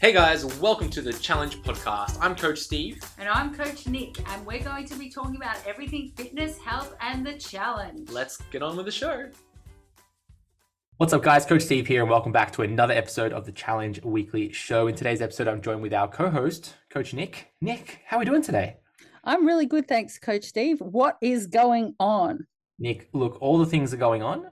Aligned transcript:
Hey 0.00 0.14
guys, 0.14 0.46
welcome 0.58 0.88
to 0.92 1.02
the 1.02 1.12
Challenge 1.12 1.60
Podcast. 1.60 2.16
I'm 2.22 2.34
Coach 2.34 2.58
Steve. 2.60 3.04
And 3.18 3.28
I'm 3.28 3.54
Coach 3.54 3.86
Nick, 3.86 4.26
and 4.30 4.46
we're 4.46 4.62
going 4.62 4.86
to 4.86 4.94
be 4.94 5.10
talking 5.10 5.36
about 5.36 5.58
everything 5.66 6.10
fitness, 6.16 6.56
health, 6.56 6.96
and 7.02 7.26
the 7.26 7.34
challenge. 7.34 8.08
Let's 8.08 8.38
get 8.50 8.62
on 8.62 8.78
with 8.78 8.86
the 8.86 8.92
show. 8.92 9.28
What's 10.96 11.12
up, 11.12 11.22
guys? 11.22 11.44
Coach 11.44 11.60
Steve 11.60 11.86
here, 11.86 12.00
and 12.00 12.10
welcome 12.10 12.32
back 12.32 12.50
to 12.52 12.62
another 12.62 12.94
episode 12.94 13.34
of 13.34 13.44
the 13.44 13.52
Challenge 13.52 14.02
Weekly 14.02 14.50
Show. 14.52 14.86
In 14.86 14.94
today's 14.94 15.20
episode, 15.20 15.48
I'm 15.48 15.60
joined 15.60 15.82
with 15.82 15.92
our 15.92 16.08
co 16.08 16.30
host, 16.30 16.76
Coach 16.88 17.12
Nick. 17.12 17.52
Nick, 17.60 18.00
how 18.06 18.16
are 18.16 18.20
we 18.20 18.24
doing 18.24 18.40
today? 18.40 18.78
I'm 19.22 19.44
really 19.44 19.66
good, 19.66 19.86
thanks, 19.86 20.18
Coach 20.18 20.44
Steve. 20.44 20.80
What 20.80 21.18
is 21.20 21.46
going 21.46 21.94
on? 22.00 22.46
Nick, 22.78 23.10
look, 23.12 23.36
all 23.42 23.58
the 23.58 23.66
things 23.66 23.92
are 23.92 23.98
going 23.98 24.22
on 24.22 24.46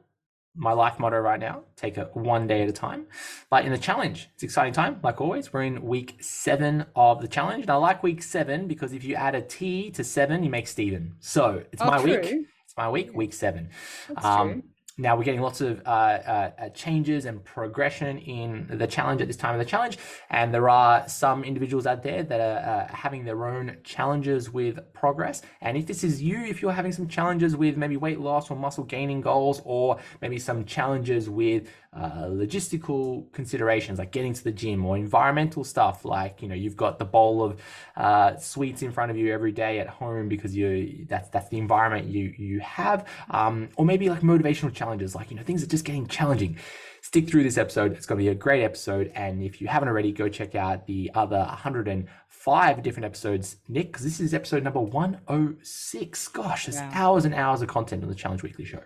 my 0.58 0.72
life 0.72 0.98
motto 0.98 1.18
right 1.18 1.40
now 1.40 1.62
take 1.76 1.96
it 1.96 2.10
one 2.14 2.46
day 2.46 2.62
at 2.62 2.68
a 2.68 2.72
time. 2.72 3.06
But 3.48 3.64
in 3.64 3.70
the 3.72 3.78
challenge 3.78 4.28
it's 4.34 4.42
exciting 4.42 4.72
time 4.74 4.98
like 5.02 5.20
always. 5.20 5.52
We're 5.52 5.62
in 5.62 5.82
week 5.82 6.16
seven 6.20 6.84
of 6.96 7.22
the 7.22 7.28
challenge. 7.28 7.62
And 7.62 7.70
i 7.70 7.76
like 7.76 8.02
week 8.02 8.22
seven 8.22 8.66
because 8.66 8.92
if 8.92 9.04
you 9.04 9.14
add 9.14 9.34
a 9.34 9.40
t 9.42 9.90
to 9.92 10.02
seven 10.04 10.42
you 10.42 10.50
make 10.50 10.66
steven. 10.66 11.14
So 11.20 11.62
it's 11.72 11.80
Oh, 11.82 11.86
my 11.86 11.98
true. 12.02 12.10
week 12.20 12.26
it's 12.64 12.76
my 12.76 12.88
week 12.90 13.14
week 13.14 13.32
seven. 13.32 13.70
That's 14.08 14.26
Um, 14.26 14.48
true. 14.52 14.62
Now 14.98 15.16
we're 15.16 15.22
getting 15.22 15.40
lots 15.40 15.60
of 15.60 15.80
uh, 15.86 15.88
uh, 15.88 16.50
uh, 16.58 16.68
changes 16.70 17.24
and 17.24 17.42
progression 17.44 18.18
in 18.18 18.66
the 18.68 18.86
challenge 18.86 19.20
at 19.22 19.28
this 19.28 19.36
time 19.36 19.54
of 19.54 19.60
the 19.60 19.64
challenge, 19.64 19.96
and 20.28 20.52
there 20.52 20.68
are 20.68 21.08
some 21.08 21.44
individuals 21.44 21.86
out 21.86 22.02
there 22.02 22.24
that 22.24 22.40
are 22.40 22.58
uh, 22.58 22.94
having 22.94 23.24
their 23.24 23.46
own 23.46 23.76
challenges 23.84 24.50
with 24.50 24.80
progress. 24.92 25.42
And 25.60 25.76
if 25.76 25.86
this 25.86 26.02
is 26.02 26.20
you, 26.20 26.44
if 26.44 26.60
you're 26.60 26.72
having 26.72 26.92
some 26.92 27.06
challenges 27.06 27.56
with 27.56 27.76
maybe 27.76 27.96
weight 27.96 28.18
loss 28.18 28.50
or 28.50 28.56
muscle 28.56 28.84
gaining 28.84 29.20
goals, 29.20 29.62
or 29.64 29.98
maybe 30.20 30.38
some 30.38 30.64
challenges 30.64 31.30
with 31.30 31.68
uh, 31.92 32.26
logistical 32.26 33.32
considerations 33.32 33.98
like 33.98 34.12
getting 34.12 34.34
to 34.34 34.44
the 34.44 34.52
gym 34.52 34.84
or 34.84 34.96
environmental 34.96 35.64
stuff, 35.64 36.04
like 36.04 36.42
you 36.42 36.48
know 36.48 36.54
you've 36.54 36.76
got 36.76 36.98
the 36.98 37.04
bowl 37.04 37.42
of 37.42 37.60
uh, 37.96 38.36
sweets 38.36 38.82
in 38.82 38.92
front 38.92 39.10
of 39.10 39.16
you 39.16 39.32
every 39.32 39.52
day 39.52 39.78
at 39.80 39.88
home 39.88 40.28
because 40.28 40.54
you 40.54 41.06
that's 41.08 41.28
that's 41.30 41.48
the 41.48 41.58
environment 41.58 42.06
you 42.06 42.34
you 42.38 42.60
have, 42.60 43.06
um, 43.30 43.68
or 43.76 43.84
maybe 43.84 44.08
like 44.10 44.20
motivational 44.20 44.72
challenges, 44.72 45.14
like 45.14 45.30
you 45.30 45.36
know 45.36 45.42
things 45.42 45.62
are 45.62 45.66
just 45.66 45.84
getting 45.84 46.06
challenging. 46.06 46.56
Stick 47.00 47.28
through 47.28 47.44
this 47.44 47.56
episode; 47.56 47.92
it's 47.92 48.06
going 48.06 48.18
to 48.18 48.24
be 48.24 48.28
a 48.28 48.34
great 48.34 48.62
episode. 48.62 49.10
And 49.14 49.42
if 49.42 49.60
you 49.60 49.68
haven't 49.68 49.88
already, 49.88 50.12
go 50.12 50.28
check 50.28 50.54
out 50.56 50.86
the 50.86 51.10
other 51.14 51.38
105 51.38 52.82
different 52.82 53.06
episodes, 53.06 53.56
Nick, 53.68 53.92
because 53.92 54.04
this 54.04 54.20
is 54.20 54.34
episode 54.34 54.62
number 54.64 54.80
106. 54.80 56.28
Gosh, 56.28 56.66
there's 56.66 56.76
Wow. 56.76 56.90
hours 56.92 57.24
and 57.24 57.34
hours 57.34 57.62
of 57.62 57.68
content 57.68 58.02
on 58.02 58.08
the 58.08 58.14
Challenge 58.16 58.42
Weekly 58.42 58.64
show. 58.64 58.82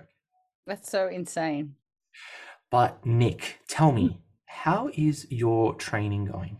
That's 0.66 0.90
so 0.90 1.08
insane. 1.08 1.74
But 2.72 3.04
Nick, 3.04 3.58
tell 3.68 3.92
me, 3.92 4.18
how 4.46 4.90
is 4.94 5.26
your 5.30 5.74
training 5.74 6.24
going? 6.24 6.56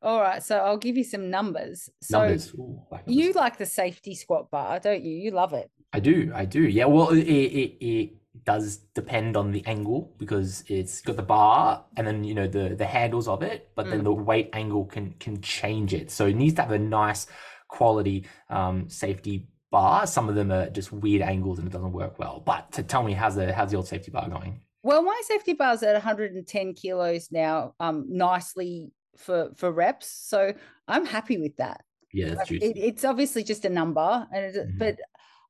All 0.00 0.20
right, 0.20 0.40
so 0.40 0.58
I'll 0.58 0.78
give 0.78 0.96
you 0.96 1.02
some 1.02 1.30
numbers. 1.30 1.90
So 2.00 2.20
Numbers. 2.20 2.54
Ooh, 2.54 2.80
like 2.92 3.08
numbers. 3.08 3.26
you 3.26 3.32
like 3.32 3.58
the 3.58 3.66
safety 3.66 4.14
squat 4.14 4.52
bar, 4.52 4.78
don't 4.78 5.02
you? 5.02 5.16
You 5.16 5.32
love 5.32 5.52
it. 5.54 5.68
I 5.92 5.98
do, 5.98 6.30
I 6.32 6.44
do. 6.44 6.62
Yeah, 6.62 6.84
well, 6.84 7.08
it, 7.10 7.24
it, 7.24 7.84
it 7.84 8.10
does 8.44 8.76
depend 8.94 9.36
on 9.36 9.50
the 9.50 9.66
angle 9.66 10.14
because 10.16 10.62
it's 10.68 11.00
got 11.00 11.16
the 11.16 11.22
bar 11.22 11.84
and 11.96 12.06
then 12.06 12.22
you 12.22 12.34
know 12.34 12.46
the 12.46 12.76
the 12.76 12.86
handles 12.86 13.26
of 13.26 13.42
it, 13.42 13.70
but 13.74 13.90
then 13.90 14.04
the 14.04 14.12
weight 14.12 14.50
angle 14.52 14.84
can 14.84 15.14
can 15.18 15.40
change 15.40 15.92
it. 15.92 16.12
So 16.12 16.26
it 16.26 16.36
needs 16.36 16.54
to 16.54 16.62
have 16.62 16.70
a 16.70 16.78
nice 16.78 17.26
quality 17.66 18.26
um, 18.48 18.88
safety 18.88 19.48
bar. 19.72 20.06
Some 20.06 20.28
of 20.28 20.36
them 20.36 20.52
are 20.52 20.70
just 20.70 20.92
weird 20.92 21.22
angles 21.22 21.58
and 21.58 21.66
it 21.66 21.72
doesn't 21.72 21.92
work 21.92 22.20
well. 22.20 22.40
But 22.46 22.70
to 22.72 22.84
tell 22.84 23.02
me, 23.02 23.12
how's 23.14 23.34
the 23.34 23.52
how's 23.52 23.72
the 23.72 23.76
old 23.76 23.88
safety 23.88 24.12
bar 24.12 24.28
going? 24.28 24.60
Well, 24.88 25.02
my 25.02 25.20
safety 25.24 25.52
bar's 25.52 25.82
at 25.82 25.92
110 25.92 26.72
kilos 26.72 27.28
now, 27.30 27.74
um, 27.78 28.06
nicely 28.08 28.90
for 29.18 29.50
for 29.54 29.70
reps. 29.70 30.08
So 30.10 30.54
I'm 30.88 31.04
happy 31.04 31.36
with 31.36 31.56
that. 31.58 31.82
Yeah, 32.14 32.34
Like, 32.36 32.50
it, 32.50 32.76
it's 32.78 33.04
obviously 33.04 33.42
just 33.44 33.66
a 33.66 33.68
number 33.68 34.26
and 34.32 34.44
it, 34.46 34.56
Mhm. 34.56 34.78
but 34.78 34.96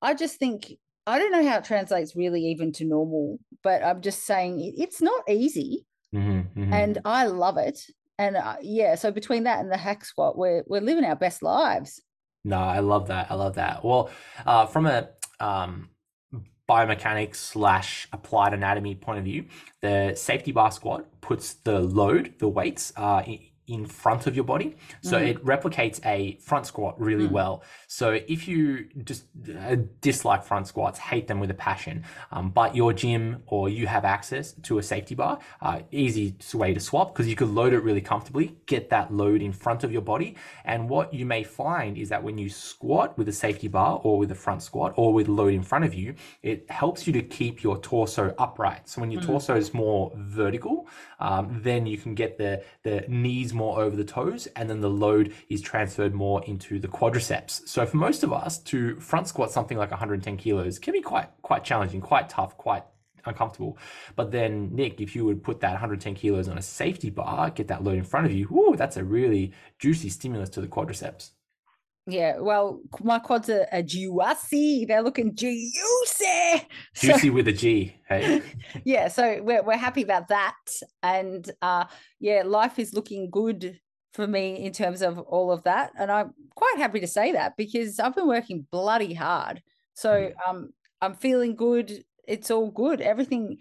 i 0.02 0.12
just 0.12 0.38
think 0.38 0.72
i 1.06 1.18
don't 1.18 1.30
know 1.30 1.46
how 1.48 1.58
it 1.58 1.64
translates 1.64 2.16
really 2.16 2.42
even 2.46 2.72
to 2.72 2.84
normal 2.84 3.38
but 3.62 3.82
i'm 3.84 4.00
just 4.00 4.24
saying 4.26 4.60
it, 4.60 4.74
it's 4.76 5.00
not 5.00 5.22
easy 5.28 5.86
Mhm, 6.12 6.52
mhm. 6.56 6.72
and 6.72 6.98
i 7.04 7.26
love 7.26 7.58
it 7.58 7.78
and 8.18 8.36
uh, 8.36 8.56
yeah 8.60 8.96
so 8.96 9.12
between 9.12 9.44
that 9.44 9.60
and 9.60 9.70
the 9.70 9.76
hack 9.76 10.04
squat 10.04 10.36
we're 10.36 10.64
we're 10.66 10.80
living 10.90 11.04
our 11.04 11.16
best 11.16 11.42
lives 11.42 12.02
No, 12.44 12.58
I 12.58 12.80
love 12.80 13.08
that. 13.08 13.30
I 13.30 13.34
love 13.34 13.54
that. 13.56 13.84
Well, 13.84 14.10
uh, 14.46 14.66
from 14.66 14.86
a 14.86 15.10
um, 15.40 15.90
biomechanics 16.68 17.36
slash 17.36 18.08
applied 18.12 18.52
anatomy 18.52 18.94
point 18.94 19.18
of 19.18 19.24
view, 19.24 19.46
the 19.80 20.14
safety 20.14 20.52
bar 20.52 20.70
squat 20.70 21.06
puts 21.20 21.54
the 21.54 21.80
load, 21.80 22.34
the 22.38 22.48
weights, 22.48 22.92
uh, 22.96 23.22
in, 23.68 23.86
front 23.86 24.26
of 24.26 24.34
your 24.34 24.44
body. 24.44 24.76
So 25.00 25.16
Mhm. 25.16 25.28
it 25.30 25.44
replicates 25.44 25.98
a 26.04 26.36
front 26.40 26.66
squat 26.66 26.94
really 27.00 27.28
Mm. 27.28 27.32
well. 27.38 27.62
So 27.86 28.06
if 28.26 28.48
you 28.48 28.88
just 29.04 29.24
uh, 29.56 29.76
dislike 30.00 30.42
front 30.44 30.66
squats, 30.66 30.98
hate 30.98 31.26
them 31.26 31.38
with 31.40 31.50
a 31.50 31.54
passion, 31.54 32.04
um, 32.32 32.50
but 32.50 32.74
your 32.74 32.92
gym 32.92 33.42
or 33.46 33.68
you 33.68 33.86
have 33.86 34.04
access 34.04 34.52
to 34.68 34.78
a 34.78 34.82
safety 34.82 35.14
bar, 35.14 35.38
uh, 35.62 35.80
easy 35.90 36.36
way 36.54 36.74
to 36.74 36.80
swap 36.80 37.12
because 37.12 37.28
you 37.28 37.36
could 37.36 37.48
load 37.48 37.72
it 37.72 37.80
really 37.80 38.00
comfortably, 38.00 38.56
get 38.66 38.90
that 38.90 39.12
load 39.12 39.40
in 39.42 39.52
front 39.52 39.84
of 39.84 39.92
your 39.92 40.02
body. 40.02 40.34
And 40.64 40.88
what 40.88 41.12
you 41.14 41.24
may 41.26 41.42
find 41.44 41.96
is 41.98 42.08
that 42.08 42.22
when 42.22 42.36
you 42.38 42.48
squat 42.48 43.16
with 43.18 43.28
a 43.28 43.32
safety 43.32 43.68
bar 43.68 44.00
or 44.02 44.18
with 44.18 44.30
a 44.30 44.34
front 44.34 44.62
squat 44.62 44.92
or 44.96 45.12
with 45.12 45.28
load 45.28 45.52
in 45.54 45.62
front 45.62 45.84
of 45.84 45.94
you, 45.94 46.14
it 46.42 46.70
helps 46.70 47.06
you 47.06 47.12
to 47.14 47.22
keep 47.22 47.62
your 47.62 47.78
torso 47.78 48.34
upright. 48.38 48.88
So 48.88 49.00
when 49.00 49.10
your 49.10 49.22
Mm. 49.22 49.26
torso 49.26 49.56
is 49.56 49.72
more 49.74 50.12
vertical, 50.16 50.86
um, 51.20 51.60
then 51.62 51.86
you 51.86 51.98
can 51.98 52.14
get 52.14 52.38
the, 52.38 52.62
the 52.82 53.04
knees 53.08 53.52
more 53.58 53.80
over 53.80 53.94
the 53.94 54.04
toes 54.04 54.46
and 54.56 54.70
then 54.70 54.80
the 54.80 54.88
load 54.88 55.34
is 55.50 55.60
transferred 55.60 56.14
more 56.14 56.42
into 56.44 56.78
the 56.78 56.88
quadriceps. 56.88 57.68
So 57.68 57.84
for 57.84 57.98
most 57.98 58.22
of 58.22 58.32
us 58.32 58.58
to 58.60 58.98
front 59.00 59.28
squat 59.28 59.50
something 59.50 59.76
like 59.76 59.90
110 59.90 60.36
kilos 60.38 60.78
can 60.78 60.92
be 60.92 61.02
quite 61.02 61.28
quite 61.42 61.64
challenging, 61.64 62.00
quite 62.00 62.28
tough, 62.28 62.56
quite 62.56 62.84
uncomfortable. 63.26 63.76
But 64.16 64.30
then 64.30 64.74
Nick, 64.74 65.00
if 65.00 65.14
you 65.14 65.24
would 65.24 65.42
put 65.42 65.60
that 65.60 65.72
110 65.72 66.14
kilos 66.14 66.48
on 66.48 66.58
a 66.58 66.62
safety 66.62 67.10
bar, 67.10 67.50
get 67.50 67.68
that 67.68 67.84
load 67.84 67.98
in 67.98 68.04
front 68.04 68.26
of 68.26 68.32
you, 68.32 68.46
whoo, 68.46 68.76
that's 68.76 68.96
a 68.96 69.04
really 69.04 69.52
juicy 69.78 70.08
stimulus 70.08 70.48
to 70.50 70.60
the 70.60 70.66
quadriceps. 70.66 71.30
Yeah 72.10 72.38
well 72.38 72.80
my 73.02 73.18
quads 73.18 73.50
are, 73.50 73.66
are 73.70 73.82
juicy 73.82 74.84
they're 74.86 75.02
looking 75.02 75.34
juicy 75.34 75.74
So- 76.94 77.08
Juicy 77.08 77.30
with 77.30 77.48
a 77.48 77.52
G. 77.52 77.94
Hey. 78.08 78.42
yeah 78.84 79.08
so 79.08 79.40
we're, 79.42 79.62
we're 79.62 79.76
happy 79.76 80.02
about 80.02 80.28
that 80.28 80.56
and 81.02 81.50
uh 81.62 81.84
yeah 82.20 82.42
life 82.44 82.78
is 82.78 82.94
looking 82.94 83.28
good 83.30 83.78
for 84.14 84.26
me 84.26 84.64
in 84.64 84.72
terms 84.72 85.02
of 85.02 85.18
all 85.18 85.52
of 85.52 85.62
that 85.64 85.92
and 85.98 86.10
i'm 86.10 86.32
quite 86.54 86.74
happy 86.78 86.98
to 87.00 87.06
say 87.06 87.32
that 87.32 87.56
because 87.56 88.00
i've 88.00 88.14
been 88.16 88.26
working 88.26 88.66
bloody 88.72 89.14
hard 89.14 89.62
so 89.94 90.30
um 90.48 90.70
i'm 91.02 91.14
feeling 91.14 91.54
good 91.54 92.02
it's 92.26 92.50
all 92.50 92.70
good 92.70 93.00
everything 93.00 93.58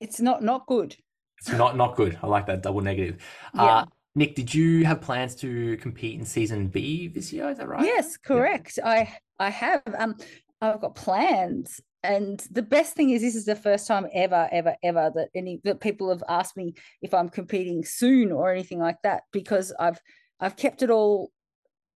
it's 0.00 0.20
not 0.20 0.42
not 0.42 0.66
good 0.66 0.96
It's 1.40 1.50
not 1.50 1.76
not 1.76 1.96
good. 1.96 2.18
I 2.22 2.26
like 2.26 2.46
that 2.46 2.62
double 2.62 2.82
negative. 2.82 3.16
Yeah. 3.54 3.62
Uh, 3.64 3.84
Nick, 4.20 4.34
did 4.34 4.54
you 4.54 4.84
have 4.84 5.00
plans 5.00 5.34
to 5.36 5.78
compete 5.78 6.20
in 6.20 6.26
season 6.26 6.68
B 6.68 7.08
this 7.08 7.32
year? 7.32 7.48
Is 7.48 7.56
that 7.56 7.66
right? 7.66 7.82
yes 7.82 8.18
correct 8.18 8.78
i 8.84 9.08
i 9.38 9.48
have 9.48 9.82
um 9.98 10.14
i've 10.60 10.80
got 10.80 10.94
plans 10.94 11.80
and 12.02 12.46
the 12.50 12.62
best 12.62 12.94
thing 12.94 13.10
is 13.10 13.22
this 13.22 13.34
is 13.34 13.46
the 13.46 13.56
first 13.56 13.86
time 13.86 14.06
ever 14.12 14.46
ever 14.52 14.76
ever 14.82 15.10
that 15.14 15.28
any 15.34 15.58
that 15.64 15.80
people 15.80 16.10
have 16.10 16.22
asked 16.28 16.54
me 16.54 16.74
if 17.00 17.14
i'm 17.14 17.30
competing 17.30 17.82
soon 17.82 18.30
or 18.30 18.52
anything 18.52 18.78
like 18.78 18.98
that 19.02 19.22
because 19.32 19.72
i've 19.80 19.98
i've 20.40 20.56
kept 20.56 20.82
it 20.82 20.90
all 20.90 21.30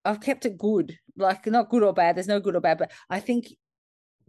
i've 0.06 0.22
kept 0.22 0.46
it 0.46 0.59
good 0.59 0.96
like 1.18 1.48
not 1.48 1.70
good 1.70 1.82
or 1.82 1.94
bad 1.94 2.16
there's 2.16 2.28
no 2.28 2.40
good 2.40 2.56
or 2.56 2.62
bad 2.62 2.78
but 2.78 2.92
i 3.09 3.20
think 3.20 3.48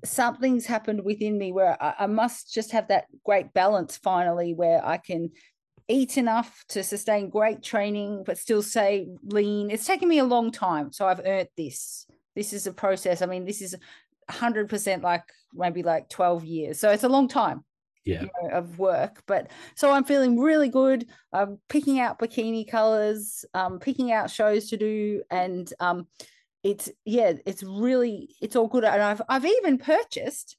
something's 0.04 0.66
happened 0.66 1.04
within 1.04 1.38
me 1.38 1.52
where 1.52 1.80
I, 1.80 1.94
I 2.00 2.06
must 2.06 2.52
just 2.52 2.72
have 2.72 2.88
that 2.88 3.04
great 3.24 3.52
balance 3.52 3.96
finally 3.98 4.54
where 4.54 4.84
i 4.84 4.96
can 4.96 5.30
eat 5.92 6.16
enough 6.16 6.64
to 6.68 6.82
sustain 6.82 7.28
great 7.30 7.62
training 7.62 8.22
but 8.26 8.38
still 8.38 8.62
stay 8.62 9.06
lean. 9.24 9.70
It's 9.70 9.86
taken 9.86 10.08
me 10.08 10.18
a 10.18 10.24
long 10.24 10.50
time 10.50 10.92
so 10.92 11.06
i've 11.06 11.20
earned 11.24 11.48
this. 11.56 12.06
This 12.34 12.52
is 12.52 12.66
a 12.66 12.72
process. 12.72 13.22
I 13.22 13.26
mean 13.26 13.44
this 13.44 13.60
is 13.60 13.76
100% 14.30 15.02
like 15.02 15.24
maybe 15.52 15.82
like 15.82 16.08
12 16.08 16.44
years. 16.44 16.80
So 16.80 16.90
it's 16.90 17.04
a 17.04 17.08
long 17.16 17.28
time 17.28 17.64
Yeah. 18.04 18.22
you 18.22 18.30
know, 18.42 18.48
of 18.60 18.78
work 18.78 19.22
but 19.26 19.50
so 19.74 19.90
i'm 19.92 20.04
feeling 20.04 20.38
really 20.40 20.70
good. 20.70 21.00
I'm 21.32 21.58
picking 21.68 22.00
out 22.00 22.18
bikini 22.18 22.64
colors 22.68 23.44
um 23.54 23.78
picking 23.78 24.10
out 24.12 24.30
shows 24.30 24.70
to 24.70 24.76
do 24.76 25.22
and 25.30 25.72
um 25.78 26.06
it's 26.62 26.88
yeah 27.04 27.32
it's 27.44 27.62
really 27.62 28.34
it's 28.40 28.56
all 28.56 28.68
good. 28.68 28.84
And 28.84 29.02
i've 29.02 29.22
i've 29.28 29.44
even 29.58 29.78
purchased 29.78 30.56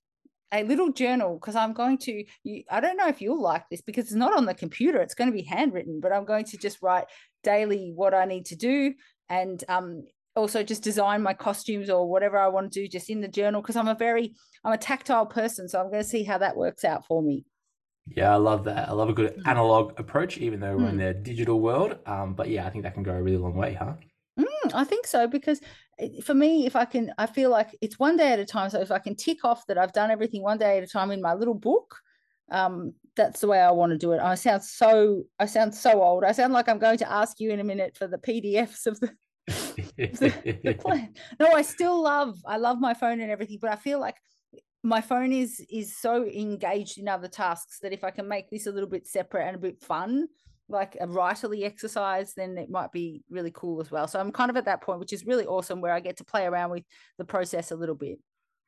a 0.54 0.64
little 0.64 0.92
journal 0.92 1.36
because 1.40 1.56
i'm 1.56 1.74
going 1.74 1.98
to 1.98 2.24
you, 2.44 2.64
i 2.70 2.80
don't 2.80 2.98
know 2.98 3.08
if 3.08 3.22
you'll 3.22 3.42
like 3.42 3.68
this 3.70 3.82
because 3.82 4.06
it's 4.06 4.14
not 4.14 4.36
on 4.38 4.46
the 4.46 4.54
computer 4.54 5.02
it's 5.02 5.16
going 5.16 5.30
to 5.30 5.36
be 5.36 5.44
handwritten 5.44 6.00
but 6.00 6.12
i'm 6.14 6.26
going 6.26 6.46
to 6.46 6.58
just 6.58 6.82
write 6.82 7.06
daily 7.44 7.92
what 7.96 8.14
i 8.14 8.26
need 8.26 8.46
to 8.46 8.56
do 8.56 8.94
and 9.30 9.64
um 9.68 10.04
also 10.36 10.64
just 10.64 10.84
design 10.84 11.22
my 11.22 11.34
costumes 11.34 11.90
or 11.90 12.10
whatever 12.10 12.38
i 12.38 12.48
want 12.48 12.72
to 12.72 12.82
do 12.82 12.88
just 12.88 13.10
in 13.10 13.22
the 13.22 13.28
journal 13.28 13.62
because 13.62 13.76
i'm 13.76 13.88
a 13.88 13.96
very 13.96 14.34
i'm 14.64 14.74
a 14.74 14.78
tactile 14.78 15.26
person 15.26 15.68
so 15.68 15.80
i'm 15.80 15.90
going 15.92 16.04
to 16.04 16.10
see 16.10 16.24
how 16.24 16.38
that 16.38 16.56
works 16.56 16.84
out 16.86 17.06
for 17.06 17.22
me 17.22 17.46
Yeah, 18.18 18.34
I 18.34 18.36
love 18.36 18.66
that. 18.66 18.90
I 18.90 18.92
love 18.92 19.10
a 19.10 19.14
good 19.14 19.34
Mm. 19.38 19.48
analog 19.48 19.98
approach, 19.98 20.38
even 20.38 20.60
though 20.60 20.76
we're 20.78 20.90
in 20.90 20.98
Mm. 20.98 21.06
the 21.06 21.14
digital 21.32 21.62
world. 21.62 22.00
Um, 22.06 22.34
but 22.36 22.50
yeah, 22.50 22.66
I 22.68 22.70
think 22.70 22.84
that 22.84 22.94
can 22.96 23.04
go 23.04 23.14
a 23.14 23.22
really 23.24 23.38
long 23.38 23.56
way, 23.56 23.74
huh? 23.76 23.94
Mm, 24.38 24.74
I 24.74 24.84
think 24.84 25.08
so 25.08 25.26
because 25.28 25.62
for 26.24 26.34
me, 26.34 26.66
if 26.66 26.76
I 26.76 26.86
can, 26.86 27.12
I 27.18 27.26
feel 27.26 27.50
like 27.50 27.76
it's 27.82 28.00
one 28.00 28.18
day 28.18 28.34
at 28.34 28.40
a 28.40 28.46
time. 28.46 28.70
So 28.70 28.80
if 28.80 28.92
I 28.92 29.00
can 29.00 29.16
tick 29.16 29.44
off 29.44 29.66
that 29.68 29.78
I've 29.78 29.94
done 29.94 30.12
everything 30.12 30.42
one 30.42 30.58
day 30.58 30.78
at 30.78 30.84
a 30.84 30.88
time 30.88 31.12
in 31.12 31.22
my 31.22 31.34
little 31.34 31.54
book, 31.54 31.96
um, 32.52 32.94
that's 33.16 33.42
the 33.42 33.48
way 33.48 33.60
I 33.60 33.72
want 33.72 33.92
to 33.92 33.98
do 33.98 34.12
it. 34.12 34.20
I 34.20 34.36
sound 34.36 34.64
so, 34.64 35.24
I 35.40 35.46
sound 35.46 35.74
so 35.74 36.02
old. 36.02 36.24
I 36.24 36.32
sound 36.32 36.54
like 36.54 36.68
I'm 36.68 36.80
going 36.80 36.98
to 37.00 37.12
ask 37.12 37.40
you 37.40 37.52
in 37.52 37.60
a 37.60 37.64
minute 37.64 37.96
for 37.98 38.08
the 38.08 38.18
PDFs 38.18 38.88
of 38.88 39.00
the 39.00 39.12
the, 39.98 40.60
the 40.64 40.74
plan. 40.80 41.14
No, 41.40 41.52
I 41.52 41.62
still 41.62 42.02
love, 42.02 42.38
I 42.46 42.58
love 42.58 42.80
my 42.80 42.94
phone 42.94 43.20
and 43.20 43.32
everything, 43.32 43.60
but 43.62 43.72
I 43.72 43.76
feel 43.76 44.00
like 44.00 44.16
my 44.84 45.00
phone 45.00 45.32
is 45.32 45.66
is 45.70 45.98
so 45.98 46.26
engaged 46.26 46.98
in 46.98 47.08
other 47.08 47.30
tasks 47.30 47.80
that 47.80 47.94
if 47.94 48.04
I 48.04 48.12
can 48.12 48.28
make 48.28 48.50
this 48.50 48.68
a 48.68 48.72
little 48.72 48.90
bit 48.90 49.08
separate 49.08 49.48
and 49.48 49.56
a 49.56 49.60
bit 49.60 49.82
fun, 49.82 50.28
like 50.70 50.98
a 51.00 51.08
writerly 51.08 51.64
exercise, 51.64 52.34
then 52.36 52.58
it 52.58 52.70
might 52.70 52.92
be 52.92 53.24
really 53.30 53.52
cool 53.54 53.82
as 53.82 53.92
well. 53.92 54.08
So 54.08 54.20
I'm 54.20 54.32
kind 54.32 54.50
of 54.50 54.58
at 54.58 54.66
that 54.66 54.82
point, 54.82 55.00
which 55.00 55.14
is 55.14 55.26
really 55.26 55.46
awesome, 55.46 55.82
where 55.82 55.94
I 55.94 56.00
get 56.00 56.18
to 56.18 56.24
play 56.24 56.46
around 56.46 56.72
with 56.72 56.84
the 57.18 57.26
process 57.26 57.72
a 57.72 57.76
little 57.76 57.96
bit. 57.96 58.20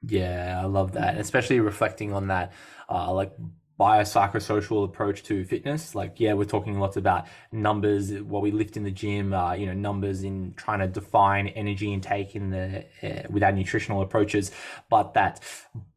Yeah, 0.08 0.60
I 0.62 0.66
love 0.66 0.92
that, 0.94 1.18
especially 1.18 1.60
reflecting 1.60 2.14
on 2.14 2.28
that, 2.28 2.54
uh, 2.90 3.12
like 3.14 3.32
biopsychosocial 3.80 4.86
approach 4.86 5.24
to 5.24 5.44
fitness. 5.44 5.96
Like, 5.96 6.20
yeah, 6.20 6.34
we're 6.34 6.46
talking 6.46 6.80
lots 6.80 6.98
about 6.98 7.28
numbers, 7.52 8.14
what 8.14 8.42
we 8.42 8.52
lift 8.52 8.78
in 8.78 8.84
the 8.84 8.92
gym, 8.92 9.34
uh, 9.34 9.54
you 9.54 9.66
know, 9.66 9.74
numbers 9.74 10.24
in 10.24 10.54
trying 10.56 10.80
to 10.80 10.88
define 10.88 11.48
energy 11.50 11.92
intake 11.94 12.36
in 12.36 12.50
the 12.52 12.86
uh, 13.04 13.24
with 13.30 13.44
our 13.44 13.52
nutritional 13.52 14.02
approaches, 14.02 14.52
but 14.90 15.14
that 15.14 15.42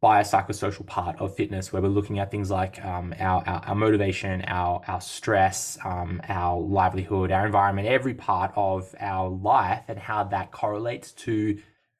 biopsychosocial 0.03 0.85
part 0.85 1.15
of 1.19 1.35
fitness, 1.35 1.71
where 1.71 1.81
we're 1.81 1.87
looking 1.87 2.19
at 2.19 2.31
things 2.31 2.51
like 2.51 2.83
um, 2.83 3.13
our, 3.19 3.43
our 3.47 3.63
our 3.67 3.75
motivation, 3.75 4.43
our 4.47 4.81
our 4.87 5.01
stress, 5.01 5.77
um, 5.85 6.21
our 6.27 6.59
livelihood, 6.59 7.31
our 7.31 7.45
environment, 7.45 7.87
every 7.87 8.13
part 8.13 8.51
of 8.55 8.93
our 8.99 9.29
life, 9.29 9.83
and 9.87 9.97
how 9.97 10.23
that 10.23 10.51
correlates 10.51 11.11
to 11.13 11.57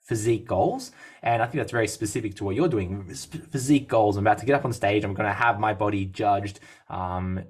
physique 0.10 0.48
goals. 0.48 0.92
And 1.22 1.40
I 1.44 1.46
think 1.46 1.58
that's 1.58 1.72
very 1.72 1.88
specific 1.88 2.34
to 2.38 2.44
what 2.44 2.56
you're 2.56 2.68
doing. 2.68 3.04
Physique 3.52 3.88
goals. 3.88 4.18
I'm 4.18 4.26
about 4.26 4.40
to 4.40 4.46
get 4.48 4.56
up 4.56 4.66
on 4.66 4.74
stage. 4.74 5.04
I'm 5.04 5.14
going 5.14 5.30
to 5.30 5.34
have 5.46 5.60
my 5.60 5.74
body 5.74 6.06
judged. 6.06 6.60
Um, 6.90 7.42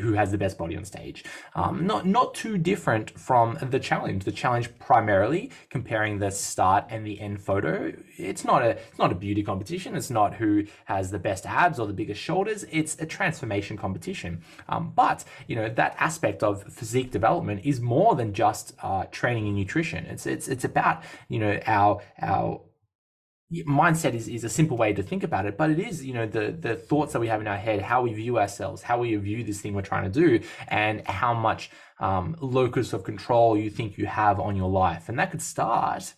who 0.00 0.12
has 0.12 0.30
the 0.30 0.38
best 0.38 0.58
body 0.58 0.76
on 0.76 0.84
stage? 0.84 1.24
Um, 1.54 1.86
not 1.86 2.06
not 2.06 2.34
too 2.34 2.58
different 2.58 3.18
from 3.18 3.58
the 3.60 3.78
challenge. 3.78 4.24
The 4.24 4.32
challenge 4.32 4.76
primarily 4.78 5.50
comparing 5.70 6.18
the 6.18 6.30
start 6.30 6.84
and 6.90 7.06
the 7.06 7.20
end 7.20 7.40
photo. 7.40 7.92
It's 8.16 8.44
not 8.44 8.62
a 8.62 8.70
it's 8.70 8.98
not 8.98 9.12
a 9.12 9.14
beauty 9.14 9.42
competition. 9.42 9.96
It's 9.96 10.10
not 10.10 10.34
who 10.34 10.64
has 10.86 11.10
the 11.10 11.18
best 11.18 11.46
abs 11.46 11.78
or 11.78 11.86
the 11.86 11.92
biggest 11.92 12.20
shoulders. 12.20 12.64
It's 12.70 13.00
a 13.00 13.06
transformation 13.06 13.76
competition. 13.76 14.42
Um, 14.68 14.92
but 14.94 15.24
you 15.46 15.56
know 15.56 15.68
that 15.68 15.96
aspect 15.98 16.42
of 16.42 16.62
physique 16.72 17.10
development 17.10 17.62
is 17.64 17.80
more 17.80 18.14
than 18.14 18.32
just 18.32 18.74
uh, 18.82 19.04
training 19.10 19.46
and 19.46 19.56
nutrition. 19.56 20.06
It's 20.06 20.26
it's 20.26 20.48
it's 20.48 20.64
about 20.64 21.02
you 21.28 21.38
know 21.38 21.60
our 21.66 22.02
our 22.20 22.60
mindset 23.68 24.12
is, 24.14 24.26
is 24.26 24.42
a 24.42 24.48
simple 24.48 24.76
way 24.76 24.92
to 24.92 25.04
think 25.04 25.22
about 25.22 25.46
it 25.46 25.56
but 25.56 25.70
it 25.70 25.78
is 25.78 26.04
you 26.04 26.12
know 26.12 26.26
the 26.26 26.50
the 26.58 26.74
thoughts 26.74 27.12
that 27.12 27.20
we 27.20 27.28
have 27.28 27.40
in 27.40 27.46
our 27.46 27.56
head 27.56 27.80
how 27.80 28.02
we 28.02 28.12
view 28.12 28.38
ourselves 28.38 28.82
how 28.82 28.98
we 28.98 29.14
view 29.14 29.44
this 29.44 29.60
thing 29.60 29.72
we're 29.72 29.82
trying 29.82 30.02
to 30.02 30.10
do 30.10 30.44
and 30.68 31.06
how 31.06 31.32
much 31.32 31.70
um, 31.98 32.36
locus 32.40 32.92
of 32.92 33.04
control 33.04 33.56
you 33.56 33.70
think 33.70 33.96
you 33.96 34.06
have 34.06 34.40
on 34.40 34.56
your 34.56 34.70
life. 34.70 35.08
And 35.08 35.18
that 35.18 35.30
could 35.30 35.42
start 35.42 36.14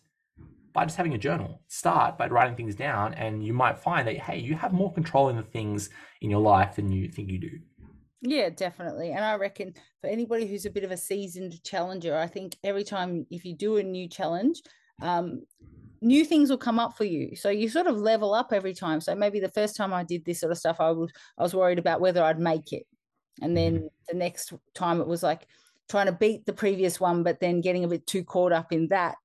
by 0.72 0.84
just 0.84 0.96
having 0.96 1.14
a 1.14 1.18
journal. 1.18 1.62
Start 1.68 2.18
by 2.18 2.28
writing 2.28 2.56
things 2.56 2.74
down 2.74 3.14
and 3.14 3.44
you 3.44 3.52
might 3.52 3.78
find 3.78 4.06
that 4.06 4.16
hey 4.16 4.38
you 4.38 4.54
have 4.54 4.72
more 4.72 4.92
control 4.92 5.28
in 5.28 5.36
the 5.36 5.42
things 5.42 5.90
in 6.20 6.30
your 6.30 6.40
life 6.40 6.76
than 6.76 6.90
you 6.90 7.08
think 7.08 7.30
you 7.30 7.38
do. 7.38 7.58
Yeah, 8.20 8.50
definitely. 8.50 9.12
And 9.12 9.24
I 9.24 9.36
reckon 9.36 9.74
for 10.00 10.08
anybody 10.08 10.46
who's 10.46 10.66
a 10.66 10.70
bit 10.70 10.82
of 10.82 10.90
a 10.90 10.96
seasoned 10.96 11.62
challenger, 11.62 12.16
I 12.16 12.26
think 12.26 12.56
every 12.64 12.82
time 12.82 13.26
if 13.30 13.44
you 13.44 13.54
do 13.54 13.76
a 13.76 13.82
new 13.82 14.08
challenge, 14.08 14.60
um, 15.00 15.42
new 16.00 16.24
things 16.24 16.50
will 16.50 16.58
come 16.58 16.78
up 16.78 16.96
for 16.96 17.04
you. 17.04 17.34
So 17.36 17.50
you 17.50 17.68
sort 17.68 17.86
of 17.86 17.96
level 17.96 18.34
up 18.34 18.52
every 18.52 18.74
time. 18.74 19.00
So 19.00 19.14
maybe 19.14 19.40
the 19.40 19.48
first 19.48 19.76
time 19.76 19.92
I 19.92 20.04
did 20.04 20.24
this 20.24 20.40
sort 20.40 20.52
of 20.52 20.58
stuff, 20.58 20.80
I 20.80 20.90
was 20.90 21.10
I 21.36 21.42
was 21.42 21.54
worried 21.54 21.78
about 21.78 22.00
whether 22.00 22.22
I'd 22.22 22.38
make 22.38 22.72
it. 22.72 22.86
And 23.40 23.56
then 23.56 23.88
the 24.08 24.16
next 24.16 24.52
time 24.74 25.00
it 25.00 25.06
was 25.06 25.22
like 25.22 25.46
trying 25.88 26.06
to 26.06 26.12
beat 26.12 26.44
the 26.46 26.52
previous 26.52 27.00
one, 27.00 27.22
but 27.22 27.40
then 27.40 27.60
getting 27.60 27.84
a 27.84 27.88
bit 27.88 28.06
too 28.06 28.24
caught 28.24 28.52
up 28.52 28.72
in 28.72 28.88
that. 28.88 29.18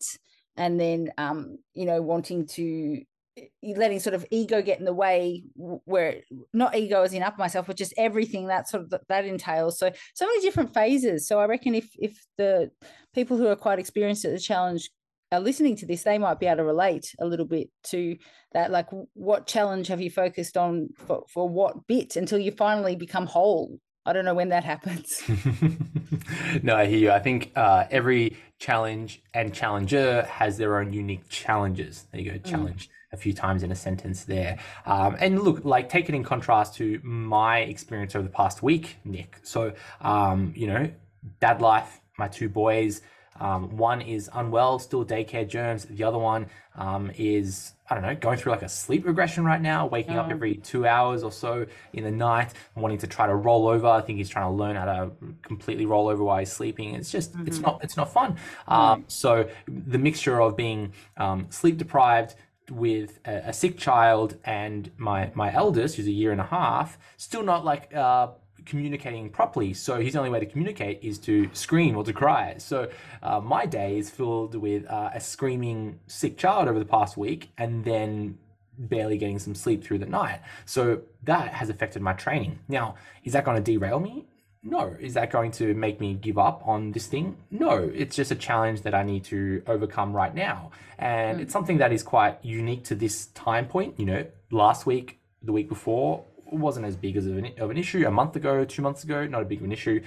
And 0.55 0.79
then 0.79 1.11
um, 1.17 1.57
you 1.73 1.85
know, 1.85 2.01
wanting 2.01 2.45
to 2.47 3.01
eh, 3.37 3.73
letting 3.75 3.99
sort 3.99 4.13
of 4.13 4.25
ego 4.29 4.61
get 4.61 4.79
in 4.79 4.85
the 4.85 4.93
way 4.93 5.43
where 5.55 6.21
not 6.53 6.75
ego 6.75 7.01
as 7.01 7.13
in 7.13 7.23
up 7.23 7.37
myself 7.39 7.65
but 7.65 7.77
just 7.77 7.93
everything 7.97 8.47
that 8.47 8.69
sort 8.69 8.83
of 8.83 8.89
that, 8.91 9.07
that 9.07 9.25
entails 9.25 9.79
so 9.79 9.91
so 10.13 10.27
many 10.27 10.41
different 10.41 10.71
phases 10.71 11.27
so 11.27 11.39
i 11.39 11.45
reckon 11.45 11.73
if 11.73 11.89
if 11.97 12.23
the 12.37 12.69
people 13.15 13.35
who 13.35 13.47
are 13.47 13.55
quite 13.55 13.79
experienced 13.79 14.23
at 14.25 14.31
the 14.31 14.39
challenge 14.39 14.91
are 15.33 15.39
listening 15.39 15.75
to 15.75 15.85
this 15.85 16.03
they 16.03 16.17
might 16.17 16.39
be 16.39 16.45
able 16.45 16.57
to 16.57 16.63
relate 16.63 17.13
a 17.19 17.25
little 17.25 17.45
bit 17.45 17.69
to 17.83 18.15
that 18.53 18.71
like 18.71 18.87
what 19.13 19.47
challenge 19.47 19.87
have 19.87 20.01
you 20.01 20.09
focused 20.09 20.57
on 20.57 20.89
for, 21.05 21.23
for 21.29 21.49
what 21.49 21.87
bit 21.87 22.15
until 22.15 22.39
you 22.39 22.51
finally 22.51 22.95
become 22.95 23.25
whole 23.25 23.79
i 24.05 24.13
don't 24.13 24.25
know 24.25 24.33
when 24.33 24.49
that 24.49 24.63
happens 24.63 25.21
no, 26.63 26.75
I 26.75 26.85
hear 26.85 26.97
you. 26.97 27.11
I 27.11 27.19
think 27.19 27.51
uh, 27.55 27.85
every 27.89 28.37
challenge 28.59 29.21
and 29.33 29.53
challenger 29.53 30.23
has 30.23 30.57
their 30.57 30.79
own 30.79 30.93
unique 30.93 31.27
challenges. 31.29 32.05
There 32.11 32.21
you 32.21 32.31
go, 32.31 32.37
challenge 32.37 32.89
a 33.11 33.17
few 33.17 33.33
times 33.33 33.63
in 33.63 33.71
a 33.71 33.75
sentence 33.75 34.23
there. 34.23 34.57
Um, 34.85 35.15
and 35.19 35.41
look, 35.41 35.63
like 35.63 35.89
take 35.89 36.09
it 36.09 36.15
in 36.15 36.23
contrast 36.23 36.75
to 36.75 36.99
my 37.03 37.59
experience 37.59 38.15
over 38.15 38.23
the 38.23 38.33
past 38.33 38.63
week, 38.63 38.97
Nick. 39.05 39.37
So, 39.43 39.73
um, 40.01 40.53
you 40.55 40.67
know, 40.67 40.91
dad 41.39 41.61
life, 41.61 42.01
my 42.17 42.27
two 42.27 42.49
boys. 42.49 43.01
Um, 43.43 43.61
one 43.77 43.99
is 44.01 44.29
unwell, 44.33 44.79
still 44.79 45.03
daycare 45.05 45.47
germs. 45.55 45.85
The 45.85 46.03
other 46.09 46.17
one 46.17 46.43
um, 46.75 47.11
is, 47.17 47.73
I 47.89 47.93
don't 47.95 48.03
know, 48.07 48.15
going 48.15 48.37
through 48.39 48.53
like 48.53 48.61
a 48.61 48.69
sleep 48.69 49.05
regression 49.05 49.43
right 49.51 49.61
now, 49.61 49.85
waking 49.97 50.17
up 50.17 50.27
Oh. 50.27 50.31
every 50.35 50.55
two 50.71 50.83
hours 50.95 51.23
or 51.27 51.31
so 51.31 51.65
in 51.97 52.03
the 52.05 52.11
night, 52.11 52.53
wanting 52.83 52.99
to 52.99 53.07
try 53.07 53.25
to 53.27 53.35
roll 53.35 53.67
over. 53.67 53.87
I 53.87 54.01
think 54.01 54.17
he's 54.17 54.29
trying 54.29 54.49
to 54.51 54.55
learn 54.61 54.75
how 54.77 54.85
to 54.85 55.11
completely 55.41 55.85
roll 55.85 56.07
over 56.07 56.23
while 56.23 56.39
he's 56.39 56.51
sleeping. 56.51 56.95
It's 56.95 57.11
just, 57.11 57.35
it's 57.45 57.59
not, 57.59 57.75
it's 57.83 57.97
not 57.97 58.11
fun. 58.19 58.37
Um, 58.67 59.03
so 59.07 59.31
the 59.67 59.99
mixture 59.99 60.41
of 60.41 60.55
being 60.55 60.93
um, 61.17 61.47
sleep 61.49 61.77
deprived, 61.77 62.35
with 62.71 63.19
a, 63.25 63.49
a 63.49 63.53
sick 63.53 63.77
child 63.77 64.37
and 64.45 64.89
my 64.95 65.29
my 65.35 65.53
eldest 65.53 65.97
who's 65.97 66.07
a 66.07 66.11
year 66.21 66.31
and 66.31 66.39
a 66.39 66.45
half 66.45 66.97
still 67.17 67.43
not 67.43 67.65
like 67.65 67.93
uh 67.93 68.27
communicating 68.65 69.29
properly 69.29 69.73
so 69.73 69.99
his 69.99 70.15
only 70.15 70.29
way 70.29 70.39
to 70.39 70.45
communicate 70.45 70.99
is 71.01 71.17
to 71.19 71.49
scream 71.53 71.95
or 71.95 72.03
to 72.03 72.13
cry 72.13 72.55
so 72.57 72.89
uh, 73.21 73.39
my 73.39 73.65
day 73.65 73.97
is 73.97 74.09
filled 74.09 74.55
with 74.55 74.89
uh, 74.89 75.09
a 75.13 75.19
screaming 75.19 75.99
sick 76.07 76.37
child 76.37 76.67
over 76.67 76.79
the 76.79 76.85
past 76.85 77.17
week 77.17 77.49
and 77.57 77.83
then 77.85 78.37
barely 78.77 79.17
getting 79.17 79.37
some 79.37 79.53
sleep 79.53 79.83
through 79.83 79.99
the 79.99 80.05
night 80.05 80.41
so 80.65 81.01
that 81.23 81.53
has 81.53 81.69
affected 81.69 82.01
my 82.01 82.13
training 82.13 82.57
now 82.67 82.95
is 83.23 83.33
that 83.33 83.45
going 83.45 83.61
to 83.61 83.71
derail 83.71 83.99
me 83.99 84.25
no. 84.63 84.95
Is 84.99 85.13
that 85.15 85.29
going 85.29 85.51
to 85.53 85.73
make 85.73 85.99
me 85.99 86.13
give 86.13 86.37
up 86.37 86.65
on 86.65 86.93
this 86.93 87.07
thing? 87.07 87.35
No. 87.51 87.91
It's 87.93 88.15
just 88.15 88.31
a 88.31 88.35
challenge 88.35 88.81
that 88.83 88.95
I 88.95 89.03
need 89.03 89.25
to 89.25 89.61
overcome 89.67 90.13
right 90.13 90.33
now. 90.33 90.71
And 90.97 91.41
it's 91.41 91.51
something 91.51 91.79
that 91.79 91.91
is 91.91 92.01
quite 92.01 92.37
unique 92.43 92.85
to 92.85 92.95
this 92.95 93.27
time 93.27 93.67
point. 93.67 93.99
You 93.99 94.05
know, 94.05 94.25
last 94.51 94.85
week, 94.85 95.19
the 95.41 95.51
week 95.51 95.67
before, 95.67 96.23
wasn't 96.53 96.85
as 96.85 96.95
big 96.95 97.17
as 97.17 97.25
of 97.25 97.37
an, 97.37 97.51
of 97.57 97.69
an 97.71 97.77
issue. 97.77 98.05
A 98.07 98.11
month 98.11 98.35
ago, 98.35 98.65
two 98.65 98.81
months 98.81 99.03
ago, 99.03 99.25
not 99.25 99.41
a 99.41 99.45
big 99.45 99.59
of 99.59 99.65
an 99.65 99.71
issue. 99.71 100.01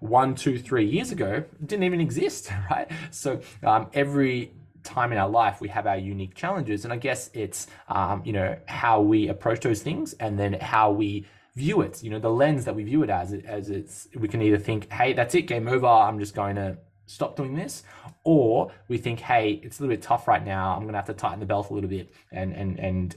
One, 0.00 0.34
two, 0.34 0.58
three 0.58 0.86
years 0.86 1.10
ago, 1.10 1.44
didn't 1.64 1.84
even 1.84 2.00
exist, 2.00 2.50
right? 2.70 2.90
So 3.10 3.40
um, 3.64 3.88
every 3.92 4.52
time 4.84 5.12
in 5.12 5.18
our 5.18 5.28
life 5.28 5.60
we 5.60 5.68
have 5.68 5.86
our 5.86 5.98
unique 5.98 6.34
challenges 6.34 6.84
and 6.84 6.92
i 6.92 6.96
guess 6.96 7.30
it's 7.34 7.66
um, 7.88 8.22
you 8.24 8.32
know 8.32 8.56
how 8.66 9.00
we 9.00 9.28
approach 9.28 9.60
those 9.60 9.82
things 9.82 10.14
and 10.14 10.38
then 10.38 10.54
how 10.54 10.90
we 10.90 11.26
view 11.56 11.80
it 11.82 12.02
you 12.02 12.10
know 12.10 12.18
the 12.18 12.30
lens 12.30 12.64
that 12.64 12.74
we 12.74 12.84
view 12.84 13.02
it 13.02 13.10
as 13.10 13.32
as 13.32 13.68
it's 13.68 14.08
we 14.16 14.28
can 14.28 14.40
either 14.40 14.58
think 14.58 14.90
hey 14.92 15.12
that's 15.12 15.34
it 15.34 15.42
game 15.42 15.68
over 15.68 15.86
i'm 15.86 16.18
just 16.18 16.34
going 16.34 16.54
to 16.54 16.76
stop 17.06 17.36
doing 17.36 17.54
this 17.54 17.82
or 18.24 18.70
we 18.88 18.96
think 18.96 19.18
hey 19.18 19.60
it's 19.62 19.78
a 19.78 19.82
little 19.82 19.94
bit 19.94 20.02
tough 20.02 20.28
right 20.28 20.44
now 20.44 20.72
i'm 20.72 20.82
going 20.82 20.92
to 20.92 20.98
have 20.98 21.06
to 21.06 21.14
tighten 21.14 21.40
the 21.40 21.46
belt 21.46 21.70
a 21.70 21.74
little 21.74 21.90
bit 21.90 22.12
and 22.30 22.52
and 22.54 22.78
and 22.78 23.16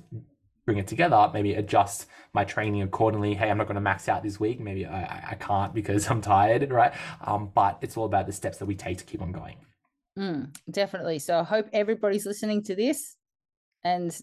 bring 0.65 0.77
it 0.77 0.88
together 0.88 1.30
maybe 1.34 1.53
adjust 1.56 2.06
my 2.34 2.44
training 2.44 2.82
accordingly 2.82 3.34
hey 3.34 3.50
i'm 3.50 3.58
not 3.58 3.68
going 3.68 3.75
to 3.75 3.82
max 3.82 4.08
out 4.08 4.22
this 4.24 4.39
week 4.39 4.60
maybe 4.60 4.86
i, 4.86 5.30
I- 5.32 5.36
can't 5.39 5.74
because 5.74 6.08
i'm 6.12 6.22
tired 6.22 6.70
right 6.72 6.94
um, 7.22 7.51
but 7.53 7.77
it's 7.82 7.98
all 7.98 8.06
about 8.06 8.25
the 8.27 8.32
steps 8.34 8.58
that 8.60 8.65
we 8.65 8.75
take 8.75 8.98
to 9.00 9.03
keep 9.03 9.22
on 9.22 9.32
going 9.32 9.58
Mm, 10.20 10.53
definitely. 10.70 11.20
So 11.20 11.39
I 11.39 11.44
hope 11.44 11.68
everybody's 11.72 12.25
listening 12.25 12.63
to 12.63 12.75
this 12.75 13.15
and 13.82 14.13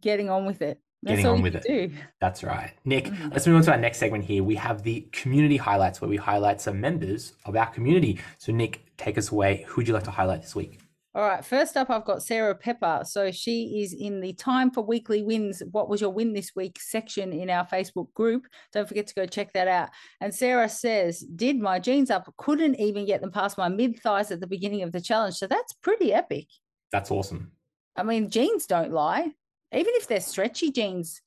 getting 0.00 0.30
on 0.30 0.46
with 0.46 0.62
it. 0.62 0.80
That's 1.02 1.16
Getting 1.18 1.26
on 1.30 1.42
with 1.42 1.56
it. 1.56 1.62
Do. 1.62 1.92
That's 2.22 2.42
right. 2.42 2.72
Nick, 2.86 3.04
Mhm. 3.04 3.30
let's 3.32 3.46
move 3.46 3.56
on 3.56 3.62
to 3.64 3.72
our 3.72 3.76
next 3.78 3.98
segment 3.98 4.24
here. 4.24 4.42
We 4.42 4.54
have 4.54 4.82
the 4.82 5.02
community 5.12 5.58
highlights 5.58 6.00
where 6.00 6.08
we 6.08 6.16
highlight 6.16 6.62
some 6.62 6.80
members 6.80 7.34
of 7.44 7.54
our 7.54 7.66
community. 7.66 8.18
So, 8.38 8.50
Nick, 8.50 8.96
take 8.96 9.18
us 9.18 9.30
away. 9.30 9.66
Who 9.68 9.76
would 9.82 9.88
you 9.88 9.92
like 9.92 10.04
to 10.04 10.10
highlight 10.10 10.40
this 10.40 10.56
week? 10.56 10.80
All 11.14 11.26
right. 11.26 11.44
First 11.44 11.76
up, 11.76 11.88
I've 11.88 12.04
got 12.04 12.22
Sarah 12.22 12.54
Pepper. 12.54 13.00
So 13.04 13.30
she 13.30 13.80
is 13.82 13.94
in 13.94 14.20
the 14.20 14.34
Time 14.34 14.70
for 14.70 14.82
Weekly 14.82 15.22
Wins. 15.22 15.62
What 15.70 15.88
was 15.88 16.02
your 16.02 16.10
win 16.10 16.34
this 16.34 16.52
week 16.54 16.78
section 16.80 17.32
in 17.32 17.48
our 17.48 17.66
Facebook 17.66 18.12
group? 18.12 18.46
Don't 18.72 18.86
forget 18.86 19.06
to 19.06 19.14
go 19.14 19.24
check 19.24 19.52
that 19.54 19.68
out. 19.68 19.88
And 20.20 20.34
Sarah 20.34 20.68
says, 20.68 21.20
Did 21.20 21.58
my 21.58 21.78
jeans 21.78 22.10
up, 22.10 22.32
couldn't 22.36 22.78
even 22.78 23.06
get 23.06 23.22
them 23.22 23.32
past 23.32 23.56
my 23.56 23.68
mid 23.68 24.00
thighs 24.00 24.30
at 24.30 24.40
the 24.40 24.46
beginning 24.46 24.82
of 24.82 24.92
the 24.92 25.00
challenge. 25.00 25.36
So 25.36 25.46
that's 25.46 25.72
pretty 25.72 26.12
epic. 26.12 26.46
That's 26.92 27.10
awesome. 27.10 27.52
I 27.96 28.02
mean, 28.02 28.28
jeans 28.28 28.66
don't 28.66 28.92
lie. 28.92 29.32
Even 29.72 29.92
if 29.94 30.08
they're 30.08 30.20
stretchy 30.20 30.70
jeans, 30.70 31.22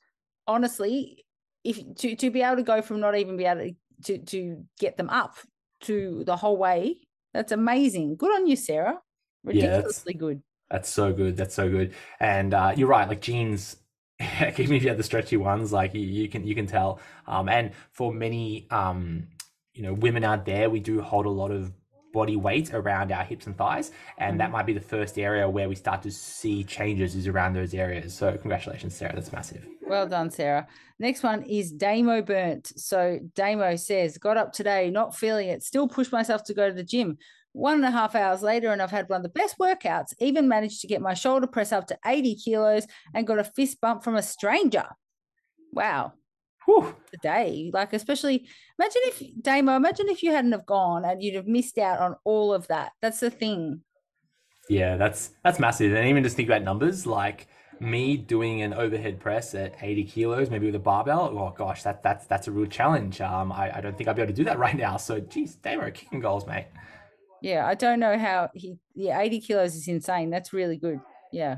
honestly, 0.48 1.26
if 1.64 1.80
to, 1.96 2.16
to 2.16 2.30
be 2.30 2.44
able 2.44 2.58
to 2.58 2.64
go 2.64 2.82
from 2.82 3.00
not 3.00 3.18
even 3.18 3.36
be 3.36 3.46
able 3.46 3.62
to, 3.62 3.74
to, 4.04 4.18
to 4.26 4.66
get 4.80 4.98
them 4.98 5.10
up 5.10 5.38
to 5.82 6.24
the 6.26 6.38
whole 6.38 6.58
way, 6.58 7.00
that's 7.34 7.52
amazing. 7.52 8.16
Good 8.16 8.34
on 8.34 8.48
you, 8.48 8.56
Sarah 8.56 9.00
ridiculously 9.43 10.13
yeah, 10.13 10.19
good. 10.19 10.41
That's 10.69 10.89
so 10.89 11.12
good. 11.12 11.36
That's 11.36 11.53
so 11.53 11.69
good. 11.69 11.93
And 12.19 12.53
uh, 12.53 12.74
you're 12.75 12.88
right. 12.88 13.07
Like 13.07 13.21
jeans, 13.21 13.77
even 14.19 14.75
if 14.75 14.83
you 14.83 14.89
have 14.89 14.98
the 14.98 15.03
stretchy 15.03 15.38
ones, 15.38 15.74
like 15.74 15.93
you, 15.93 16.01
you 16.01 16.29
can 16.29 16.45
you 16.45 16.55
can 16.55 16.67
tell. 16.67 17.00
Um, 17.27 17.50
and 17.50 17.71
for 17.91 18.13
many 18.13 18.67
um, 18.71 19.27
you 19.74 19.83
know 19.83 19.93
women 19.93 20.24
out 20.24 20.45
there, 20.45 20.69
we 20.69 20.79
do 20.79 21.01
hold 21.01 21.25
a 21.25 21.29
lot 21.29 21.51
of 21.51 21.71
body 22.12 22.36
weight 22.36 22.74
around 22.74 23.12
our 23.12 23.24
hips 23.24 23.48
and 23.48 23.57
thighs 23.57 23.91
and 24.17 24.39
that 24.39 24.45
mm-hmm. 24.45 24.53
might 24.53 24.65
be 24.65 24.74
the 24.74 24.79
first 24.79 25.17
area 25.17 25.50
where 25.50 25.69
we 25.69 25.75
start 25.75 26.01
to 26.01 26.12
see 26.12 26.63
changes 26.63 27.15
is 27.15 27.27
around 27.27 27.53
those 27.53 27.74
areas 27.74 28.13
so 28.13 28.38
congratulations 28.38 28.95
sarah 28.95 29.13
that's 29.15 29.31
massive 29.31 29.65
well 29.88 30.07
done 30.07 30.29
sarah 30.29 30.67
next 31.00 31.24
one 31.24 31.41
is 31.43 31.71
damo 31.71 32.21
burnt 32.21 32.71
so 32.75 33.19
damo 33.36 33.75
says 33.75 34.17
got 34.17 34.38
up 34.38 34.51
today 34.51 34.89
not 34.89 35.15
feeling 35.15 35.48
it 35.48 35.63
still 35.63 35.88
pushed 35.88 36.12
myself 36.12 36.43
to 36.43 36.53
go 36.53 36.67
to 36.67 36.75
the 36.75 36.83
gym 36.83 37.17
one 37.53 37.75
and 37.75 37.86
a 37.86 37.91
half 37.91 38.15
hours 38.15 38.41
later, 38.41 38.72
and 38.72 38.81
I've 38.81 38.91
had 38.91 39.10
one 39.10 39.17
of 39.17 39.24
the 39.24 39.29
best 39.29 39.58
workouts, 39.60 40.13
even 40.20 40.48
managed 40.48 40.81
to 40.81 40.88
get 40.88 41.01
my 41.01 41.13
shoulder 41.13 41.48
press 41.48 41.72
up 41.72 41.88
to 41.88 42.00
80 42.05 42.36
kilos 42.36 42.88
and 43.13 43.27
got 43.27 43.39
a 43.39 43.43
fist 43.43 43.81
bump 43.81 44.03
from 44.03 44.15
a 44.15 44.22
stranger. 44.22 44.86
Wow. 45.74 46.13
Whew. 46.65 46.96
day. 47.24 47.72
Like, 47.74 47.93
especially 47.93 48.48
imagine 48.79 49.01
if 49.05 49.24
Damo, 49.41 49.75
imagine 49.75 50.10
if 50.10 50.22
you 50.24 50.31
hadn't 50.31 50.51
have 50.51 50.65
gone 50.65 51.03
and 51.05 51.22
you'd 51.22 51.36
have 51.36 51.48
missed 51.48 51.77
out 51.77 52.00
on 52.00 52.15
all 52.24 52.53
of 52.53 52.67
that. 52.67 52.91
That's 53.01 53.20
the 53.20 53.31
thing. 53.31 53.81
Yeah, 54.70 54.96
that's 54.96 55.31
that's 55.43 55.60
massive. 55.60 55.93
And 55.93 56.08
even 56.08 56.24
just 56.24 56.36
think 56.36 56.48
about 56.48 56.62
numbers, 56.62 57.05
like 57.05 57.48
me 57.79 58.15
doing 58.15 58.62
an 58.62 58.74
overhead 58.75 59.20
press 59.20 59.55
at 59.55 59.75
80 59.81 60.03
kilos, 60.03 60.50
maybe 60.51 60.67
with 60.67 60.75
a 60.75 60.79
barbell. 60.79 61.36
Oh 61.38 61.53
gosh, 61.58 61.84
that 61.84 62.03
that's 62.03 62.27
that's 62.27 62.48
a 62.48 62.51
real 62.51 62.67
challenge. 62.67 63.22
Um, 63.22 63.51
I, 63.51 63.77
I 63.77 63.81
don't 63.81 63.98
think 63.98 64.08
I'll 64.08 64.13
be 64.13 64.22
able 64.22 64.31
to 64.31 64.36
do 64.36 64.43
that 64.46 64.60
right 64.65 64.77
now. 64.77 64.98
So 64.98 65.20
geez, 65.20 65.55
Damo, 65.55 65.89
kicking 65.89 66.20
goals, 66.20 66.46
mate. 66.46 66.67
Yeah, 67.41 67.65
I 67.65 67.75
don't 67.75 68.00
know 68.00 68.17
how 68.17 68.50
he. 68.53 68.77
Yeah, 68.93 69.19
eighty 69.19 69.39
kilos 69.39 69.75
is 69.75 69.88
insane. 69.88 70.29
That's 70.29 70.53
really 70.53 70.77
good. 70.77 71.00
Yeah, 71.31 71.57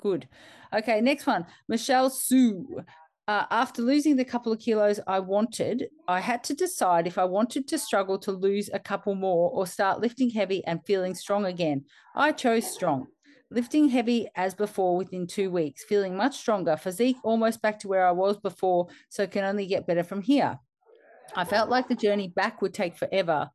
good. 0.00 0.28
Okay, 0.72 1.00
next 1.00 1.26
one, 1.26 1.46
Michelle 1.68 2.10
Sue. 2.10 2.82
Uh, 3.26 3.46
after 3.50 3.80
losing 3.80 4.16
the 4.16 4.24
couple 4.24 4.52
of 4.52 4.60
kilos 4.60 5.00
I 5.06 5.18
wanted, 5.18 5.88
I 6.06 6.20
had 6.20 6.44
to 6.44 6.54
decide 6.54 7.06
if 7.06 7.16
I 7.16 7.24
wanted 7.24 7.66
to 7.68 7.78
struggle 7.78 8.18
to 8.18 8.32
lose 8.32 8.68
a 8.72 8.78
couple 8.78 9.14
more 9.14 9.50
or 9.50 9.66
start 9.66 10.00
lifting 10.00 10.28
heavy 10.28 10.62
and 10.66 10.84
feeling 10.84 11.14
strong 11.14 11.46
again. 11.46 11.86
I 12.14 12.32
chose 12.32 12.70
strong. 12.70 13.06
Lifting 13.50 13.88
heavy 13.88 14.28
as 14.36 14.54
before 14.54 14.96
within 14.96 15.26
two 15.26 15.50
weeks, 15.50 15.84
feeling 15.84 16.16
much 16.16 16.36
stronger, 16.36 16.76
physique 16.76 17.16
almost 17.24 17.62
back 17.62 17.78
to 17.78 17.88
where 17.88 18.06
I 18.06 18.10
was 18.10 18.36
before, 18.36 18.88
so 19.08 19.26
can 19.26 19.44
only 19.44 19.66
get 19.66 19.86
better 19.86 20.02
from 20.02 20.20
here. 20.20 20.58
I 21.34 21.44
felt 21.44 21.70
like 21.70 21.88
the 21.88 21.94
journey 21.94 22.28
back 22.28 22.60
would 22.60 22.74
take 22.74 22.96
forever, 22.96 23.48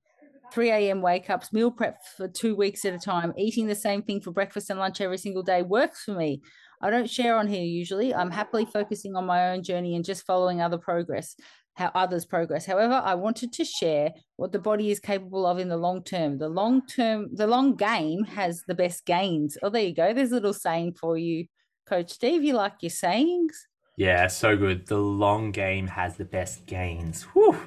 3 0.53 0.69
a.m. 0.71 1.01
wake 1.01 1.29
ups, 1.29 1.53
meal 1.53 1.71
prep 1.71 1.99
for 2.17 2.27
two 2.27 2.55
weeks 2.55 2.85
at 2.85 2.93
a 2.93 2.99
time, 2.99 3.33
eating 3.37 3.67
the 3.67 3.75
same 3.75 4.01
thing 4.01 4.21
for 4.21 4.31
breakfast 4.31 4.69
and 4.69 4.79
lunch 4.79 5.01
every 5.01 5.17
single 5.17 5.43
day 5.43 5.61
works 5.61 6.03
for 6.03 6.13
me. 6.13 6.41
I 6.81 6.89
don't 6.89 7.09
share 7.09 7.35
on 7.37 7.47
here 7.47 7.63
usually. 7.63 8.13
I'm 8.13 8.31
happily 8.31 8.65
focusing 8.65 9.15
on 9.15 9.25
my 9.25 9.49
own 9.49 9.63
journey 9.63 9.95
and 9.95 10.05
just 10.05 10.25
following 10.25 10.61
other 10.61 10.77
progress, 10.77 11.35
how 11.73 11.91
others 11.93 12.25
progress. 12.25 12.65
However, 12.65 13.01
I 13.03 13.15
wanted 13.15 13.51
to 13.53 13.65
share 13.65 14.11
what 14.37 14.51
the 14.51 14.59
body 14.59 14.91
is 14.91 14.99
capable 14.99 15.45
of 15.45 15.59
in 15.59 15.67
the 15.69 15.77
long 15.77 16.03
term. 16.03 16.37
The 16.37 16.49
long 16.49 16.85
term, 16.85 17.29
the 17.33 17.47
long 17.47 17.75
game 17.75 18.23
has 18.23 18.63
the 18.67 18.75
best 18.75 19.05
gains. 19.05 19.57
Oh, 19.61 19.69
there 19.69 19.83
you 19.83 19.93
go. 19.93 20.13
There's 20.13 20.31
a 20.31 20.35
little 20.35 20.53
saying 20.53 20.93
for 20.93 21.17
you, 21.17 21.45
Coach 21.87 22.11
Steve. 22.11 22.43
You 22.43 22.53
like 22.53 22.75
your 22.81 22.91
sayings? 22.91 23.67
Yeah, 23.97 24.27
so 24.27 24.55
good. 24.55 24.87
The 24.87 24.97
long 24.97 25.51
game 25.51 25.87
has 25.87 26.15
the 26.15 26.23
best 26.23 26.65
gains. 26.65 27.23
Whew. 27.33 27.57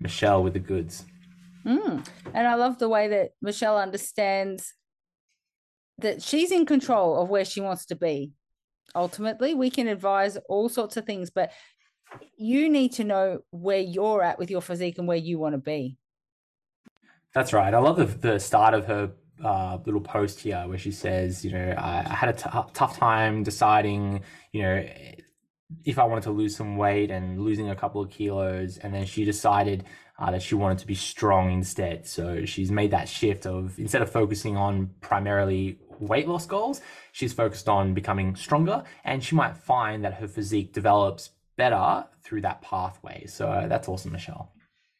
Michelle 0.00 0.42
with 0.42 0.54
the 0.54 0.58
goods. 0.58 1.04
Mm. 1.66 2.06
And 2.32 2.46
I 2.46 2.54
love 2.54 2.78
the 2.78 2.88
way 2.88 3.08
that 3.08 3.30
Michelle 3.42 3.78
understands 3.78 4.72
that 5.98 6.22
she's 6.22 6.52
in 6.52 6.66
control 6.66 7.20
of 7.20 7.28
where 7.28 7.44
she 7.44 7.60
wants 7.60 7.86
to 7.86 7.96
be. 7.96 8.32
Ultimately, 8.94 9.54
we 9.54 9.70
can 9.70 9.88
advise 9.88 10.36
all 10.48 10.68
sorts 10.68 10.96
of 10.96 11.04
things, 11.04 11.30
but 11.30 11.50
you 12.36 12.68
need 12.68 12.92
to 12.92 13.04
know 13.04 13.40
where 13.50 13.80
you're 13.80 14.22
at 14.22 14.38
with 14.38 14.50
your 14.50 14.60
physique 14.60 14.98
and 14.98 15.08
where 15.08 15.16
you 15.16 15.38
want 15.38 15.54
to 15.54 15.58
be. 15.58 15.96
That's 17.34 17.52
right. 17.52 17.74
I 17.74 17.78
love 17.78 17.96
the, 17.96 18.04
the 18.04 18.38
start 18.38 18.72
of 18.72 18.86
her 18.86 19.12
uh, 19.44 19.78
little 19.84 20.00
post 20.00 20.40
here 20.40 20.64
where 20.66 20.78
she 20.78 20.92
says, 20.92 21.44
you 21.44 21.50
know, 21.50 21.74
I, 21.76 21.98
I 21.98 22.14
had 22.14 22.28
a 22.30 22.32
t- 22.32 22.70
tough 22.72 22.96
time 22.96 23.42
deciding, 23.42 24.22
you 24.52 24.62
know, 24.62 24.86
if 25.84 25.98
I 25.98 26.04
wanted 26.04 26.22
to 26.24 26.30
lose 26.30 26.56
some 26.56 26.76
weight 26.76 27.10
and 27.10 27.42
losing 27.42 27.70
a 27.70 27.76
couple 27.76 28.00
of 28.00 28.08
kilos. 28.08 28.78
And 28.78 28.94
then 28.94 29.04
she 29.04 29.24
decided 29.24 29.84
uh, 30.18 30.30
that 30.30 30.42
she 30.42 30.54
wanted 30.54 30.78
to 30.78 30.86
be 30.86 30.94
strong 30.94 31.52
instead. 31.52 32.06
So 32.06 32.44
she's 32.44 32.70
made 32.70 32.90
that 32.92 33.08
shift 33.08 33.46
of 33.46 33.78
instead 33.78 34.02
of 34.02 34.10
focusing 34.10 34.56
on 34.56 34.90
primarily 35.00 35.78
weight 35.98 36.28
loss 36.28 36.46
goals, 36.46 36.80
she's 37.12 37.32
focused 37.32 37.68
on 37.68 37.94
becoming 37.94 38.34
stronger. 38.36 38.84
And 39.04 39.22
she 39.22 39.34
might 39.34 39.56
find 39.56 40.04
that 40.04 40.14
her 40.14 40.28
physique 40.28 40.72
develops 40.72 41.30
better 41.56 42.04
through 42.22 42.42
that 42.42 42.62
pathway. 42.62 43.26
So 43.26 43.66
that's 43.68 43.88
awesome, 43.88 44.12
Michelle. 44.12 44.52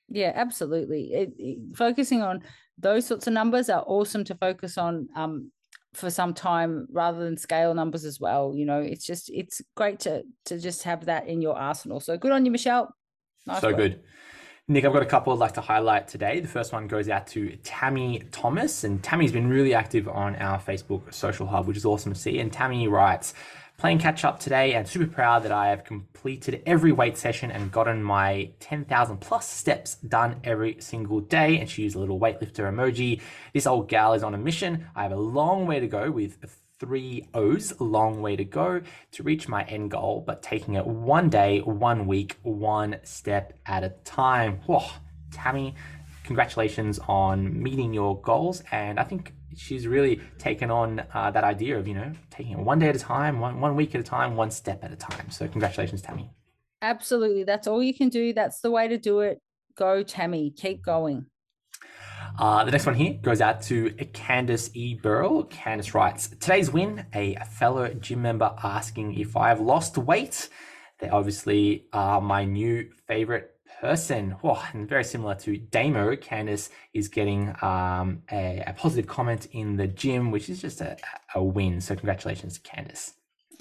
Yeah, 0.08 0.32
absolutely. 0.34 1.12
It, 1.12 1.32
it, 1.38 1.76
focusing 1.76 2.22
on 2.22 2.42
those 2.78 3.06
sorts 3.06 3.26
of 3.26 3.32
numbers 3.32 3.68
are 3.68 3.84
awesome 3.86 4.24
to 4.24 4.34
focus 4.34 4.78
on 4.78 5.08
um, 5.16 5.50
for 5.94 6.10
some 6.10 6.34
time 6.34 6.86
rather 6.92 7.24
than 7.24 7.36
scale 7.36 7.74
numbers 7.74 8.04
as 8.04 8.20
well. 8.20 8.52
You 8.54 8.66
know, 8.66 8.80
it's 8.80 9.04
just 9.04 9.30
it's 9.32 9.62
great 9.74 9.98
to 10.00 10.22
to 10.44 10.58
just 10.58 10.84
have 10.84 11.06
that 11.06 11.26
in 11.26 11.40
your 11.42 11.56
arsenal. 11.56 12.00
So 12.00 12.16
good 12.16 12.32
on 12.32 12.44
you, 12.44 12.50
Michelle. 12.50 12.94
Nice 13.46 13.60
so 13.60 13.68
work. 13.68 13.76
good. 13.76 14.00
Nick, 14.68 14.84
I've 14.84 14.92
got 14.92 15.02
a 15.02 15.06
couple 15.06 15.32
I'd 15.32 15.38
like 15.38 15.54
to 15.54 15.60
highlight 15.60 16.08
today. 16.08 16.40
The 16.40 16.48
first 16.48 16.72
one 16.72 16.88
goes 16.88 17.08
out 17.08 17.28
to 17.28 17.54
Tammy 17.62 18.24
Thomas, 18.32 18.82
and 18.82 19.00
Tammy's 19.00 19.30
been 19.30 19.48
really 19.48 19.74
active 19.74 20.08
on 20.08 20.34
our 20.34 20.58
Facebook 20.58 21.14
social 21.14 21.46
hub, 21.46 21.68
which 21.68 21.76
is 21.76 21.84
awesome 21.84 22.12
to 22.12 22.18
see. 22.18 22.40
And 22.40 22.52
Tammy 22.52 22.88
writes, 22.88 23.32
playing 23.76 24.00
catch 24.00 24.24
up 24.24 24.40
today 24.40 24.74
and 24.74 24.88
super 24.88 25.06
proud 25.06 25.44
that 25.44 25.52
I 25.52 25.68
have 25.68 25.84
completed 25.84 26.64
every 26.66 26.90
weight 26.90 27.16
session 27.16 27.52
and 27.52 27.70
gotten 27.70 28.02
my 28.02 28.50
10,000 28.58 29.18
plus 29.18 29.48
steps 29.48 29.96
done 29.96 30.40
every 30.42 30.80
single 30.80 31.20
day. 31.20 31.60
And 31.60 31.70
she 31.70 31.82
used 31.82 31.94
a 31.94 32.00
little 32.00 32.18
weightlifter 32.18 32.68
emoji. 32.68 33.20
This 33.54 33.68
old 33.68 33.88
gal 33.88 34.14
is 34.14 34.24
on 34.24 34.34
a 34.34 34.38
mission. 34.38 34.88
I 34.96 35.04
have 35.04 35.12
a 35.12 35.16
long 35.16 35.68
way 35.68 35.78
to 35.78 35.86
go 35.86 36.10
with 36.10 36.44
three 36.78 37.28
O's, 37.34 37.78
long 37.80 38.20
way 38.20 38.36
to 38.36 38.44
go 38.44 38.82
to 39.12 39.22
reach 39.22 39.48
my 39.48 39.64
end 39.64 39.90
goal, 39.90 40.22
but 40.26 40.42
taking 40.42 40.74
it 40.74 40.86
one 40.86 41.28
day, 41.28 41.60
one 41.60 42.06
week, 42.06 42.36
one 42.42 42.98
step 43.02 43.58
at 43.66 43.82
a 43.84 43.90
time. 44.04 44.60
Whoa, 44.66 44.84
Tammy, 45.30 45.74
congratulations 46.24 46.98
on 47.08 47.62
meeting 47.62 47.94
your 47.94 48.20
goals. 48.20 48.62
And 48.72 49.00
I 49.00 49.04
think 49.04 49.32
she's 49.56 49.86
really 49.86 50.20
taken 50.38 50.70
on 50.70 51.02
uh, 51.14 51.30
that 51.30 51.44
idea 51.44 51.78
of, 51.78 51.88
you 51.88 51.94
know, 51.94 52.12
taking 52.30 52.52
it 52.52 52.58
one 52.58 52.78
day 52.78 52.88
at 52.88 52.96
a 52.96 52.98
time, 52.98 53.40
one, 53.40 53.60
one 53.60 53.76
week 53.76 53.94
at 53.94 54.00
a 54.00 54.04
time, 54.04 54.36
one 54.36 54.50
step 54.50 54.84
at 54.84 54.92
a 54.92 54.96
time. 54.96 55.30
So 55.30 55.48
congratulations, 55.48 56.02
Tammy. 56.02 56.30
Absolutely. 56.82 57.44
That's 57.44 57.66
all 57.66 57.82
you 57.82 57.94
can 57.94 58.10
do. 58.10 58.32
That's 58.32 58.60
the 58.60 58.70
way 58.70 58.86
to 58.88 58.98
do 58.98 59.20
it. 59.20 59.40
Go, 59.76 60.02
Tammy. 60.02 60.50
Keep 60.50 60.84
going. 60.84 61.26
Uh, 62.38 62.64
the 62.64 62.70
next 62.70 62.84
one 62.84 62.94
here 62.94 63.14
goes 63.22 63.40
out 63.40 63.62
to 63.62 63.90
Candice 63.90 64.70
E. 64.74 64.94
Burrell. 64.94 65.44
Candice 65.44 65.94
writes 65.94 66.28
Today's 66.28 66.70
win, 66.70 67.06
a 67.14 67.36
fellow 67.52 67.88
gym 67.94 68.22
member 68.22 68.54
asking 68.62 69.18
if 69.18 69.36
I've 69.36 69.60
lost 69.60 69.96
weight. 69.96 70.48
They 70.98 71.08
obviously 71.08 71.86
are 71.92 72.20
my 72.20 72.44
new 72.44 72.90
favorite 73.06 73.56
person. 73.80 74.36
Oh, 74.42 74.62
and 74.72 74.88
very 74.88 75.04
similar 75.04 75.34
to 75.36 75.56
Damo, 75.56 76.16
Candice 76.16 76.70
is 76.92 77.08
getting 77.08 77.54
um, 77.62 78.22
a, 78.30 78.62
a, 78.66 78.74
positive 78.74 79.06
comment 79.06 79.46
in 79.52 79.76
the 79.76 79.86
gym, 79.86 80.30
which 80.30 80.48
is 80.48 80.60
just 80.60 80.80
a, 80.80 80.96
a 81.34 81.42
win. 81.42 81.80
So, 81.80 81.94
congratulations 81.94 82.58
to 82.58 82.70
Candice. 82.70 83.12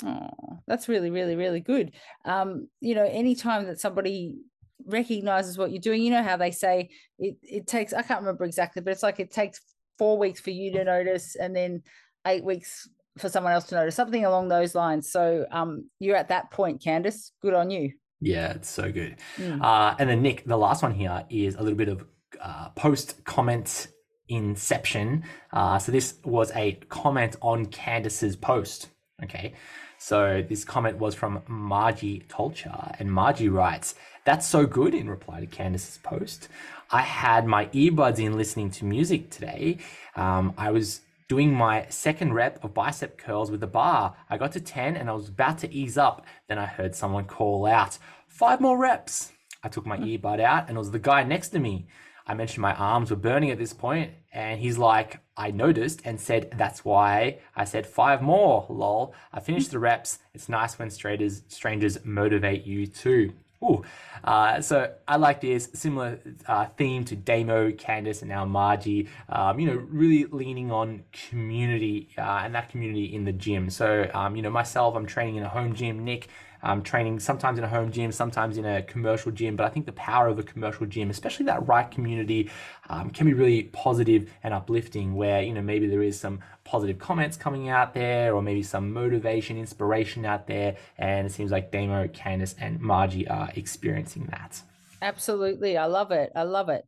Oh, 0.03 0.59
that's 0.67 0.89
really, 0.89 1.09
really, 1.09 1.35
really 1.35 1.61
good. 1.61 1.93
Um, 2.25 2.67
you 2.81 2.95
know, 2.95 3.05
anytime 3.05 3.65
that 3.65 3.79
somebody 3.79 4.39
recognizes 4.85 5.57
what 5.57 5.71
you're 5.71 5.79
doing. 5.79 6.01
You 6.01 6.11
know 6.11 6.23
how 6.23 6.37
they 6.37 6.51
say 6.51 6.89
it, 7.19 7.37
it 7.41 7.67
takes, 7.67 7.93
I 7.93 8.01
can't 8.01 8.21
remember 8.21 8.45
exactly, 8.45 8.81
but 8.81 8.91
it's 8.91 9.03
like 9.03 9.19
it 9.19 9.31
takes 9.31 9.59
four 9.97 10.17
weeks 10.17 10.39
for 10.39 10.51
you 10.51 10.71
to 10.73 10.83
notice 10.83 11.35
and 11.35 11.55
then 11.55 11.83
eight 12.27 12.43
weeks 12.43 12.89
for 13.17 13.29
someone 13.29 13.53
else 13.53 13.65
to 13.65 13.75
notice, 13.75 13.95
something 13.95 14.25
along 14.25 14.49
those 14.49 14.75
lines. 14.75 15.09
So 15.09 15.45
um, 15.51 15.89
you're 15.99 16.17
at 16.17 16.29
that 16.29 16.51
point, 16.51 16.81
Candice. 16.81 17.31
Good 17.41 17.53
on 17.53 17.69
you. 17.69 17.93
Yeah, 18.19 18.51
it's 18.51 18.69
so 18.69 18.91
good. 18.91 19.17
Mm. 19.37 19.61
Uh, 19.61 19.95
and 19.99 20.09
then 20.09 20.21
Nick, 20.21 20.45
the 20.45 20.57
last 20.57 20.83
one 20.83 20.93
here 20.93 21.23
is 21.29 21.55
a 21.55 21.61
little 21.61 21.77
bit 21.77 21.89
of 21.89 22.05
uh, 22.41 22.69
post 22.69 23.23
comment 23.23 23.87
inception. 24.27 25.23
Uh, 25.53 25.77
so 25.79 25.91
this 25.91 26.15
was 26.23 26.51
a 26.55 26.73
comment 26.89 27.35
on 27.41 27.67
Candace's 27.67 28.35
post. 28.35 28.89
Okay. 29.23 29.53
So 29.97 30.43
this 30.47 30.65
comment 30.65 30.97
was 30.97 31.15
from 31.15 31.41
Margie 31.47 32.25
Tolcher, 32.27 32.95
and 32.99 33.11
Margie 33.11 33.49
writes, 33.49 33.95
That's 34.25 34.47
so 34.47 34.65
good 34.65 34.95
in 34.95 35.07
reply 35.07 35.39
to 35.39 35.45
Candace's 35.45 35.99
post. 35.99 36.49
I 36.89 37.01
had 37.01 37.45
my 37.45 37.67
earbuds 37.67 38.17
in 38.17 38.35
listening 38.35 38.71
to 38.71 38.85
music 38.85 39.29
today. 39.29 39.77
Um, 40.15 40.55
I 40.57 40.71
was 40.71 41.01
doing 41.27 41.53
my 41.53 41.85
second 41.89 42.33
rep 42.33 42.63
of 42.63 42.73
bicep 42.73 43.19
curls 43.19 43.51
with 43.51 43.59
the 43.59 43.67
bar. 43.67 44.15
I 44.27 44.37
got 44.37 44.51
to 44.53 44.59
10 44.59 44.95
and 44.95 45.11
I 45.11 45.13
was 45.13 45.29
about 45.29 45.59
to 45.59 45.71
ease 45.71 45.95
up. 45.95 46.25
Then 46.47 46.57
I 46.57 46.65
heard 46.65 46.95
someone 46.95 47.25
call 47.25 47.67
out, 47.67 47.99
Five 48.27 48.59
more 48.59 48.79
reps. 48.79 49.31
I 49.63 49.69
took 49.69 49.85
my 49.85 49.97
earbud 49.97 50.39
out 50.39 50.69
and 50.69 50.75
it 50.75 50.79
was 50.79 50.91
the 50.91 50.99
guy 50.99 51.23
next 51.23 51.49
to 51.49 51.59
me. 51.59 51.85
I 52.27 52.33
mentioned 52.33 52.63
my 52.63 52.73
arms 52.73 53.11
were 53.11 53.17
burning 53.17 53.51
at 53.51 53.59
this 53.59 53.73
point, 53.73 54.11
and 54.33 54.59
he's 54.59 54.79
like, 54.79 55.19
I 55.37 55.51
noticed 55.51 56.01
and 56.05 56.19
said, 56.19 56.49
That's 56.57 56.83
why 56.83 57.37
I 57.55 57.65
said 57.65 57.85
five 57.85 58.23
more, 58.23 58.65
lol. 58.67 59.13
I 59.31 59.39
finished 59.39 59.69
the 59.69 59.77
reps. 59.77 60.17
It's 60.33 60.49
nice 60.49 60.79
when 60.79 60.89
strangers, 60.89 61.43
strangers 61.49 62.03
motivate 62.03 62.65
you 62.65 62.87
too. 62.87 63.33
Ooh. 63.65 63.83
Uh, 64.23 64.59
so 64.61 64.91
I 65.07 65.17
like 65.17 65.41
this 65.41 65.69
similar 65.73 66.19
uh, 66.47 66.65
theme 66.77 67.05
to 67.05 67.15
Damo, 67.15 67.71
Candace, 67.71 68.21
and 68.21 68.29
now 68.29 68.45
Margie. 68.45 69.07
Um, 69.29 69.59
you 69.59 69.67
know, 69.67 69.75
really 69.75 70.25
leaning 70.25 70.71
on 70.71 71.03
community 71.11 72.09
uh, 72.17 72.41
and 72.43 72.55
that 72.55 72.69
community 72.69 73.13
in 73.13 73.25
the 73.25 73.31
gym. 73.31 73.69
So, 73.69 74.09
um, 74.13 74.35
you 74.35 74.41
know, 74.41 74.49
myself, 74.49 74.95
I'm 74.95 75.05
training 75.05 75.35
in 75.35 75.43
a 75.43 75.49
home 75.49 75.75
gym. 75.75 76.03
Nick, 76.03 76.27
um, 76.65 76.81
training 76.81 77.19
sometimes 77.19 77.57
in 77.57 77.63
a 77.63 77.67
home 77.67 77.91
gym, 77.91 78.11
sometimes 78.11 78.57
in 78.57 78.65
a 78.65 78.81
commercial 78.81 79.31
gym. 79.31 79.55
But 79.55 79.65
I 79.65 79.69
think 79.69 79.85
the 79.85 79.93
power 79.93 80.27
of 80.27 80.39
a 80.39 80.43
commercial 80.43 80.85
gym, 80.85 81.09
especially 81.09 81.45
that 81.45 81.65
right 81.67 81.89
community, 81.89 82.49
um, 82.89 83.11
can 83.11 83.27
be 83.27 83.33
really 83.33 83.63
positive 83.63 84.29
and 84.43 84.53
uplifting. 84.53 85.15
Where 85.15 85.41
you 85.41 85.53
know 85.53 85.61
maybe 85.61 85.87
there 85.87 86.01
is 86.01 86.19
some 86.19 86.39
positive 86.63 86.97
comments 86.97 87.37
coming 87.37 87.69
out 87.69 87.93
there, 87.93 88.35
or 88.35 88.41
maybe 88.41 88.63
some 88.63 88.91
motivation, 88.91 89.57
inspiration 89.57 90.25
out 90.25 90.47
there, 90.47 90.75
and 90.97 91.27
it 91.27 91.31
seems 91.31 91.51
like 91.51 91.71
Damo, 91.71 92.07
Candace, 92.07 92.55
and 92.59 92.81
Margie 92.81 93.27
are 93.27 93.49
experiencing 93.55 94.25
that. 94.31 94.61
Absolutely, 95.01 95.77
I 95.77 95.85
love 95.85 96.11
it. 96.11 96.31
I 96.35 96.43
love 96.43 96.69
it. 96.69 96.83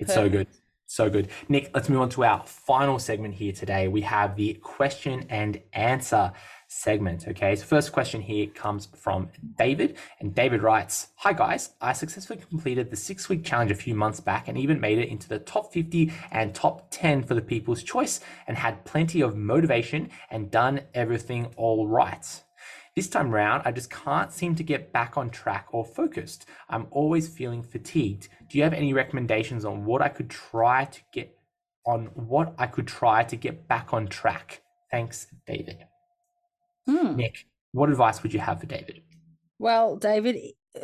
It's 0.00 0.12
Perfect. 0.12 0.32
so 0.32 0.38
good. 0.38 0.46
So 0.86 1.08
good. 1.08 1.28
Nick, 1.48 1.70
let's 1.74 1.88
move 1.88 2.02
on 2.02 2.10
to 2.10 2.24
our 2.24 2.42
final 2.44 2.98
segment 2.98 3.32
here 3.34 3.52
today. 3.52 3.88
We 3.88 4.02
have 4.02 4.36
the 4.36 4.52
question 4.54 5.26
and 5.30 5.58
answer 5.72 6.32
segment. 6.72 7.26
Okay, 7.28 7.54
so 7.54 7.64
first 7.64 7.92
question 7.92 8.20
here 8.20 8.46
comes 8.46 8.88
from 8.96 9.28
David, 9.56 9.96
and 10.20 10.34
David 10.34 10.62
writes 10.62 11.08
Hi 11.16 11.32
guys, 11.32 11.70
I 11.80 11.92
successfully 11.92 12.40
completed 12.48 12.90
the 12.90 12.96
six 12.96 13.28
week 13.28 13.44
challenge 13.44 13.70
a 13.70 13.76
few 13.76 13.94
months 13.94 14.20
back 14.20 14.48
and 14.48 14.56
even 14.56 14.80
made 14.80 14.98
it 14.98 15.08
into 15.08 15.28
the 15.28 15.38
top 15.38 15.72
50 15.72 16.12
and 16.30 16.54
top 16.54 16.88
10 16.90 17.22
for 17.24 17.34
the 17.34 17.42
people's 17.42 17.82
choice 17.82 18.20
and 18.46 18.56
had 18.56 18.84
plenty 18.84 19.20
of 19.20 19.36
motivation 19.36 20.10
and 20.30 20.50
done 20.50 20.80
everything 20.94 21.46
all 21.56 21.86
right. 21.86 22.42
This 22.94 23.08
time 23.08 23.30
round, 23.30 23.62
I 23.64 23.72
just 23.72 23.90
can't 23.90 24.32
seem 24.32 24.54
to 24.56 24.62
get 24.62 24.92
back 24.92 25.16
on 25.16 25.30
track 25.30 25.68
or 25.72 25.84
focused. 25.84 26.46
I'm 26.68 26.88
always 26.90 27.28
feeling 27.28 27.62
fatigued. 27.62 28.28
Do 28.48 28.58
you 28.58 28.64
have 28.64 28.74
any 28.74 28.92
recommendations 28.92 29.64
on 29.64 29.84
what 29.84 30.02
I 30.02 30.08
could 30.08 30.28
try 30.28 30.84
to 30.86 31.00
get 31.12 31.36
on 31.84 32.06
what 32.14 32.54
I 32.58 32.66
could 32.66 32.86
try 32.86 33.24
to 33.24 33.36
get 33.36 33.66
back 33.66 33.94
on 33.94 34.08
track? 34.08 34.60
Thanks, 34.90 35.26
David. 35.46 35.86
Hmm. 36.88 37.16
Nick, 37.16 37.46
what 37.72 37.90
advice 37.90 38.22
would 38.22 38.32
you 38.32 38.40
have 38.40 38.60
for 38.60 38.66
David? 38.66 39.02
Well, 39.58 39.96
David, 39.96 40.36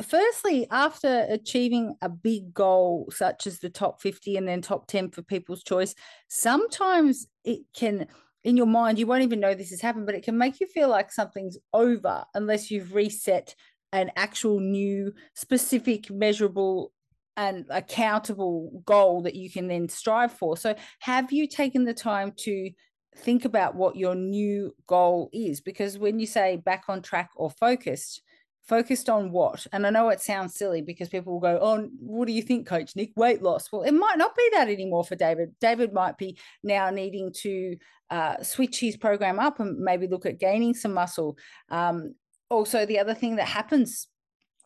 firstly, 0.02 0.66
after 0.70 1.26
achieving 1.28 1.96
a 2.00 2.08
big 2.08 2.54
goal 2.54 3.08
such 3.10 3.46
as 3.46 3.58
the 3.58 3.70
top 3.70 4.00
50 4.00 4.36
and 4.36 4.46
then 4.46 4.62
top 4.62 4.86
10 4.86 5.10
for 5.10 5.22
people's 5.22 5.62
choice, 5.62 5.94
sometimes 6.28 7.26
it 7.44 7.60
can, 7.74 8.06
in 8.44 8.56
your 8.56 8.66
mind, 8.66 8.98
you 8.98 9.06
won't 9.06 9.22
even 9.22 9.40
know 9.40 9.54
this 9.54 9.70
has 9.70 9.80
happened, 9.80 10.06
but 10.06 10.14
it 10.14 10.22
can 10.22 10.38
make 10.38 10.60
you 10.60 10.66
feel 10.66 10.88
like 10.88 11.12
something's 11.12 11.58
over 11.72 12.24
unless 12.34 12.70
you've 12.70 12.94
reset 12.94 13.54
an 13.92 14.10
actual 14.16 14.60
new, 14.60 15.12
specific, 15.34 16.10
measurable 16.10 16.92
and 17.36 17.66
accountable 17.70 18.82
goal 18.84 19.22
that 19.22 19.36
you 19.36 19.50
can 19.50 19.68
then 19.68 19.88
strive 19.88 20.32
for. 20.32 20.56
So, 20.56 20.74
have 21.00 21.32
you 21.32 21.46
taken 21.46 21.84
the 21.84 21.94
time 21.94 22.32
to 22.38 22.70
think 23.18 23.44
about 23.44 23.74
what 23.74 23.96
your 23.96 24.14
new 24.14 24.74
goal 24.86 25.30
is 25.32 25.60
because 25.60 25.98
when 25.98 26.18
you 26.18 26.26
say 26.26 26.56
back 26.56 26.84
on 26.88 27.02
track 27.02 27.30
or 27.36 27.50
focused 27.50 28.22
focused 28.62 29.08
on 29.08 29.32
what? 29.32 29.66
And 29.72 29.86
i 29.86 29.90
know 29.90 30.10
it 30.10 30.20
sounds 30.20 30.54
silly 30.54 30.82
because 30.82 31.08
people 31.08 31.32
will 31.32 31.40
go 31.40 31.58
oh 31.60 31.88
what 32.00 32.26
do 32.26 32.32
you 32.32 32.42
think 32.42 32.66
coach? 32.66 32.94
Nick 32.96 33.12
weight 33.16 33.42
loss? 33.42 33.70
Well 33.72 33.82
it 33.82 33.92
might 33.92 34.18
not 34.18 34.36
be 34.36 34.48
that 34.52 34.68
anymore 34.68 35.04
for 35.04 35.16
david. 35.16 35.54
David 35.60 35.92
might 35.92 36.18
be 36.18 36.38
now 36.62 36.90
needing 36.90 37.32
to 37.42 37.76
uh, 38.10 38.42
switch 38.42 38.80
his 38.80 38.96
program 38.96 39.38
up 39.38 39.60
and 39.60 39.78
maybe 39.78 40.06
look 40.06 40.24
at 40.24 40.40
gaining 40.40 40.74
some 40.74 40.94
muscle. 40.94 41.36
Um, 41.70 42.14
also 42.50 42.86
the 42.86 42.98
other 42.98 43.14
thing 43.14 43.36
that 43.36 43.46
happens 43.48 44.08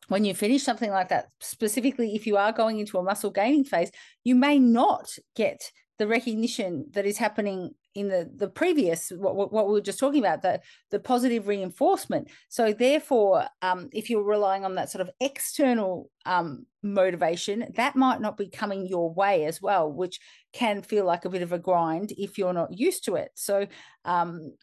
when 0.09 0.25
you 0.25 0.35
finish 0.35 0.63
something 0.63 0.91
like 0.91 1.09
that 1.09 1.29
specifically 1.41 2.15
if 2.15 2.27
you 2.27 2.37
are 2.37 2.53
going 2.53 2.79
into 2.79 2.99
a 2.99 3.03
muscle 3.03 3.31
gaining 3.31 3.65
phase 3.65 3.91
you 4.25 4.35
may 4.35 4.59
not 4.59 5.17
get 5.35 5.71
the 5.99 6.07
recognition 6.07 6.87
that 6.93 7.07
is 7.07 7.19
happening 7.19 7.75
in 7.95 8.09
the 8.09 8.31
the 8.37 8.49
previous 8.49 9.11
what, 9.11 9.53
what 9.53 9.67
we 9.67 9.75
were 9.75 9.81
just 9.81 9.99
talking 9.99 10.21
about 10.21 10.43
the 10.43 10.61
the 10.91 10.99
positive 10.99 11.47
reinforcement. 11.47 12.29
So 12.49 12.73
therefore 12.73 13.47
um, 13.61 13.89
if 13.93 14.09
you're 14.09 14.23
relying 14.23 14.65
on 14.65 14.75
that 14.77 14.91
sort 14.91 15.03
of 15.03 15.11
external 15.21 16.11
um, 16.25 16.67
motivation 16.83 17.67
that 17.75 17.97
might 17.97 18.21
not 18.21 18.37
be 18.37 18.49
coming 18.49 18.87
your 18.87 19.13
way 19.13 19.45
as 19.45 19.61
well 19.61 19.93
which 19.93 20.19
can 20.53 20.83
feel 20.83 21.05
like 21.05 21.25
a 21.25 21.31
bit 21.31 21.43
of 21.43 21.53
a 21.53 21.59
grind 21.59 22.13
if 22.17 22.39
you're 22.39 22.53
not 22.53 22.77
used 22.79 23.05
to 23.05 23.17
it. 23.17 23.31
So 23.35 23.67
um, 24.05 24.55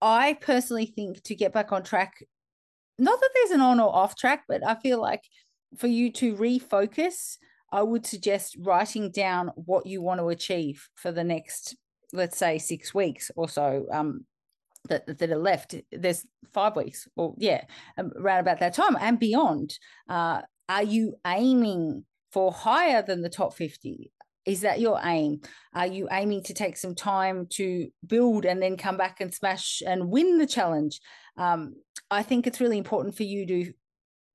i 0.00 0.34
personally 0.34 0.86
think 0.86 1.22
to 1.22 1.34
get 1.34 1.52
back 1.52 1.72
on 1.72 1.82
track 1.82 2.22
not 2.98 3.18
that 3.20 3.30
there's 3.34 3.50
an 3.50 3.60
on 3.60 3.80
or 3.80 3.94
off 3.94 4.16
track 4.16 4.44
but 4.46 4.64
i 4.66 4.74
feel 4.74 5.00
like 5.00 5.22
for 5.78 5.86
you 5.86 6.12
to 6.12 6.36
refocus 6.36 7.36
I 7.72 7.82
would 7.82 8.06
suggest 8.06 8.56
writing 8.60 9.10
down 9.10 9.50
what 9.56 9.86
you 9.86 10.02
want 10.02 10.20
to 10.20 10.28
achieve 10.28 10.88
for 10.94 11.10
the 11.10 11.24
next 11.24 11.76
let's 12.14 12.38
say 12.38 12.58
six 12.58 12.94
weeks 12.94 13.30
or 13.36 13.48
so 13.48 13.86
um, 13.92 14.24
that 14.88 15.18
that 15.18 15.30
are 15.30 15.36
left. 15.36 15.74
There's 15.92 16.24
five 16.52 16.76
weeks, 16.76 17.08
or 17.16 17.34
yeah, 17.36 17.64
um, 17.98 18.12
around 18.16 18.40
about 18.40 18.60
that 18.60 18.74
time 18.74 18.96
and 19.00 19.18
beyond. 19.18 19.78
Uh, 20.08 20.42
are 20.68 20.82
you 20.82 21.16
aiming 21.26 22.04
for 22.32 22.52
higher 22.52 23.02
than 23.02 23.20
the 23.20 23.28
top 23.28 23.54
fifty? 23.54 24.12
Is 24.46 24.60
that 24.60 24.80
your 24.80 25.00
aim? 25.02 25.40
Are 25.74 25.86
you 25.86 26.06
aiming 26.12 26.42
to 26.44 26.54
take 26.54 26.76
some 26.76 26.94
time 26.94 27.46
to 27.52 27.88
build 28.06 28.44
and 28.44 28.62
then 28.62 28.76
come 28.76 28.98
back 28.98 29.20
and 29.20 29.32
smash 29.32 29.82
and 29.86 30.10
win 30.10 30.38
the 30.38 30.46
challenge? 30.46 31.00
Um, 31.38 31.76
I 32.10 32.22
think 32.22 32.46
it's 32.46 32.60
really 32.60 32.76
important 32.76 33.16
for 33.16 33.22
you 33.22 33.46
to 33.46 33.72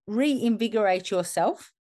reinvigorate 0.08 1.12
yourself 1.12 1.72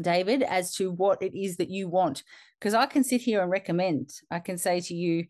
David, 0.00 0.42
as 0.42 0.74
to 0.76 0.90
what 0.90 1.22
it 1.22 1.34
is 1.34 1.56
that 1.56 1.70
you 1.70 1.88
want. 1.88 2.22
Because 2.58 2.74
I 2.74 2.86
can 2.86 3.04
sit 3.04 3.20
here 3.20 3.42
and 3.42 3.50
recommend, 3.50 4.12
I 4.30 4.38
can 4.38 4.58
say 4.58 4.80
to 4.80 4.94
you 4.94 5.26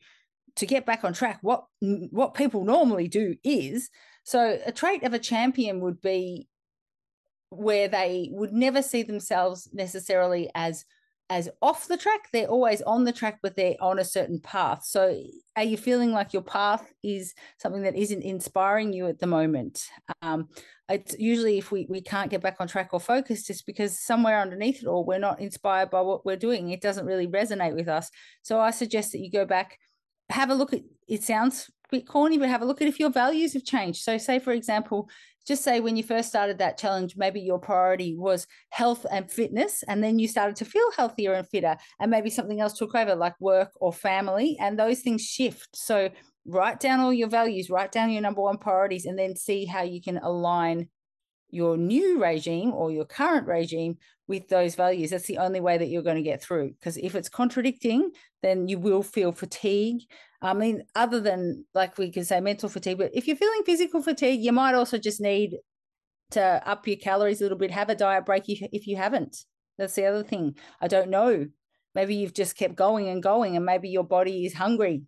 to 0.57 0.67
get 0.67 0.85
back 0.85 1.05
on 1.05 1.13
track, 1.13 1.39
what 1.43 1.65
what 1.81 2.35
people 2.35 2.65
normally 2.65 3.09
do 3.09 3.37
is 3.45 3.89
so 4.25 4.59
a 4.65 4.73
trait 4.73 5.03
of 5.05 5.15
a 5.15 5.19
champion 5.19 5.81
would 5.81 6.01
be 6.01 6.49
where 7.51 7.89
they 7.89 8.29
would 8.33 8.53
never 8.53 8.83
see 8.83 9.03
themselves 9.03 9.69
necessarily 9.73 10.51
as 10.55 10.85
as 11.31 11.49
off 11.63 11.87
the 11.87 11.97
track 11.97 12.29
they're 12.33 12.49
always 12.49 12.83
on 12.83 13.05
the 13.05 13.13
track 13.13 13.39
but 13.41 13.57
they're 13.57 13.77
on 13.81 13.99
a 13.99 14.05
certain 14.05 14.41
path. 14.41 14.85
So 14.85 15.23
are 15.57 15.65
you 15.65 15.77
feeling 15.77 16.13
like 16.13 16.33
your 16.33 16.43
path 16.43 16.93
is 17.03 17.35
something 17.59 17.83
that 17.83 17.97
isn't 17.97 18.23
inspiring 18.23 18.93
you 18.93 19.07
at 19.07 19.21
the 19.21 19.27
moment? 19.27 19.83
Um, 20.21 20.49
it's 20.89 21.17
usually 21.19 21.57
if 21.57 21.71
we, 21.71 21.87
we 21.89 22.01
can't 22.01 22.31
get 22.31 22.43
back 22.43 22.57
on 22.59 22.67
track 22.67 22.91
or 22.93 23.01
focus 23.01 23.47
just 23.47 23.65
because 23.65 23.99
somewhere 23.99 24.41
underneath 24.41 24.83
it 24.83 24.89
all 24.89 25.07
we're 25.07 25.19
not 25.19 25.41
inspired 25.41 25.89
by 25.91 26.01
what 26.01 26.27
we're 26.27 26.37
doing. 26.37 26.71
It 26.71 26.83
doesn't 26.83 27.07
really 27.07 27.29
resonate 27.29 27.75
with 27.75 27.89
us. 27.89 28.11
So 28.43 28.61
i 28.61 28.71
suggest 28.71 29.13
that 29.13 29.21
you 29.21 29.31
go 29.31 29.47
back 29.47 29.79
have 30.29 30.51
a 30.51 30.55
look 30.55 30.73
at 30.73 30.83
it 31.09 31.23
sounds 31.23 31.71
bit 31.91 32.07
corny 32.07 32.39
but 32.39 32.49
have 32.49 32.63
a 32.63 32.65
look 32.65 32.81
at 32.81 32.89
if 32.89 33.01
your 33.01 33.11
values 33.11 33.53
have 33.53 33.65
changed 33.65 34.03
so 34.03 34.19
say 34.19 34.39
for 34.39 34.53
example 34.53 35.09
just 35.47 35.65
say 35.65 35.81
when 35.81 35.97
you 35.97 36.03
first 36.03 36.29
started 36.29 36.59
that 36.59 36.79
challenge, 36.79 37.17
maybe 37.17 37.41
your 37.41 37.59
priority 37.59 38.15
was 38.15 38.47
health 38.71 39.07
and 39.11 39.31
fitness, 39.31 39.83
and 39.89 40.03
then 40.03 40.19
you 40.19 40.29
started 40.29 40.57
to 40.57 40.65
feel 40.65 40.93
healthier 40.97 41.33
and 41.33 41.49
fitter, 41.49 41.77
and 41.99 42.11
maybe 42.11 42.31
something 42.31 42.61
else 42.61 42.75
took 42.75 42.95
over, 42.95 43.15
like 43.15 43.35
work 43.41 43.71
or 43.81 43.93
family, 43.93 44.57
and 44.61 44.79
those 44.79 45.01
things 45.01 45.23
shift. 45.23 45.71
So 45.75 46.11
write 46.47 46.81
down 46.81 47.01
all 47.01 47.13
your 47.13 47.29
values, 47.29 47.71
write 47.71 47.93
down 47.93 48.11
your 48.11 48.23
number 48.23 48.43
one 48.43 48.59
priorities, 48.59 49.07
and 49.07 49.19
then 49.19 49.35
see 49.35 49.65
how 49.65 49.83
you 49.83 50.01
can 50.01 50.19
align 50.19 50.89
your 51.53 51.77
new 51.77 52.23
regime 52.23 52.73
or 52.73 52.91
your 52.91 53.05
current 53.05 53.47
regime 53.47 53.99
with 54.27 54.49
those 54.49 54.75
values. 54.75 55.11
That's 55.11 55.27
the 55.27 55.39
only 55.39 55.61
way 55.61 55.79
that 55.79 55.89
you're 55.89 56.03
going 56.03 56.17
to 56.17 56.23
get 56.23 56.43
through. 56.43 56.73
Because 56.73 56.97
if 56.97 57.15
it's 57.15 57.29
contradicting, 57.29 58.11
then 58.43 58.69
you 58.69 58.79
will 58.79 59.03
feel 59.03 59.33
fatigue. 59.33 60.03
I 60.43 60.55
mean, 60.55 60.85
other 60.95 61.21
than 61.21 61.65
like 61.75 61.99
we 61.99 62.11
can 62.11 62.25
say 62.25 62.41
mental 62.41 62.69
fatigue, 62.69 62.99
but 62.99 63.11
if 63.15 63.27
you're 63.27 63.37
feeling 63.37 63.63
physical 63.65 64.03
fatigue, 64.03 64.41
you 64.41 64.53
might 64.53 64.75
also 64.75 64.99
just 64.99 65.21
need 65.21 65.57
to 66.31 66.63
up 66.67 66.87
your 66.87 66.97
calories 66.97 67.41
a 67.41 67.45
little 67.45 67.59
bit, 67.59 67.71
have 67.71 67.91
a 67.91 67.95
diet 67.95 68.25
break 68.25 68.45
if, 68.49 68.87
you 68.87 68.97
haven't. 68.97 69.45
That's 69.79 69.95
the 69.95 70.07
other 70.07 70.23
thing. 70.23 70.57
I 70.81 70.89
don't 70.89 71.11
know 71.11 71.47
maybe 71.95 72.15
you've 72.15 72.35
just 72.35 72.57
kept 72.57 72.77
going 72.77 73.09
and 73.09 73.23
going 73.23 73.57
and 73.57 73.65
maybe 73.65 73.89
your 73.89 74.05
body 74.05 74.45
is 74.45 74.55
hungry 74.55 75.03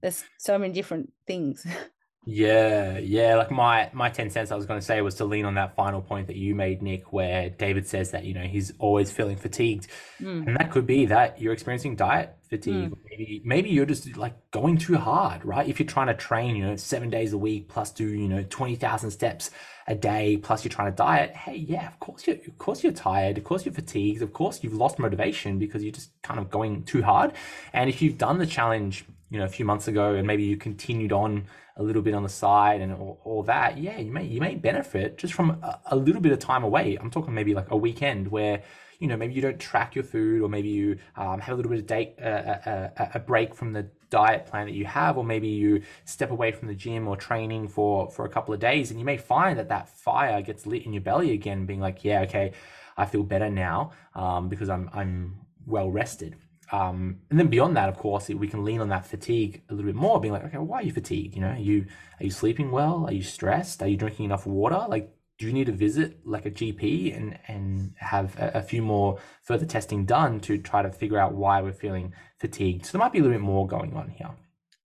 there's 0.00 0.24
so 0.38 0.58
many 0.58 0.72
different 0.72 1.12
things 1.26 1.66
Yeah, 2.24 2.98
yeah. 2.98 3.34
Like 3.34 3.50
my 3.50 3.90
my 3.92 4.08
10 4.08 4.30
cents 4.30 4.52
I 4.52 4.56
was 4.56 4.64
going 4.64 4.78
to 4.78 4.86
say 4.86 5.00
was 5.00 5.16
to 5.16 5.24
lean 5.24 5.44
on 5.44 5.54
that 5.54 5.74
final 5.74 6.00
point 6.00 6.28
that 6.28 6.36
you 6.36 6.54
made, 6.54 6.80
Nick, 6.80 7.12
where 7.12 7.50
David 7.50 7.88
says 7.88 8.12
that, 8.12 8.24
you 8.24 8.32
know, 8.32 8.42
he's 8.42 8.72
always 8.78 9.10
feeling 9.10 9.36
fatigued. 9.36 9.88
Mm. 10.20 10.46
And 10.46 10.56
that 10.56 10.70
could 10.70 10.86
be 10.86 11.06
that 11.06 11.40
you're 11.40 11.52
experiencing 11.52 11.96
diet 11.96 12.36
fatigue. 12.48 12.92
Mm. 12.92 12.98
Maybe 13.10 13.42
maybe 13.44 13.70
you're 13.70 13.86
just 13.86 14.16
like 14.16 14.34
going 14.52 14.78
too 14.78 14.98
hard, 14.98 15.44
right? 15.44 15.68
If 15.68 15.80
you're 15.80 15.88
trying 15.88 16.06
to 16.06 16.14
train, 16.14 16.54
you 16.54 16.64
know, 16.64 16.76
seven 16.76 17.10
days 17.10 17.32
a 17.32 17.38
week 17.38 17.68
plus 17.68 17.90
do, 17.90 18.06
you 18.06 18.28
know, 18.28 18.44
20,000 18.48 19.10
steps 19.10 19.50
a 19.88 19.96
day, 19.96 20.36
plus 20.36 20.64
you're 20.64 20.70
trying 20.70 20.92
to 20.92 20.96
diet, 20.96 21.34
hey, 21.34 21.56
yeah, 21.56 21.88
of 21.88 21.98
course 21.98 22.24
you're 22.24 22.36
of 22.36 22.56
course 22.58 22.84
you're 22.84 22.92
tired, 22.92 23.36
of 23.36 23.42
course 23.42 23.64
you're 23.64 23.74
fatigued, 23.74 24.22
of 24.22 24.32
course 24.32 24.62
you've 24.62 24.74
lost 24.74 25.00
motivation 25.00 25.58
because 25.58 25.82
you're 25.82 25.92
just 25.92 26.12
kind 26.22 26.38
of 26.38 26.50
going 26.50 26.84
too 26.84 27.02
hard. 27.02 27.32
And 27.72 27.90
if 27.90 28.00
you've 28.00 28.16
done 28.16 28.38
the 28.38 28.46
challenge, 28.46 29.06
you 29.32 29.38
know, 29.38 29.46
a 29.46 29.48
few 29.48 29.64
months 29.64 29.88
ago 29.88 30.14
and 30.14 30.26
maybe 30.26 30.42
you 30.42 30.58
continued 30.58 31.10
on 31.10 31.46
a 31.76 31.82
little 31.82 32.02
bit 32.02 32.12
on 32.12 32.22
the 32.22 32.28
side 32.28 32.82
and 32.82 32.92
all, 32.92 33.18
all 33.24 33.42
that, 33.44 33.78
yeah, 33.78 33.98
you 33.98 34.12
may 34.12 34.24
you 34.24 34.42
may 34.42 34.54
benefit 34.54 35.16
just 35.16 35.32
from 35.32 35.52
a, 35.62 35.80
a, 35.86 35.96
little 35.96 36.20
bit 36.20 36.32
of 36.32 36.38
time 36.38 36.62
away. 36.62 36.98
I'm 37.00 37.10
talking 37.10 37.32
maybe 37.32 37.54
like 37.54 37.70
a 37.70 37.76
weekend 37.76 38.28
where 38.28 38.62
you 38.98 39.08
know 39.08 39.16
maybe 39.16 39.32
you 39.32 39.40
don't 39.40 39.58
track 39.58 39.94
your 39.94 40.04
food, 40.04 40.42
or 40.42 40.50
maybe 40.50 40.68
you 40.68 40.98
um, 41.16 41.40
have 41.40 41.54
a 41.54 41.56
little 41.56 41.70
bit 41.70 41.80
of 41.80 41.86
date, 41.86 42.16
uh, 42.22 42.58
a, 42.66 42.90
a, 42.96 43.10
a 43.14 43.18
break 43.20 43.54
from 43.54 43.72
the 43.72 43.88
diet 44.10 44.44
plan 44.44 44.66
that 44.66 44.74
you 44.74 44.84
have, 44.84 45.16
or 45.16 45.24
maybe 45.24 45.48
you 45.48 45.80
step 46.04 46.30
away 46.30 46.52
from 46.52 46.68
the 46.68 46.74
gym 46.74 47.08
or 47.08 47.16
training 47.16 47.68
for 47.68 48.10
for 48.10 48.26
a 48.26 48.28
couple 48.28 48.52
of 48.52 48.60
days, 48.60 48.90
and 48.90 49.00
you 49.00 49.06
may 49.06 49.16
find 49.16 49.58
that 49.58 49.70
that 49.70 49.88
fire 49.88 50.42
gets 50.42 50.66
lit 50.66 50.84
in 50.84 50.92
your 50.92 51.02
belly 51.02 51.32
again, 51.32 51.64
being 51.64 51.80
like, 51.80 52.04
yeah, 52.04 52.20
okay, 52.20 52.52
I 52.98 53.06
feel 53.06 53.22
better 53.22 53.48
now 53.48 53.92
um, 54.14 54.50
because 54.50 54.68
I'm 54.68 54.90
I'm 54.92 55.38
well 55.66 55.90
rested. 55.90 56.36
Um, 56.72 57.18
and 57.28 57.38
then 57.38 57.48
beyond 57.48 57.76
that, 57.76 57.90
of 57.90 57.98
course, 57.98 58.28
we 58.28 58.48
can 58.48 58.64
lean 58.64 58.80
on 58.80 58.88
that 58.88 59.04
fatigue 59.04 59.62
a 59.68 59.74
little 59.74 59.90
bit 59.90 59.94
more, 59.94 60.18
being 60.20 60.32
like, 60.32 60.44
okay, 60.44 60.56
why 60.56 60.80
are 60.80 60.82
you 60.82 60.92
fatigued? 60.92 61.34
You 61.34 61.42
know, 61.42 61.50
are 61.50 61.56
you 61.56 61.86
are 62.18 62.24
you 62.24 62.30
sleeping 62.30 62.70
well? 62.70 63.04
Are 63.06 63.12
you 63.12 63.22
stressed? 63.22 63.82
Are 63.82 63.88
you 63.88 63.98
drinking 63.98 64.24
enough 64.24 64.46
water? 64.46 64.86
Like, 64.88 65.14
do 65.38 65.46
you 65.46 65.52
need 65.52 65.66
to 65.66 65.72
visit 65.72 66.26
like 66.26 66.46
a 66.46 66.50
GP 66.50 67.14
and 67.14 67.38
and 67.46 67.92
have 67.98 68.38
a, 68.38 68.52
a 68.54 68.62
few 68.62 68.80
more 68.80 69.18
further 69.42 69.66
testing 69.66 70.06
done 70.06 70.40
to 70.40 70.56
try 70.56 70.80
to 70.80 70.90
figure 70.90 71.18
out 71.18 71.34
why 71.34 71.60
we're 71.60 71.72
feeling 71.72 72.14
fatigued? 72.40 72.86
So 72.86 72.92
there 72.92 73.04
might 73.04 73.12
be 73.12 73.18
a 73.18 73.22
little 73.22 73.36
bit 73.36 73.44
more 73.44 73.66
going 73.66 73.94
on 73.94 74.08
here. 74.08 74.30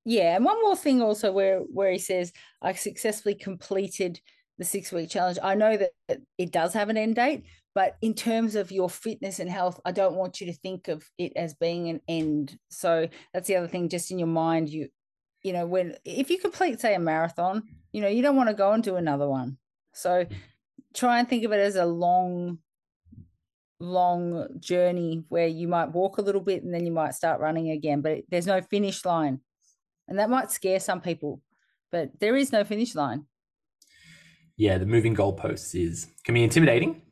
Yeah, 0.04 0.36
and 0.36 0.43
one 0.43 0.62
more 0.62 0.76
thing 0.76 1.02
also 1.02 1.32
where 1.32 1.60
where 1.60 1.91
he 1.91 2.00
says 2.00 2.34
I 2.62 2.73
successfully 2.73 3.36
completed 3.36 4.19
the 4.58 4.65
six 4.65 4.91
week 4.91 5.10
challenge. 5.10 5.38
I 5.41 5.56
know 5.56 5.78
that 5.78 5.91
it 6.38 6.52
does 6.52 6.73
have 6.73 6.89
an 6.89 6.97
end 6.97 7.15
date, 7.15 7.43
but 7.77 7.95
in 8.01 8.15
terms 8.15 8.55
of 8.55 8.71
your 8.71 8.89
fitness 8.89 9.37
and 9.37 9.51
health 9.51 9.79
i 9.85 9.91
don't 9.91 10.15
want 10.15 10.41
you 10.41 10.47
to 10.47 10.53
think 10.53 10.87
of 10.87 11.07
it 11.19 11.31
as 11.35 11.53
being 11.53 11.89
an 11.89 12.01
end. 12.07 12.57
So 12.71 13.07
that's 13.31 13.47
the 13.47 13.55
other 13.55 13.67
thing 13.67 13.87
just 13.87 14.09
in 14.09 14.17
your 14.17 14.27
mind 14.27 14.67
you 14.67 14.89
you 15.43 15.53
know 15.53 15.67
when 15.67 15.95
if 16.03 16.31
you 16.31 16.39
complete 16.39 16.81
say 16.81 16.95
a 16.95 16.99
marathon 16.99 17.61
you 17.91 18.01
know 18.01 18.07
you 18.07 18.23
don't 18.23 18.35
want 18.35 18.49
to 18.49 18.55
go 18.55 18.71
and 18.71 18.83
do 18.83 18.95
another 18.95 19.29
one. 19.29 19.59
So 19.93 20.25
try 20.95 21.19
and 21.19 21.29
think 21.29 21.43
of 21.45 21.51
it 21.51 21.59
as 21.59 21.75
a 21.75 21.85
long 21.85 22.57
long 23.79 24.47
journey 24.59 25.23
where 25.29 25.45
you 25.47 25.67
might 25.67 25.91
walk 25.91 26.17
a 26.17 26.23
little 26.23 26.41
bit 26.41 26.63
and 26.63 26.73
then 26.73 26.83
you 26.83 26.91
might 26.91 27.13
start 27.13 27.39
running 27.39 27.69
again 27.69 28.01
but 28.01 28.23
there's 28.27 28.47
no 28.47 28.59
finish 28.59 29.05
line. 29.05 29.39
And 30.07 30.17
that 30.17 30.31
might 30.31 30.49
scare 30.49 30.79
some 30.79 30.99
people 30.99 31.41
but 31.91 32.19
there 32.19 32.35
is 32.35 32.51
no 32.51 32.63
finish 32.63 32.95
line. 32.95 33.27
Yeah 34.55 34.79
the 34.79 34.87
moving 34.87 35.15
goalposts 35.15 35.79
is 35.79 36.07
can 36.23 36.33
be 36.33 36.43
intimidating 36.43 37.03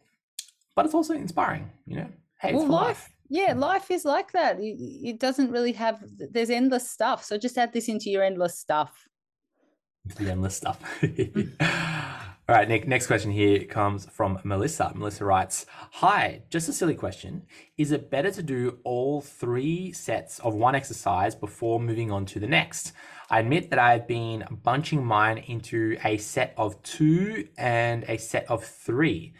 but 0.76 0.86
it's 0.86 0.94
also 0.94 1.14
inspiring. 1.14 1.72
You 1.86 1.98
know, 1.98 2.10
hey, 2.40 2.54
well, 2.54 2.68
life, 2.68 2.88
life. 2.88 3.10
Yeah, 3.30 3.54
life 3.54 3.90
is 3.90 4.06
like 4.06 4.32
that. 4.34 4.60
It, 4.60 4.78
it 4.80 5.20
doesn't 5.20 5.52
really 5.52 5.74
have. 5.74 6.04
There's 6.18 6.50
endless 6.50 6.90
stuff. 6.90 7.24
So 7.24 7.38
just 7.38 7.58
add 7.58 7.74
this 7.74 7.88
into 7.88 8.10
your 8.10 8.24
endless 8.24 8.60
stuff. 8.60 9.08
The 10.18 10.30
endless 10.30 10.56
stuff. 10.56 10.80
All 12.48 12.54
right, 12.56 12.70
Nick, 12.70 12.88
next 12.88 13.08
question 13.08 13.32
here 13.32 13.64
comes 13.64 14.06
from 14.06 14.40
Melissa. 14.44 14.92
Melissa 14.94 15.26
writes 15.26 15.66
Hi, 15.94 16.44
just 16.52 16.70
a 16.70 16.74
silly 16.74 16.94
question. 16.94 17.48
Is 17.76 17.92
it 17.92 18.12
better 18.12 18.30
to 18.30 18.44
do 18.44 18.78
all 18.84 19.22
three 19.22 19.92
sets 19.92 20.38
of 20.38 20.54
one 20.54 20.76
exercise 20.76 21.34
before 21.34 21.80
moving 21.80 22.12
on 22.12 22.24
to 22.28 22.40
the 22.40 22.46
next? 22.46 22.94
I 23.32 23.40
admit 23.40 23.72
that 23.72 23.80
I've 23.80 24.08
been 24.08 24.46
bunching 24.62 25.04
mine 25.04 25.40
into 25.40 25.98
a 26.04 26.18
set 26.18 26.54
of 26.56 26.80
two 26.84 27.48
and 27.58 28.06
a 28.08 28.18
set 28.18 28.46
of 28.48 28.64
three. 28.64 29.34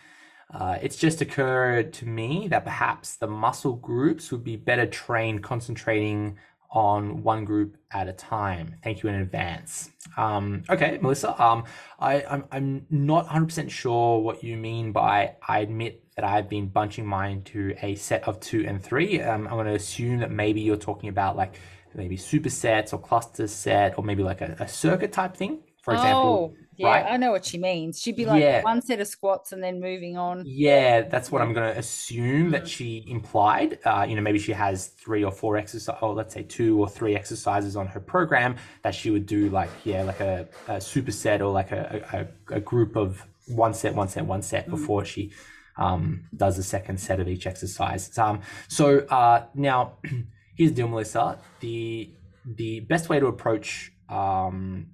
Uh, 0.53 0.77
it's 0.81 0.95
just 0.95 1.21
occurred 1.21 1.91
to 1.93 2.05
me 2.05 2.47
that 2.47 2.63
perhaps 2.63 3.17
the 3.17 3.27
muscle 3.27 3.73
groups 3.73 4.31
would 4.31 4.43
be 4.43 4.55
better 4.55 4.86
trained 4.86 5.43
concentrating 5.43 6.38
on 6.71 7.23
one 7.23 7.45
group 7.45 7.77
at 7.91 8.08
a 8.08 8.13
time. 8.13 8.75
Thank 8.84 9.01
you 9.01 9.10
in 9.10 9.15
advance. 9.15 9.91
Um, 10.17 10.63
okay, 10.69 10.99
Melissa, 11.01 11.41
um, 11.41 11.63
I, 11.99 12.23
I'm, 12.29 12.43
I'm 12.51 12.86
not 12.89 13.27
100% 13.27 13.69
sure 13.71 14.19
what 14.19 14.43
you 14.43 14.58
mean 14.58 14.91
by 14.91 15.36
I 15.47 15.60
admit 15.60 16.03
that 16.15 16.25
I've 16.25 16.49
been 16.49 16.67
bunching 16.67 17.05
mine 17.05 17.43
to 17.43 17.75
a 17.81 17.95
set 17.95 18.27
of 18.27 18.39
two 18.39 18.65
and 18.67 18.84
three. 18.84 19.21
Um, 19.21 19.47
I'm 19.47 19.53
going 19.53 19.67
to 19.67 19.73
assume 19.73 20.19
that 20.19 20.31
maybe 20.31 20.62
you're 20.62 20.75
talking 20.75 21.10
about 21.10 21.38
like 21.38 21.55
maybe 21.93 22.17
supersets 22.17 22.93
or 22.93 22.99
cluster 22.99 23.47
set 23.47 23.97
or 23.97 24.03
maybe 24.03 24.23
like 24.23 24.41
a, 24.41 24.55
a 24.60 24.67
circuit 24.67 25.13
type 25.13 25.36
thing. 25.36 25.63
For 25.81 25.93
example, 25.93 26.53
oh, 26.53 26.64
yeah, 26.77 26.88
right? 26.88 27.05
I 27.07 27.17
know 27.17 27.31
what 27.31 27.45
she 27.45 27.57
means. 27.57 28.01
She'd 28.01 28.15
be 28.15 28.25
like 28.25 28.41
yeah. 28.41 28.61
one 28.61 28.81
set 28.81 28.99
of 28.99 29.07
squats 29.07 29.51
and 29.51 29.63
then 29.63 29.79
moving 29.79 30.17
on. 30.17 30.43
Yeah, 30.45 31.01
that's 31.01 31.31
what 31.31 31.41
I'm 31.41 31.53
going 31.53 31.73
to 31.73 31.79
assume 31.79 32.51
that 32.51 32.63
mm. 32.63 32.67
she 32.67 33.05
implied. 33.07 33.79
Uh, 33.85 34.05
you 34.07 34.15
know, 34.15 34.21
maybe 34.21 34.39
she 34.39 34.51
has 34.51 34.88
three 34.88 35.23
or 35.23 35.31
four 35.31 35.57
exercises, 35.57 35.99
or 36.01 36.13
let's 36.13 36.33
say 36.33 36.43
two 36.43 36.79
or 36.79 36.89
three 36.89 37.15
exercises 37.15 37.75
on 37.75 37.88
her 37.88 37.99
program 37.99 38.55
that 38.83 38.93
she 38.93 39.09
would 39.09 39.25
do, 39.25 39.49
like 39.49 39.69
yeah, 39.83 40.03
like 40.03 40.19
a, 40.19 40.47
a 40.67 40.73
superset 40.73 41.39
or 41.39 41.51
like 41.51 41.71
a, 41.71 42.27
a, 42.51 42.55
a, 42.55 42.59
group 42.59 42.95
of 42.95 43.25
one 43.47 43.73
set, 43.73 43.95
one 43.95 44.07
set, 44.07 44.25
one 44.25 44.41
set 44.41 44.67
mm. 44.67 44.71
before 44.71 45.05
she 45.05 45.31
um, 45.77 46.25
does 46.35 46.57
the 46.57 46.63
second 46.63 46.99
set 46.99 47.19
of 47.19 47.27
each 47.27 47.47
exercise. 47.47 48.17
Um, 48.17 48.41
so 48.67 48.99
uh, 48.99 49.45
now, 49.53 49.97
here's 50.55 50.71
the 50.71 50.75
deal, 50.75 50.88
Melissa. 50.88 51.39
The 51.59 52.11
the 52.45 52.81
best 52.81 53.09
way 53.09 53.19
to 53.19 53.27
approach 53.27 53.91
um, 54.09 54.88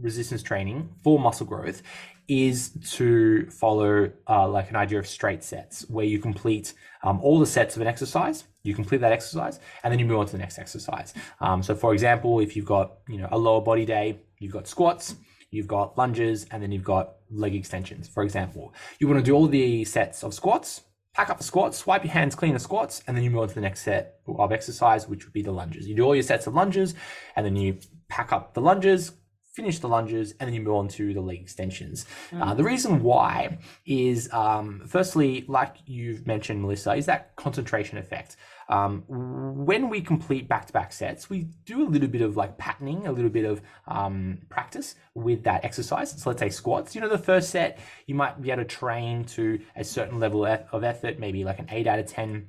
resistance 0.00 0.42
training 0.42 0.88
for 1.02 1.18
muscle 1.18 1.46
growth 1.46 1.82
is 2.28 2.70
to 2.90 3.48
follow 3.50 4.10
uh, 4.28 4.48
like 4.48 4.70
an 4.70 4.76
idea 4.76 4.98
of 4.98 5.06
straight 5.06 5.44
sets 5.44 5.88
where 5.88 6.04
you 6.04 6.18
complete 6.18 6.74
um, 7.04 7.20
all 7.20 7.38
the 7.38 7.46
sets 7.46 7.76
of 7.76 7.82
an 7.82 7.88
exercise. 7.88 8.44
You 8.64 8.74
complete 8.74 9.00
that 9.00 9.12
exercise 9.12 9.60
and 9.84 9.92
then 9.92 10.00
you 10.00 10.06
move 10.06 10.18
on 10.18 10.26
to 10.26 10.32
the 10.32 10.38
next 10.38 10.58
exercise. 10.58 11.14
Um, 11.40 11.62
so 11.62 11.74
for 11.74 11.92
example 11.92 12.40
if 12.40 12.56
you've 12.56 12.66
got 12.66 12.98
you 13.08 13.18
know 13.18 13.28
a 13.30 13.38
lower 13.38 13.60
body 13.60 13.84
day 13.84 14.18
you've 14.38 14.52
got 14.52 14.66
squats 14.66 15.14
you've 15.52 15.68
got 15.68 15.96
lunges 15.96 16.46
and 16.50 16.60
then 16.60 16.72
you've 16.72 16.84
got 16.84 17.14
leg 17.30 17.54
extensions 17.54 18.08
for 18.08 18.24
example. 18.24 18.74
You 18.98 19.06
want 19.06 19.20
to 19.20 19.24
do 19.24 19.34
all 19.34 19.46
the 19.46 19.84
sets 19.84 20.24
of 20.24 20.34
squats 20.34 20.82
pack 21.14 21.30
up 21.30 21.38
the 21.38 21.44
squats 21.44 21.86
wipe 21.86 22.04
your 22.04 22.12
hands 22.12 22.34
clean 22.34 22.52
the 22.52 22.60
squats 22.60 23.02
and 23.06 23.16
then 23.16 23.24
you 23.24 23.30
move 23.30 23.40
on 23.42 23.48
to 23.48 23.54
the 23.54 23.60
next 23.60 23.82
set 23.82 24.18
of 24.26 24.52
exercise 24.52 25.08
which 25.08 25.24
would 25.24 25.32
be 25.32 25.42
the 25.42 25.52
lunges. 25.52 25.86
You 25.86 25.94
do 25.94 26.02
all 26.02 26.14
your 26.14 26.24
sets 26.24 26.48
of 26.48 26.54
lunges 26.54 26.94
and 27.36 27.46
then 27.46 27.54
you 27.54 27.78
pack 28.08 28.32
up 28.32 28.52
the 28.52 28.60
lunges 28.60 29.12
finish 29.56 29.78
the 29.78 29.88
lunges, 29.88 30.34
and 30.38 30.46
then 30.46 30.54
you 30.54 30.60
move 30.60 30.76
on 30.82 30.88
to 30.98 31.04
the 31.14 31.20
leg 31.28 31.40
extensions. 31.40 32.06
Mm. 32.30 32.42
Uh, 32.42 32.54
the 32.54 32.66
reason 32.72 33.02
why 33.02 33.58
is, 33.86 34.18
um, 34.32 34.82
firstly, 34.86 35.30
like 35.48 35.74
you've 35.86 36.26
mentioned, 36.26 36.60
Melissa, 36.60 36.92
is 36.94 37.06
that 37.06 37.34
concentration 37.36 37.96
effect. 38.04 38.36
Um, 38.68 39.04
when 39.08 39.88
we 39.88 40.00
complete 40.00 40.44
back-to-back 40.48 40.92
sets, 40.92 41.30
we 41.30 41.38
do 41.64 41.76
a 41.86 41.88
little 41.94 42.08
bit 42.08 42.20
of 42.20 42.36
like 42.36 42.58
patterning, 42.58 43.06
a 43.06 43.12
little 43.12 43.30
bit 43.30 43.46
of 43.52 43.62
um, 43.86 44.38
practice 44.48 44.96
with 45.14 45.40
that 45.44 45.64
exercise. 45.64 46.10
So 46.20 46.30
let's 46.30 46.40
say 46.40 46.50
squats. 46.50 46.94
You 46.94 47.00
know, 47.00 47.08
the 47.08 47.26
first 47.30 47.50
set 47.50 47.78
you 48.06 48.14
might 48.14 48.42
be 48.42 48.50
able 48.50 48.64
to 48.64 48.68
train 48.68 49.24
to 49.36 49.60
a 49.76 49.84
certain 49.84 50.18
level 50.24 50.44
of 50.44 50.82
effort, 50.84 51.18
maybe 51.18 51.44
like 51.44 51.60
an 51.60 51.68
eight 51.70 51.86
out 51.86 52.00
of 52.00 52.06
ten. 52.06 52.48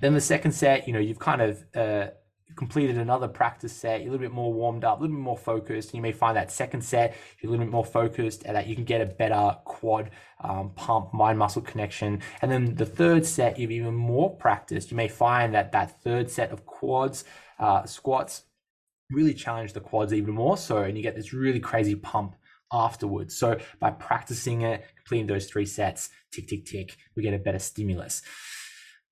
Then 0.00 0.14
the 0.14 0.20
second 0.20 0.52
set, 0.52 0.86
you 0.86 0.92
know, 0.92 0.98
you've 1.06 1.20
kind 1.30 1.40
of 1.40 1.64
uh, 1.76 2.06
completed 2.56 2.98
another 2.98 3.28
practice 3.28 3.72
set, 3.72 4.00
you're 4.00 4.08
a 4.08 4.12
little 4.12 4.26
bit 4.26 4.34
more 4.34 4.52
warmed 4.52 4.84
up, 4.84 4.98
a 4.98 5.02
little 5.02 5.16
bit 5.16 5.22
more 5.22 5.38
focused. 5.38 5.94
You 5.94 6.00
may 6.00 6.12
find 6.12 6.36
that 6.36 6.50
second 6.50 6.82
set, 6.82 7.16
you're 7.40 7.48
a 7.48 7.52
little 7.52 7.66
bit 7.66 7.72
more 7.72 7.84
focused 7.84 8.42
and 8.44 8.56
that 8.56 8.66
you 8.66 8.74
can 8.74 8.84
get 8.84 9.00
a 9.00 9.06
better 9.06 9.56
quad 9.64 10.10
um, 10.40 10.70
pump, 10.70 11.12
mind 11.12 11.38
muscle 11.38 11.62
connection. 11.62 12.20
And 12.40 12.50
then 12.50 12.74
the 12.74 12.86
third 12.86 13.26
set, 13.26 13.58
you've 13.58 13.70
even 13.70 13.94
more 13.94 14.34
practiced. 14.36 14.90
You 14.90 14.96
may 14.96 15.08
find 15.08 15.54
that 15.54 15.72
that 15.72 16.02
third 16.02 16.30
set 16.30 16.50
of 16.50 16.66
quads, 16.66 17.24
uh, 17.58 17.84
squats, 17.84 18.44
really 19.10 19.34
challenge 19.34 19.72
the 19.72 19.80
quads 19.80 20.12
even 20.12 20.34
more 20.34 20.56
so, 20.56 20.78
and 20.78 20.96
you 20.96 21.02
get 21.02 21.14
this 21.14 21.32
really 21.32 21.60
crazy 21.60 21.94
pump 21.94 22.34
afterwards. 22.72 23.36
So 23.36 23.58
by 23.78 23.90
practicing 23.90 24.62
it, 24.62 24.84
completing 24.96 25.26
those 25.26 25.46
three 25.46 25.66
sets, 25.66 26.08
tick, 26.32 26.48
tick, 26.48 26.64
tick, 26.64 26.96
we 27.14 27.22
get 27.22 27.34
a 27.34 27.38
better 27.38 27.58
stimulus. 27.58 28.22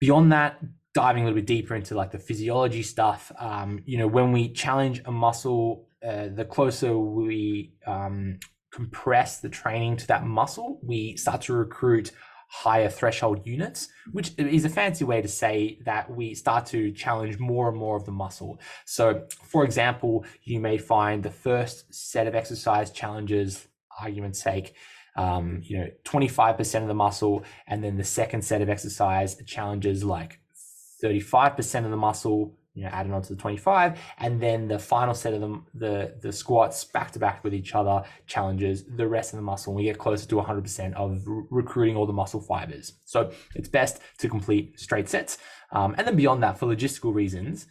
Beyond 0.01 0.33
that, 0.33 0.59
diving 0.95 1.23
a 1.23 1.27
little 1.27 1.37
bit 1.37 1.47
deeper 1.47 1.75
into 1.75 1.95
like 1.95 2.11
the 2.11 2.19
physiology 2.19 2.83
stuff, 2.83 3.31
um, 3.39 3.81
you 3.87 3.99
know, 3.99 4.07
when 4.07 4.33
we 4.33 4.53
challenge 4.53 5.03
a 5.05 5.13
muscle, 5.13 5.87
uh, 6.07 6.29
the 6.29 6.45
closer 6.45 6.99
we 6.99 7.73
um, 7.87 8.39
compress 8.73 9.41
the 9.41 9.49
training 9.49 9.97
to 9.97 10.07
that 10.09 10.25
muscle, 10.25 10.81
we 10.83 11.17
start 11.17 11.43
to 11.43 11.53
recruit 11.53 12.13
higher 12.49 12.89
threshold 12.89 13.47
units, 13.47 13.89
which 14.11 14.33
is 14.37 14.65
a 14.65 14.69
fancy 14.69 15.05
way 15.05 15.23
to 15.23 15.29
say 15.29 15.79
that 15.85 16.11
we 16.11 16.35
start 16.35 16.67
to 16.67 16.91
challenge 16.91 17.39
more 17.39 17.69
and 17.69 17.79
more 17.79 17.97
of 17.97 18.05
the 18.05 18.11
muscle. 18.11 18.59
So, 18.87 19.27
for 19.45 19.65
example, 19.65 20.25
you 20.43 20.59
may 20.59 20.77
find 20.77 21.23
the 21.23 21.31
first 21.31 21.95
set 21.95 22.27
of 22.27 22.35
exercise 22.35 22.91
challenges, 22.91 23.69
argument's 24.01 24.43
sake, 24.43 24.75
um, 25.15 25.61
you 25.63 25.79
know, 25.79 25.89
25% 26.05 26.83
of 26.83 26.89
the 26.89 26.95
muscle, 26.95 27.45
and 27.69 27.85
then 27.85 27.97
the 27.97 28.05
second 28.05 28.43
set 28.43 28.63
of 28.63 28.69
exercise 28.69 29.37
challenges 29.47 30.03
like 30.03 30.40
35% 31.03 31.85
of 31.85 31.91
the 31.91 31.97
muscle, 31.97 32.57
you 32.75 32.85
know, 32.85 32.91
added 32.91 33.13
on 33.13 33.23
to 33.23 33.35
the 33.35 33.41
25, 33.41 33.99
and 34.19 34.41
then 34.41 34.69
the 34.69 34.79
final 34.79 35.15
set 35.15 35.35
of 35.35 35.41
them, 35.41 35.67
the 35.75 36.15
the 36.21 36.33
squats 36.33 36.85
back 36.85 37.11
to 37.13 37.19
back 37.19 37.43
with 37.43 37.53
each 37.53 37.75
other 37.75 38.05
challenges 38.27 38.85
the 38.85 39.07
rest 39.07 39.33
of 39.33 39.39
the 39.39 39.43
muscle, 39.43 39.73
and 39.73 39.77
we 39.79 39.85
get 39.85 39.99
closer 39.99 40.27
to 40.27 40.35
100% 40.37 40.95
of 40.95 41.27
re- 41.27 41.45
recruiting 41.51 41.97
all 41.97 42.07
the 42.07 42.13
muscle 42.13 42.41
fibers. 42.41 42.93
So 43.05 43.33
it's 43.55 43.69
best 43.69 44.01
to 44.19 44.29
complete 44.29 44.79
straight 44.79 45.09
sets, 45.09 45.39
um, 45.73 45.95
and 45.99 46.07
then 46.07 46.17
beyond 46.17 46.43
that, 46.43 46.59
for 46.59 46.67
logistical 46.67 47.13
reasons, 47.13 47.67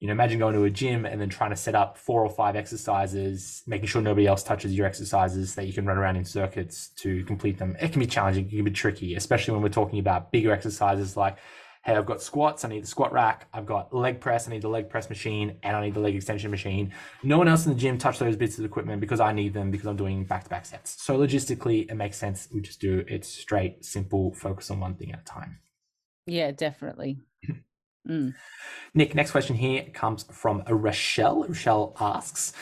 you 0.00 0.06
know, 0.06 0.12
imagine 0.12 0.38
going 0.38 0.54
to 0.54 0.64
a 0.64 0.70
gym 0.70 1.04
and 1.04 1.20
then 1.20 1.28
trying 1.28 1.50
to 1.50 1.56
set 1.56 1.74
up 1.74 1.98
four 1.98 2.22
or 2.22 2.30
five 2.30 2.56
exercises, 2.56 3.62
making 3.66 3.86
sure 3.86 4.00
nobody 4.00 4.26
else 4.26 4.42
touches 4.42 4.74
your 4.74 4.86
exercises 4.86 5.54
that 5.54 5.66
you 5.66 5.74
can 5.74 5.84
run 5.84 5.98
around 5.98 6.16
in 6.16 6.24
circuits 6.24 6.88
to 6.96 7.22
complete 7.24 7.58
them. 7.58 7.76
It 7.80 7.92
can 7.92 8.00
be 8.00 8.06
challenging, 8.06 8.46
it 8.46 8.50
can 8.50 8.64
be 8.64 8.70
tricky, 8.70 9.14
especially 9.14 9.52
when 9.52 9.62
we're 9.62 9.68
talking 9.68 9.98
about 9.98 10.32
bigger 10.32 10.52
exercises 10.52 11.18
like 11.18 11.36
hey, 11.82 11.94
I've 11.96 12.06
got 12.06 12.20
squats, 12.20 12.64
I 12.64 12.68
need 12.68 12.82
the 12.82 12.86
squat 12.86 13.12
rack, 13.12 13.48
I've 13.54 13.64
got 13.64 13.94
leg 13.94 14.20
press, 14.20 14.46
I 14.46 14.50
need 14.50 14.62
the 14.62 14.68
leg 14.68 14.90
press 14.90 15.08
machine, 15.08 15.56
and 15.62 15.76
I 15.76 15.82
need 15.82 15.94
the 15.94 16.00
leg 16.00 16.14
extension 16.14 16.50
machine. 16.50 16.92
No 17.22 17.38
one 17.38 17.48
else 17.48 17.64
in 17.64 17.72
the 17.72 17.78
gym 17.78 17.96
touch 17.96 18.18
those 18.18 18.36
bits 18.36 18.58
of 18.58 18.64
equipment 18.64 19.00
because 19.00 19.20
I 19.20 19.32
need 19.32 19.54
them 19.54 19.70
because 19.70 19.86
I'm 19.86 19.96
doing 19.96 20.24
back 20.24 20.44
to 20.44 20.50
back 20.50 20.66
sets. 20.66 21.02
So 21.02 21.18
logistically, 21.18 21.90
it 21.90 21.94
makes 21.94 22.18
sense. 22.18 22.48
We 22.52 22.60
just 22.60 22.80
do 22.80 23.04
it 23.08 23.24
straight, 23.24 23.84
simple, 23.84 24.34
focus 24.34 24.70
on 24.70 24.80
one 24.80 24.94
thing 24.94 25.12
at 25.12 25.20
a 25.20 25.24
time. 25.24 25.58
Yeah, 26.26 26.50
definitely. 26.50 27.18
Mm. 28.08 28.34
Nick, 28.94 29.14
next 29.14 29.30
question 29.30 29.54
here 29.54 29.84
comes 29.92 30.24
from 30.32 30.62
Rochelle. 30.66 31.44
Rochelle 31.44 31.94
asks, 32.00 32.54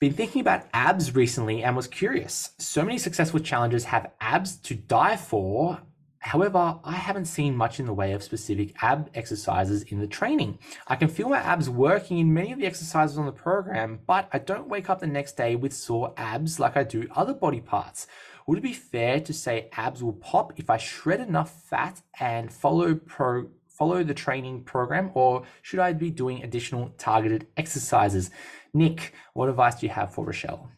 been 0.00 0.14
thinking 0.14 0.40
about 0.40 0.66
abs 0.72 1.14
recently 1.14 1.62
and 1.62 1.76
was 1.76 1.86
curious. 1.86 2.50
So 2.58 2.82
many 2.82 2.98
successful 2.98 3.40
challengers 3.40 3.84
have 3.84 4.10
abs 4.20 4.56
to 4.56 4.74
die 4.74 5.16
for. 5.16 5.80
However, 6.24 6.78
I 6.82 6.92
haven't 6.92 7.26
seen 7.26 7.54
much 7.54 7.78
in 7.78 7.84
the 7.84 7.92
way 7.92 8.12
of 8.12 8.22
specific 8.22 8.82
ab 8.82 9.10
exercises 9.14 9.82
in 9.82 10.00
the 10.00 10.06
training. 10.06 10.58
I 10.86 10.96
can 10.96 11.08
feel 11.08 11.28
my 11.28 11.36
abs 11.36 11.68
working 11.68 12.16
in 12.16 12.32
many 12.32 12.50
of 12.50 12.58
the 12.58 12.66
exercises 12.66 13.18
on 13.18 13.26
the 13.26 13.30
program, 13.32 14.00
but 14.06 14.30
I 14.32 14.38
don't 14.38 14.70
wake 14.70 14.88
up 14.88 15.00
the 15.00 15.06
next 15.06 15.36
day 15.36 15.54
with 15.54 15.74
sore 15.74 16.14
abs 16.16 16.58
like 16.58 16.78
I 16.78 16.82
do 16.82 17.06
other 17.14 17.34
body 17.34 17.60
parts. 17.60 18.06
Would 18.46 18.56
it 18.56 18.62
be 18.62 18.72
fair 18.72 19.20
to 19.20 19.34
say 19.34 19.68
abs 19.72 20.02
will 20.02 20.14
pop 20.14 20.54
if 20.56 20.70
I 20.70 20.78
shred 20.78 21.20
enough 21.20 21.62
fat 21.68 22.00
and 22.18 22.50
follow 22.50 22.94
pro 22.94 23.48
follow 23.68 24.02
the 24.02 24.14
training 24.14 24.64
program, 24.64 25.10
or 25.12 25.42
should 25.60 25.80
I 25.80 25.92
be 25.92 26.10
doing 26.10 26.42
additional 26.42 26.88
targeted 26.96 27.48
exercises? 27.58 28.30
Nick, 28.72 29.12
what 29.34 29.50
advice 29.50 29.74
do 29.74 29.86
you 29.86 29.92
have 29.92 30.14
for 30.14 30.24
Rochelle? 30.24 30.70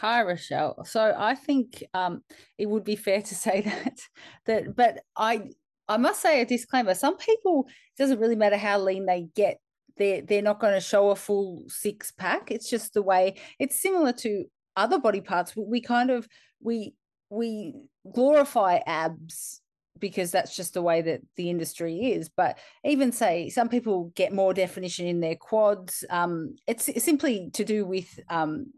Hi, 0.00 0.22
Rochelle. 0.22 0.84
So 0.84 1.14
I 1.16 1.34
think 1.34 1.84
um, 1.94 2.22
it 2.58 2.66
would 2.66 2.84
be 2.84 2.96
fair 2.96 3.22
to 3.22 3.34
say 3.46 3.62
that 3.62 3.98
that, 4.46 4.76
but 4.76 5.00
I 5.16 5.50
I 5.88 5.96
must 5.96 6.20
say 6.20 6.40
a 6.40 6.46
disclaimer. 6.46 6.94
Some 6.94 7.16
people 7.16 7.66
it 7.68 8.00
doesn't 8.00 8.20
really 8.20 8.36
matter 8.36 8.56
how 8.56 8.78
lean 8.78 9.06
they 9.06 9.28
get. 9.34 9.58
They're 9.96 10.22
they're 10.22 10.42
not 10.42 10.60
going 10.60 10.74
to 10.74 10.80
show 10.80 11.10
a 11.10 11.16
full 11.16 11.64
six 11.68 12.10
pack. 12.12 12.50
It's 12.50 12.68
just 12.68 12.94
the 12.94 13.02
way. 13.02 13.36
It's 13.58 13.80
similar 13.80 14.12
to 14.12 14.44
other 14.76 14.98
body 14.98 15.20
parts. 15.20 15.54
We 15.56 15.80
kind 15.80 16.10
of 16.10 16.28
we 16.60 16.94
we 17.30 17.74
glorify 18.12 18.80
abs 18.86 19.60
because 19.98 20.30
that's 20.30 20.54
just 20.54 20.74
the 20.74 20.82
way 20.82 21.02
that 21.02 21.20
the 21.36 21.50
industry 21.50 22.12
is. 22.12 22.28
But 22.28 22.58
even 22.84 23.12
say 23.12 23.48
some 23.48 23.68
people 23.68 24.12
get 24.14 24.32
more 24.32 24.52
definition 24.52 25.06
in 25.06 25.20
their 25.20 25.36
quads. 25.36 26.04
Um, 26.10 26.56
it's, 26.66 26.88
it's 26.88 27.04
simply 27.04 27.50
to 27.54 27.64
do 27.64 27.86
with 27.86 28.20
um, 28.28 28.72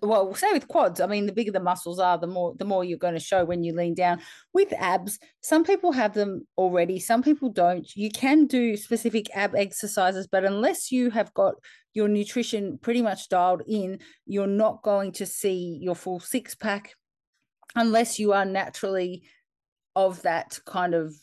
well 0.00 0.34
say 0.34 0.50
with 0.52 0.68
quads 0.68 1.02
i 1.02 1.06
mean 1.06 1.26
the 1.26 1.32
bigger 1.32 1.52
the 1.52 1.60
muscles 1.60 1.98
are 1.98 2.16
the 2.16 2.26
more 2.26 2.54
the 2.58 2.64
more 2.64 2.82
you're 2.82 2.96
going 2.96 3.12
to 3.12 3.20
show 3.20 3.44
when 3.44 3.62
you 3.62 3.74
lean 3.74 3.94
down. 3.94 4.20
With 4.52 4.72
abs 4.72 5.18
some 5.42 5.64
people 5.64 5.92
have 5.92 6.14
them 6.14 6.46
already 6.56 6.98
some 6.98 7.22
people 7.22 7.50
don't. 7.50 7.86
You 7.94 8.10
can 8.10 8.46
do 8.46 8.76
specific 8.76 9.28
ab 9.34 9.54
exercises 9.54 10.26
but 10.26 10.44
unless 10.44 10.90
you 10.90 11.10
have 11.10 11.32
got 11.34 11.54
your 11.92 12.08
nutrition 12.08 12.78
pretty 12.78 13.02
much 13.02 13.28
dialed 13.28 13.62
in 13.66 13.98
you're 14.26 14.46
not 14.46 14.82
going 14.82 15.12
to 15.12 15.26
see 15.26 15.78
your 15.80 15.94
full 15.94 16.20
six 16.20 16.54
pack 16.54 16.94
unless 17.74 18.18
you 18.18 18.32
are 18.32 18.44
naturally 18.44 19.22
of 19.94 20.22
that 20.22 20.58
kind 20.66 20.94
of 20.94 21.14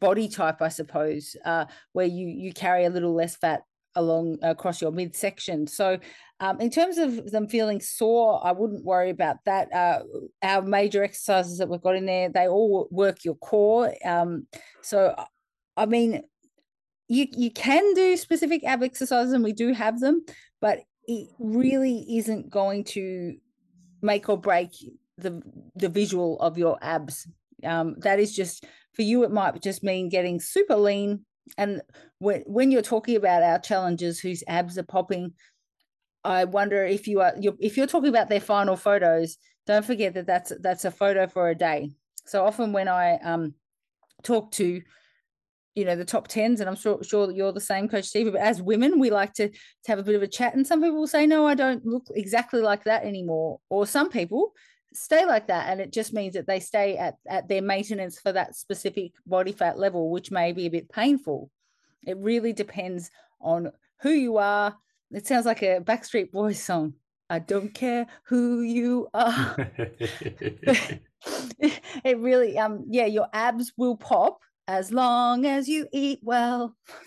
body 0.00 0.28
type, 0.28 0.62
I 0.62 0.68
suppose, 0.68 1.36
uh, 1.44 1.66
where 1.92 2.06
you 2.06 2.26
you 2.26 2.52
carry 2.52 2.84
a 2.84 2.90
little 2.90 3.14
less 3.14 3.36
fat 3.36 3.62
along 3.94 4.38
across 4.42 4.80
your 4.80 4.92
midsection. 4.92 5.66
So, 5.68 5.98
um, 6.40 6.60
in 6.60 6.70
terms 6.70 6.98
of 6.98 7.30
them 7.30 7.48
feeling 7.48 7.80
sore, 7.80 8.40
I 8.44 8.52
wouldn't 8.52 8.84
worry 8.84 9.10
about 9.10 9.36
that. 9.44 9.72
Uh, 9.72 10.00
our 10.42 10.62
major 10.62 11.02
exercises 11.02 11.58
that 11.58 11.68
we've 11.68 11.82
got 11.82 11.96
in 11.96 12.06
there, 12.06 12.28
they 12.28 12.48
all 12.48 12.88
work 12.90 13.24
your 13.24 13.34
core. 13.36 13.94
Um, 14.04 14.46
so, 14.80 15.14
I 15.76 15.86
mean, 15.86 16.22
you 17.08 17.26
you 17.32 17.50
can 17.50 17.94
do 17.94 18.16
specific 18.16 18.64
ab 18.64 18.82
exercises, 18.82 19.32
and 19.32 19.44
we 19.44 19.52
do 19.52 19.72
have 19.72 20.00
them, 20.00 20.24
but 20.60 20.80
it 21.06 21.28
really 21.38 22.06
isn't 22.16 22.50
going 22.50 22.84
to 22.84 23.36
make 24.02 24.28
or 24.28 24.38
break 24.38 24.70
the 25.18 25.42
the 25.74 25.88
visual 25.88 26.40
of 26.40 26.56
your 26.56 26.78
abs 26.80 27.26
um, 27.64 27.96
that 27.98 28.20
is 28.20 28.34
just 28.34 28.64
for 28.94 29.02
you, 29.02 29.24
it 29.24 29.30
might 29.30 29.60
just 29.62 29.82
mean 29.82 30.08
getting 30.08 30.40
super 30.40 30.76
lean. 30.76 31.24
And 31.58 31.82
when, 32.18 32.42
when 32.46 32.70
you're 32.70 32.82
talking 32.82 33.16
about 33.16 33.42
our 33.42 33.58
challengers 33.58 34.18
whose 34.18 34.44
abs 34.46 34.78
are 34.78 34.82
popping, 34.82 35.32
I 36.24 36.44
wonder 36.44 36.84
if 36.84 37.06
you 37.08 37.20
are 37.20 37.34
you're, 37.40 37.56
if 37.58 37.76
you're 37.76 37.86
talking 37.86 38.10
about 38.10 38.28
their 38.28 38.40
final 38.40 38.76
photos, 38.76 39.36
don't 39.66 39.84
forget 39.84 40.14
that 40.14 40.26
that's 40.26 40.52
that's 40.60 40.84
a 40.84 40.90
photo 40.90 41.26
for 41.26 41.48
a 41.48 41.54
day. 41.54 41.90
So 42.26 42.44
often 42.44 42.72
when 42.72 42.88
I 42.88 43.16
um, 43.16 43.54
talk 44.22 44.52
to 44.52 44.82
you 45.74 45.84
know 45.84 45.96
the 45.96 46.04
top 46.04 46.28
tens, 46.28 46.60
and 46.60 46.68
I'm 46.68 46.76
sure 46.76 47.02
sure 47.02 47.26
that 47.26 47.36
you're 47.36 47.52
the 47.52 47.60
same, 47.60 47.88
Coach 47.88 48.04
Steve. 48.04 48.32
But 48.32 48.40
as 48.40 48.60
women, 48.60 48.98
we 48.98 49.10
like 49.10 49.32
to, 49.34 49.48
to 49.48 49.56
have 49.88 49.98
a 49.98 50.02
bit 50.02 50.14
of 50.14 50.22
a 50.22 50.26
chat, 50.28 50.54
and 50.54 50.66
some 50.66 50.82
people 50.82 50.98
will 50.98 51.06
say, 51.06 51.26
"No, 51.26 51.46
I 51.46 51.54
don't 51.54 51.84
look 51.86 52.06
exactly 52.14 52.60
like 52.60 52.84
that 52.84 53.04
anymore," 53.04 53.60
or 53.70 53.86
some 53.86 54.10
people 54.10 54.52
stay 54.92 55.24
like 55.24 55.46
that 55.48 55.68
and 55.68 55.80
it 55.80 55.92
just 55.92 56.12
means 56.12 56.34
that 56.34 56.46
they 56.46 56.60
stay 56.60 56.96
at, 56.96 57.16
at 57.28 57.48
their 57.48 57.62
maintenance 57.62 58.18
for 58.18 58.32
that 58.32 58.56
specific 58.56 59.12
body 59.26 59.52
fat 59.52 59.78
level 59.78 60.10
which 60.10 60.30
may 60.30 60.52
be 60.52 60.66
a 60.66 60.70
bit 60.70 60.88
painful. 60.88 61.50
It 62.06 62.16
really 62.18 62.52
depends 62.52 63.10
on 63.40 63.72
who 64.00 64.10
you 64.10 64.38
are. 64.38 64.76
It 65.12 65.26
sounds 65.26 65.46
like 65.46 65.62
a 65.62 65.80
backstreet 65.80 66.30
boys 66.32 66.62
song. 66.62 66.94
I 67.28 67.38
don't 67.38 67.72
care 67.72 68.06
who 68.24 68.62
you 68.62 69.08
are. 69.14 69.56
It 72.02 72.18
really 72.18 72.56
um 72.56 72.86
yeah 72.88 73.04
your 73.04 73.28
abs 73.32 73.72
will 73.76 73.96
pop 73.96 74.40
as 74.70 74.92
long 74.92 75.44
as 75.46 75.68
you 75.68 75.88
eat 75.92 76.20
well 76.22 76.76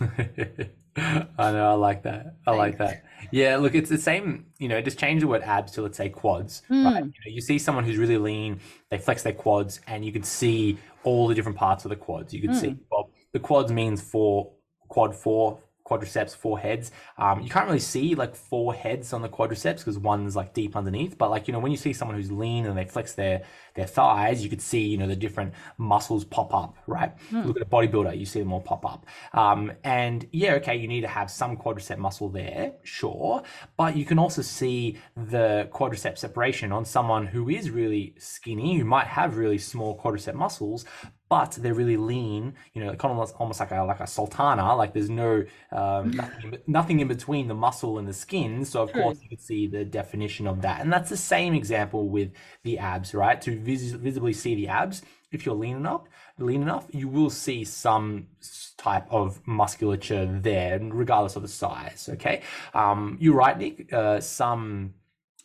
I 0.96 1.50
know, 1.50 1.70
I 1.70 1.74
like 1.74 2.04
that. 2.04 2.36
I 2.46 2.52
Thanks. 2.52 2.58
like 2.58 2.78
that. 2.78 3.04
Yeah, 3.32 3.56
look, 3.56 3.74
it's 3.74 3.90
the 3.90 3.98
same, 3.98 4.46
you 4.58 4.68
know, 4.68 4.80
just 4.80 4.96
change 4.96 5.22
the 5.22 5.26
word 5.26 5.42
abs 5.42 5.72
to 5.72 5.82
let's 5.82 5.96
say 5.96 6.08
quads. 6.08 6.62
Mm. 6.70 6.84
Right? 6.84 7.04
You, 7.04 7.10
know, 7.10 7.34
you 7.34 7.40
see 7.40 7.58
someone 7.58 7.82
who's 7.82 7.96
really 7.96 8.16
lean, 8.16 8.60
they 8.90 8.98
flex 8.98 9.24
their 9.24 9.32
quads, 9.32 9.80
and 9.88 10.04
you 10.04 10.12
can 10.12 10.22
see 10.22 10.78
all 11.02 11.26
the 11.26 11.34
different 11.34 11.58
parts 11.58 11.84
of 11.84 11.88
the 11.88 11.96
quads. 11.96 12.32
You 12.32 12.40
can 12.42 12.52
mm. 12.52 12.60
see 12.60 12.76
well, 12.92 13.10
the 13.32 13.40
quads 13.40 13.72
means 13.72 14.00
for 14.00 14.52
quad 14.86 15.16
four, 15.16 15.58
quadriceps, 15.84 16.36
four 16.36 16.58
heads. 16.58 16.92
Um, 17.18 17.40
you 17.40 17.50
can't 17.50 17.66
really 17.66 17.80
see 17.80 18.14
like 18.14 18.36
four 18.36 18.72
heads 18.72 19.12
on 19.12 19.20
the 19.20 19.28
quadriceps 19.28 19.78
because 19.78 19.98
one's 19.98 20.36
like 20.36 20.54
deep 20.54 20.76
underneath. 20.76 21.18
But 21.18 21.30
like 21.30 21.48
you 21.48 21.52
know, 21.52 21.58
when 21.58 21.72
you 21.72 21.78
see 21.78 21.92
someone 21.92 22.16
who's 22.16 22.30
lean 22.30 22.66
and 22.66 22.78
they 22.78 22.84
flex 22.84 23.14
their 23.14 23.42
their 23.74 23.86
thighs, 23.86 24.42
you 24.42 24.50
could 24.50 24.62
see 24.62 24.80
you 24.80 24.96
know 24.96 25.06
the 25.06 25.16
different 25.16 25.54
muscles 25.78 26.24
pop 26.24 26.54
up. 26.54 26.76
Right. 26.86 27.12
Hmm. 27.30 27.42
Look 27.42 27.56
at 27.56 27.62
a 27.62 27.66
bodybuilder, 27.66 28.18
you 28.18 28.26
see 28.26 28.40
them 28.40 28.52
all 28.52 28.60
pop 28.60 28.84
up. 28.84 29.06
Um, 29.32 29.72
and 29.82 30.26
yeah, 30.32 30.54
okay, 30.54 30.76
you 30.76 30.88
need 30.88 31.02
to 31.02 31.08
have 31.08 31.30
some 31.30 31.56
quadricep 31.56 31.98
muscle 31.98 32.28
there, 32.28 32.72
sure, 32.82 33.42
but 33.76 33.96
you 33.96 34.04
can 34.04 34.18
also 34.18 34.42
see 34.42 34.98
the 35.16 35.68
quadricep 35.72 36.18
separation 36.18 36.72
on 36.72 36.84
someone 36.84 37.26
who 37.26 37.48
is 37.48 37.70
really 37.70 38.14
skinny, 38.18 38.78
who 38.78 38.84
might 38.84 39.06
have 39.06 39.36
really 39.36 39.58
small 39.58 39.98
quadricep 39.98 40.34
muscles, 40.34 40.84
but 41.28 41.52
they're 41.52 41.74
really 41.74 41.96
lean. 41.96 42.54
You 42.74 42.84
know, 42.84 42.94
kind 42.94 43.18
of 43.18 43.32
almost 43.38 43.60
like 43.60 43.70
a 43.70 43.82
like 43.82 44.00
a 44.00 44.06
sultana. 44.06 44.76
Like 44.76 44.92
there's 44.92 45.10
no 45.10 45.44
um, 45.72 46.12
nothing, 46.12 46.58
nothing 46.66 47.00
in 47.00 47.08
between 47.08 47.48
the 47.48 47.54
muscle 47.54 47.98
and 47.98 48.06
the 48.06 48.12
skin. 48.12 48.64
So 48.64 48.82
of 48.82 48.92
course 48.92 49.18
you 49.22 49.28
can 49.28 49.38
see 49.38 49.66
the 49.66 49.84
definition 49.84 50.46
of 50.46 50.62
that. 50.62 50.80
And 50.80 50.92
that's 50.92 51.10
the 51.10 51.16
same 51.16 51.54
example 51.54 52.08
with 52.08 52.30
the 52.62 52.78
abs, 52.78 53.14
right? 53.14 53.40
To 53.42 53.58
vis- 53.64 53.92
visibly 53.92 54.32
see 54.32 54.54
the 54.54 54.68
abs, 54.68 55.02
if 55.32 55.44
you're 55.44 55.54
lean 55.54 55.76
enough, 55.76 56.02
lean 56.38 56.62
enough, 56.62 56.86
you 56.92 57.08
will 57.08 57.30
see 57.30 57.64
some 57.64 58.28
type 58.76 59.06
of 59.10 59.40
musculature 59.46 60.26
there, 60.26 60.78
regardless 60.80 61.36
of 61.36 61.42
the 61.42 61.48
size. 61.48 62.08
Okay, 62.12 62.42
um, 62.74 63.16
you're 63.20 63.34
right, 63.34 63.58
Nick. 63.58 63.92
Uh, 63.92 64.20
some 64.20 64.94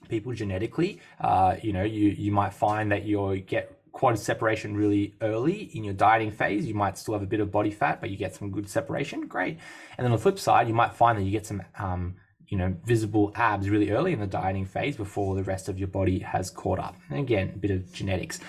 people 0.08 0.34
genetically, 0.34 1.02
uh, 1.20 1.56
you 1.62 1.74
know, 1.74 1.84
you 1.84 2.10
you 2.10 2.32
might 2.32 2.54
find 2.54 2.92
that 2.92 3.04
you 3.06 3.38
get 3.48 3.80
quad 3.92 4.18
separation 4.18 4.76
really 4.76 5.16
early 5.22 5.64
in 5.76 5.84
your 5.84 5.94
dieting 5.94 6.32
phase, 6.32 6.66
you 6.66 6.74
might 6.74 6.98
still 6.98 7.14
have 7.14 7.24
a 7.24 7.28
bit 7.28 7.40
of 7.40 7.52
body 7.52 7.72
fat, 7.72 8.00
but 8.00 8.10
you 8.10 8.18
get 8.18 8.34
some 8.36 8.52
good 8.52 8.70
separation. 8.70 9.28
Great. 9.28 9.58
And 9.98 10.06
then 10.06 10.08
on 10.08 10.12
the 10.12 10.18
flip 10.18 10.40
side, 10.40 10.68
you 10.68 10.74
might 10.74 10.94
find 10.94 11.18
that 11.18 11.24
you 11.24 11.32
get 11.32 11.46
some, 11.46 11.64
um, 11.78 12.16
you 12.50 12.58
know, 12.58 12.76
visible 12.84 13.32
abs 13.36 13.70
really 13.70 13.92
early 13.92 14.12
in 14.12 14.20
the 14.20 14.28
dieting 14.28 14.66
phase 14.66 14.98
before 14.98 15.36
the 15.36 15.44
rest 15.44 15.70
of 15.70 15.80
your 15.80 15.88
body 15.88 16.20
has 16.20 16.50
caught 16.50 16.80
up. 16.80 16.96
And 17.10 17.20
again, 17.20 17.52
a 17.56 17.58
bit 17.58 17.72
of 17.72 17.92
genetics. 17.94 18.40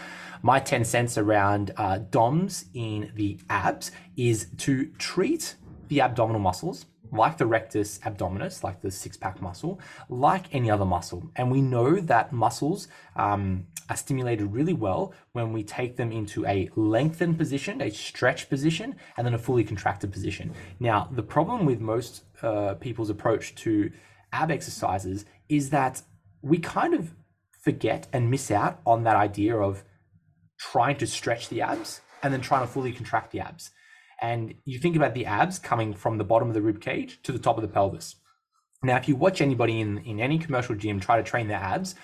My 0.42 0.58
10 0.58 0.84
cents 0.84 1.18
around 1.18 1.72
uh, 1.76 1.98
DOMs 1.98 2.64
in 2.72 3.12
the 3.14 3.38
abs 3.50 3.92
is 4.16 4.48
to 4.58 4.86
treat 4.98 5.56
the 5.88 6.00
abdominal 6.00 6.40
muscles 6.40 6.86
like 7.12 7.36
the 7.38 7.46
rectus 7.46 7.98
abdominis, 8.00 8.62
like 8.62 8.80
the 8.80 8.90
six 8.90 9.16
pack 9.16 9.42
muscle, 9.42 9.80
like 10.08 10.46
any 10.52 10.70
other 10.70 10.84
muscle. 10.84 11.30
And 11.36 11.50
we 11.50 11.60
know 11.60 11.96
that 12.00 12.32
muscles 12.32 12.88
um, 13.16 13.66
are 13.88 13.96
stimulated 13.96 14.52
really 14.52 14.72
well 14.72 15.12
when 15.32 15.52
we 15.52 15.62
take 15.64 15.96
them 15.96 16.12
into 16.12 16.46
a 16.46 16.70
lengthened 16.76 17.36
position, 17.36 17.80
a 17.82 17.90
stretch 17.90 18.48
position, 18.48 18.94
and 19.16 19.26
then 19.26 19.34
a 19.34 19.38
fully 19.38 19.64
contracted 19.64 20.12
position. 20.12 20.52
Now, 20.78 21.08
the 21.10 21.22
problem 21.22 21.66
with 21.66 21.80
most 21.80 22.24
uh, 22.42 22.74
people's 22.74 23.10
approach 23.10 23.54
to 23.56 23.90
ab 24.32 24.50
exercises 24.50 25.24
is 25.48 25.70
that 25.70 26.02
we 26.42 26.58
kind 26.58 26.94
of 26.94 27.14
forget 27.62 28.06
and 28.12 28.30
miss 28.30 28.50
out 28.50 28.80
on 28.86 29.04
that 29.04 29.16
idea 29.16 29.56
of 29.56 29.84
trying 30.58 30.96
to 30.96 31.06
stretch 31.06 31.48
the 31.48 31.60
abs 31.60 32.00
and 32.22 32.32
then 32.32 32.40
trying 32.40 32.66
to 32.66 32.72
fully 32.72 32.92
contract 32.92 33.32
the 33.32 33.40
abs. 33.40 33.70
And 34.20 34.54
you 34.64 34.78
think 34.78 34.96
about 34.96 35.14
the 35.14 35.26
abs 35.26 35.58
coming 35.58 35.94
from 35.94 36.18
the 36.18 36.24
bottom 36.24 36.48
of 36.48 36.54
the 36.54 36.60
rib 36.60 36.80
cage 36.80 37.20
to 37.22 37.32
the 37.32 37.38
top 37.38 37.56
of 37.56 37.62
the 37.62 37.68
pelvis. 37.68 38.16
Now, 38.82 38.96
if 38.96 39.08
you 39.08 39.16
watch 39.16 39.40
anybody 39.40 39.80
in, 39.80 39.98
in 39.98 40.20
any 40.20 40.38
commercial 40.38 40.74
gym 40.74 41.00
try 41.00 41.16
to 41.16 41.22
train 41.22 41.48
their 41.48 41.58
abs, 41.58 41.94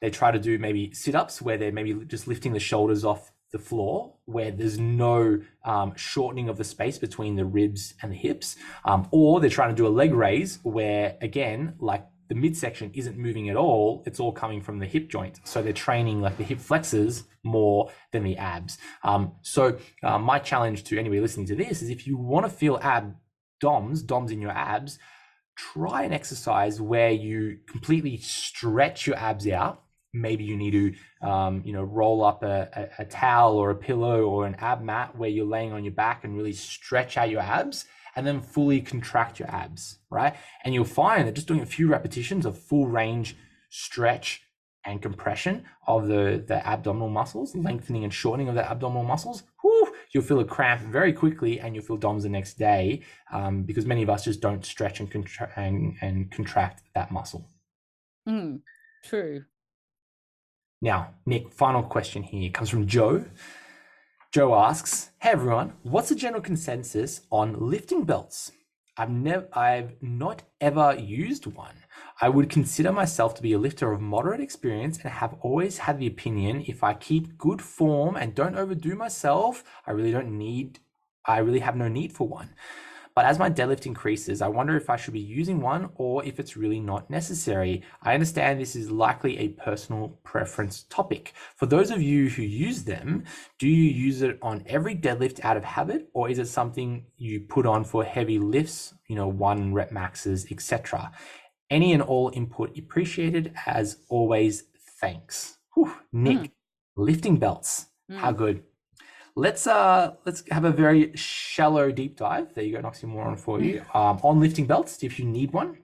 they 0.00 0.10
try 0.10 0.30
to 0.30 0.38
do 0.38 0.58
maybe 0.58 0.92
sit 0.92 1.14
ups 1.14 1.42
where 1.42 1.58
they're 1.58 1.72
maybe 1.72 1.94
just 2.06 2.28
lifting 2.28 2.52
the 2.52 2.60
shoulders 2.60 3.04
off 3.04 3.32
the 3.52 3.58
floor, 3.58 4.14
where 4.26 4.50
there's 4.50 4.78
no 4.78 5.40
um, 5.64 5.94
shortening 5.96 6.48
of 6.48 6.58
the 6.58 6.64
space 6.64 6.98
between 6.98 7.36
the 7.36 7.44
ribs 7.44 7.94
and 8.02 8.12
the 8.12 8.16
hips. 8.16 8.56
Um, 8.84 9.08
or 9.10 9.40
they're 9.40 9.50
trying 9.50 9.70
to 9.70 9.76
do 9.76 9.86
a 9.86 9.88
leg 9.88 10.12
raise 10.12 10.58
where, 10.62 11.16
again, 11.20 11.74
like 11.78 12.06
the 12.28 12.34
midsection 12.34 12.90
isn't 12.94 13.16
moving 13.16 13.48
at 13.48 13.56
all. 13.56 14.02
It's 14.06 14.20
all 14.20 14.32
coming 14.32 14.60
from 14.60 14.78
the 14.78 14.86
hip 14.86 15.08
joint. 15.08 15.40
So 15.44 15.62
they're 15.62 15.72
training 15.72 16.20
like 16.20 16.36
the 16.36 16.44
hip 16.44 16.60
flexors 16.60 17.24
more 17.42 17.90
than 18.12 18.22
the 18.22 18.36
abs. 18.36 18.78
Um, 19.02 19.32
so 19.42 19.78
uh, 20.02 20.18
my 20.18 20.38
challenge 20.38 20.84
to 20.84 20.98
anybody 20.98 21.20
listening 21.20 21.46
to 21.46 21.54
this 21.54 21.82
is 21.82 21.88
if 21.88 22.06
you 22.06 22.16
want 22.16 22.44
to 22.44 22.50
feel 22.50 22.78
ab 22.82 23.16
DOMs, 23.60 24.02
DOMs 24.02 24.30
in 24.30 24.40
your 24.40 24.50
abs, 24.50 24.98
try 25.56 26.04
an 26.04 26.12
exercise 26.12 26.80
where 26.80 27.10
you 27.10 27.58
completely 27.66 28.18
stretch 28.18 29.06
your 29.06 29.16
abs 29.16 29.48
out. 29.48 29.82
Maybe 30.12 30.44
you 30.44 30.56
need 30.56 30.70
to, 30.72 31.28
um, 31.28 31.62
you 31.64 31.72
know, 31.72 31.82
roll 31.82 32.24
up 32.24 32.42
a, 32.42 32.68
a, 32.98 33.02
a 33.02 33.04
towel 33.04 33.56
or 33.56 33.70
a 33.70 33.76
pillow 33.76 34.22
or 34.22 34.46
an 34.46 34.54
ab 34.56 34.82
mat 34.82 35.16
where 35.16 35.28
you're 35.28 35.44
laying 35.44 35.72
on 35.72 35.84
your 35.84 35.92
back 35.92 36.24
and 36.24 36.36
really 36.36 36.52
stretch 36.52 37.16
out 37.16 37.30
your 37.30 37.42
abs 37.42 37.84
and 38.16 38.26
then 38.26 38.40
fully 38.40 38.80
contract 38.80 39.38
your 39.38 39.50
abs, 39.50 39.98
right? 40.10 40.34
And 40.64 40.74
you'll 40.74 40.84
find 40.84 41.28
that 41.28 41.34
just 41.34 41.46
doing 41.46 41.60
a 41.60 41.66
few 41.66 41.88
repetitions 41.88 42.46
of 42.46 42.58
full 42.58 42.86
range 42.86 43.36
stretch 43.70 44.42
and 44.84 45.02
compression 45.02 45.64
of 45.86 46.08
the, 46.08 46.42
the 46.46 46.66
abdominal 46.66 47.10
muscles, 47.10 47.54
lengthening 47.54 48.04
and 48.04 48.12
shortening 48.12 48.48
of 48.48 48.54
the 48.54 48.68
abdominal 48.68 49.04
muscles, 49.04 49.42
whew, 49.62 49.92
you'll 50.12 50.24
feel 50.24 50.40
a 50.40 50.44
cramp 50.44 50.80
very 50.82 51.12
quickly 51.12 51.60
and 51.60 51.74
you'll 51.74 51.84
feel 51.84 51.96
DOMS 51.96 52.22
the 52.22 52.28
next 52.28 52.54
day 52.54 53.02
um, 53.32 53.62
because 53.62 53.84
many 53.84 54.02
of 54.02 54.10
us 54.10 54.24
just 54.24 54.40
don't 54.40 54.64
stretch 54.64 55.00
and, 55.00 55.10
contra- 55.10 55.52
and, 55.56 55.96
and 56.00 56.30
contract 56.30 56.82
that 56.94 57.10
muscle. 57.10 57.46
Mm, 58.28 58.62
true. 59.04 59.44
Now, 60.80 61.14
Nick, 61.26 61.52
final 61.52 61.82
question 61.82 62.22
here 62.22 62.50
comes 62.50 62.70
from 62.70 62.86
Joe. 62.86 63.24
Joe 64.30 64.54
asks, 64.54 65.10
"Hey 65.20 65.30
everyone, 65.30 65.72
what's 65.82 66.10
the 66.10 66.14
general 66.14 66.40
consensus 66.40 67.22
on 67.32 67.58
lifting 67.58 68.04
belts? 68.04 68.52
I've 68.96 69.10
never, 69.10 69.48
I've 69.52 70.00
not 70.00 70.42
ever 70.60 70.94
used 70.94 71.46
one. 71.46 71.84
I 72.20 72.28
would 72.28 72.48
consider 72.48 72.92
myself 72.92 73.34
to 73.34 73.42
be 73.42 73.52
a 73.54 73.58
lifter 73.58 73.90
of 73.90 74.00
moderate 74.00 74.40
experience 74.40 74.98
and 74.98 75.10
have 75.10 75.34
always 75.40 75.78
had 75.78 75.98
the 75.98 76.06
opinion 76.06 76.64
if 76.68 76.84
I 76.84 76.94
keep 76.94 77.38
good 77.38 77.60
form 77.60 78.16
and 78.16 78.34
don't 78.34 78.56
overdo 78.56 78.94
myself, 78.94 79.64
I 79.84 79.90
really 79.92 80.12
don't 80.12 80.38
need, 80.38 80.78
I 81.24 81.38
really 81.38 81.60
have 81.60 81.76
no 81.76 81.88
need 81.88 82.12
for 82.12 82.28
one. 82.28 82.50
But 83.18 83.26
as 83.26 83.36
my 83.36 83.50
deadlift 83.50 83.84
increases, 83.84 84.40
I 84.40 84.46
wonder 84.46 84.76
if 84.76 84.88
I 84.88 84.94
should 84.96 85.12
be 85.12 85.18
using 85.18 85.60
one 85.60 85.90
or 85.96 86.24
if 86.24 86.38
it's 86.38 86.56
really 86.56 86.78
not 86.78 87.10
necessary. 87.10 87.82
I 88.00 88.14
understand 88.14 88.60
this 88.60 88.76
is 88.76 88.92
likely 88.92 89.36
a 89.38 89.48
personal 89.48 90.20
preference 90.22 90.84
topic. 90.84 91.32
For 91.56 91.66
those 91.66 91.90
of 91.90 92.00
you 92.00 92.28
who 92.28 92.42
use 92.42 92.84
them, 92.84 93.24
do 93.58 93.66
you 93.66 93.90
use 93.90 94.22
it 94.22 94.38
on 94.40 94.62
every 94.66 94.94
deadlift 94.94 95.44
out 95.44 95.56
of 95.56 95.64
habit 95.64 96.08
or 96.12 96.30
is 96.30 96.38
it 96.38 96.46
something 96.46 97.06
you 97.16 97.40
put 97.40 97.66
on 97.66 97.82
for 97.82 98.04
heavy 98.04 98.38
lifts, 98.38 98.94
you 99.08 99.16
know, 99.16 99.26
one 99.26 99.74
rep 99.74 99.90
maxes, 99.90 100.46
etc.? 100.52 101.10
Any 101.70 101.94
and 101.94 102.02
all 102.02 102.30
input 102.32 102.78
appreciated 102.78 103.52
as 103.66 103.96
always. 104.08 104.62
Thanks. 105.00 105.58
Whew, 105.74 105.92
Nick, 106.12 106.38
mm. 106.38 106.50
lifting 106.96 107.38
belts. 107.38 107.86
Mm. 108.08 108.18
How 108.18 108.30
good. 108.30 108.62
Let's 109.38 109.68
uh 109.68 110.14
let's 110.26 110.42
have 110.50 110.64
a 110.64 110.72
very 110.72 111.12
shallow 111.14 111.92
deep 111.92 112.16
dive. 112.16 112.52
There 112.54 112.64
you 112.64 112.72
go, 112.72 112.78
an 112.78 112.84
oxymoron 112.84 113.38
for 113.38 113.60
you. 113.60 113.84
Um, 113.94 114.18
on 114.24 114.40
lifting 114.40 114.66
belts, 114.66 115.04
if 115.04 115.20
you 115.20 115.26
need 115.26 115.52
one. 115.52 115.78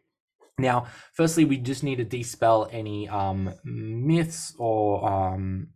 Now, 0.58 0.86
firstly, 1.12 1.44
we 1.44 1.58
just 1.58 1.84
need 1.84 1.96
to 1.96 2.04
dispel 2.04 2.68
any 2.72 3.08
um, 3.08 3.54
myths 3.62 4.54
or 4.58 5.08
um, 5.08 5.68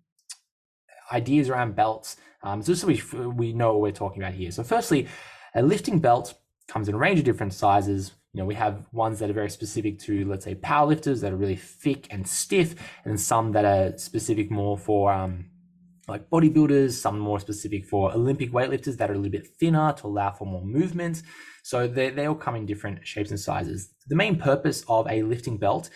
ideas 1.12 1.48
around 1.48 1.76
belts. 1.76 2.16
Um, 2.42 2.64
just 2.64 2.80
so 2.80 2.88
we 2.88 3.00
we 3.28 3.52
know 3.52 3.74
what 3.74 3.82
we're 3.82 3.92
talking 3.92 4.20
about 4.24 4.34
here. 4.34 4.50
So, 4.50 4.64
firstly, 4.64 5.06
a 5.54 5.62
lifting 5.62 6.00
belt 6.00 6.34
comes 6.66 6.88
in 6.88 6.96
a 6.96 6.98
range 6.98 7.20
of 7.20 7.24
different 7.24 7.54
sizes. 7.54 8.10
You 8.32 8.40
know, 8.40 8.46
we 8.46 8.56
have 8.56 8.86
ones 8.92 9.20
that 9.20 9.30
are 9.30 9.34
very 9.34 9.50
specific 9.50 10.00
to, 10.00 10.24
let's 10.24 10.44
say, 10.44 10.56
powerlifters 10.56 11.20
that 11.20 11.32
are 11.32 11.36
really 11.36 11.56
thick 11.56 12.08
and 12.10 12.26
stiff, 12.26 12.74
and 13.04 13.20
some 13.20 13.52
that 13.52 13.64
are 13.64 13.96
specific 13.98 14.50
more 14.50 14.76
for 14.76 15.12
um, 15.12 15.50
like 16.08 16.30
bodybuilders, 16.30 16.92
some 16.92 17.18
more 17.18 17.38
specific 17.38 17.84
for 17.84 18.12
Olympic 18.12 18.50
weightlifters 18.50 18.96
that 18.96 19.10
are 19.10 19.14
a 19.14 19.16
little 19.16 19.30
bit 19.30 19.46
thinner 19.46 19.92
to 19.92 20.06
allow 20.06 20.32
for 20.32 20.46
more 20.46 20.64
movement. 20.64 21.22
So 21.62 21.86
they, 21.86 22.10
they 22.10 22.26
all 22.26 22.34
come 22.34 22.56
in 22.56 22.66
different 22.66 23.06
shapes 23.06 23.30
and 23.30 23.38
sizes. 23.38 23.94
The 24.08 24.16
main 24.16 24.36
purpose 24.36 24.84
of 24.88 25.06
a 25.08 25.22
lifting 25.22 25.58
belt 25.58 25.90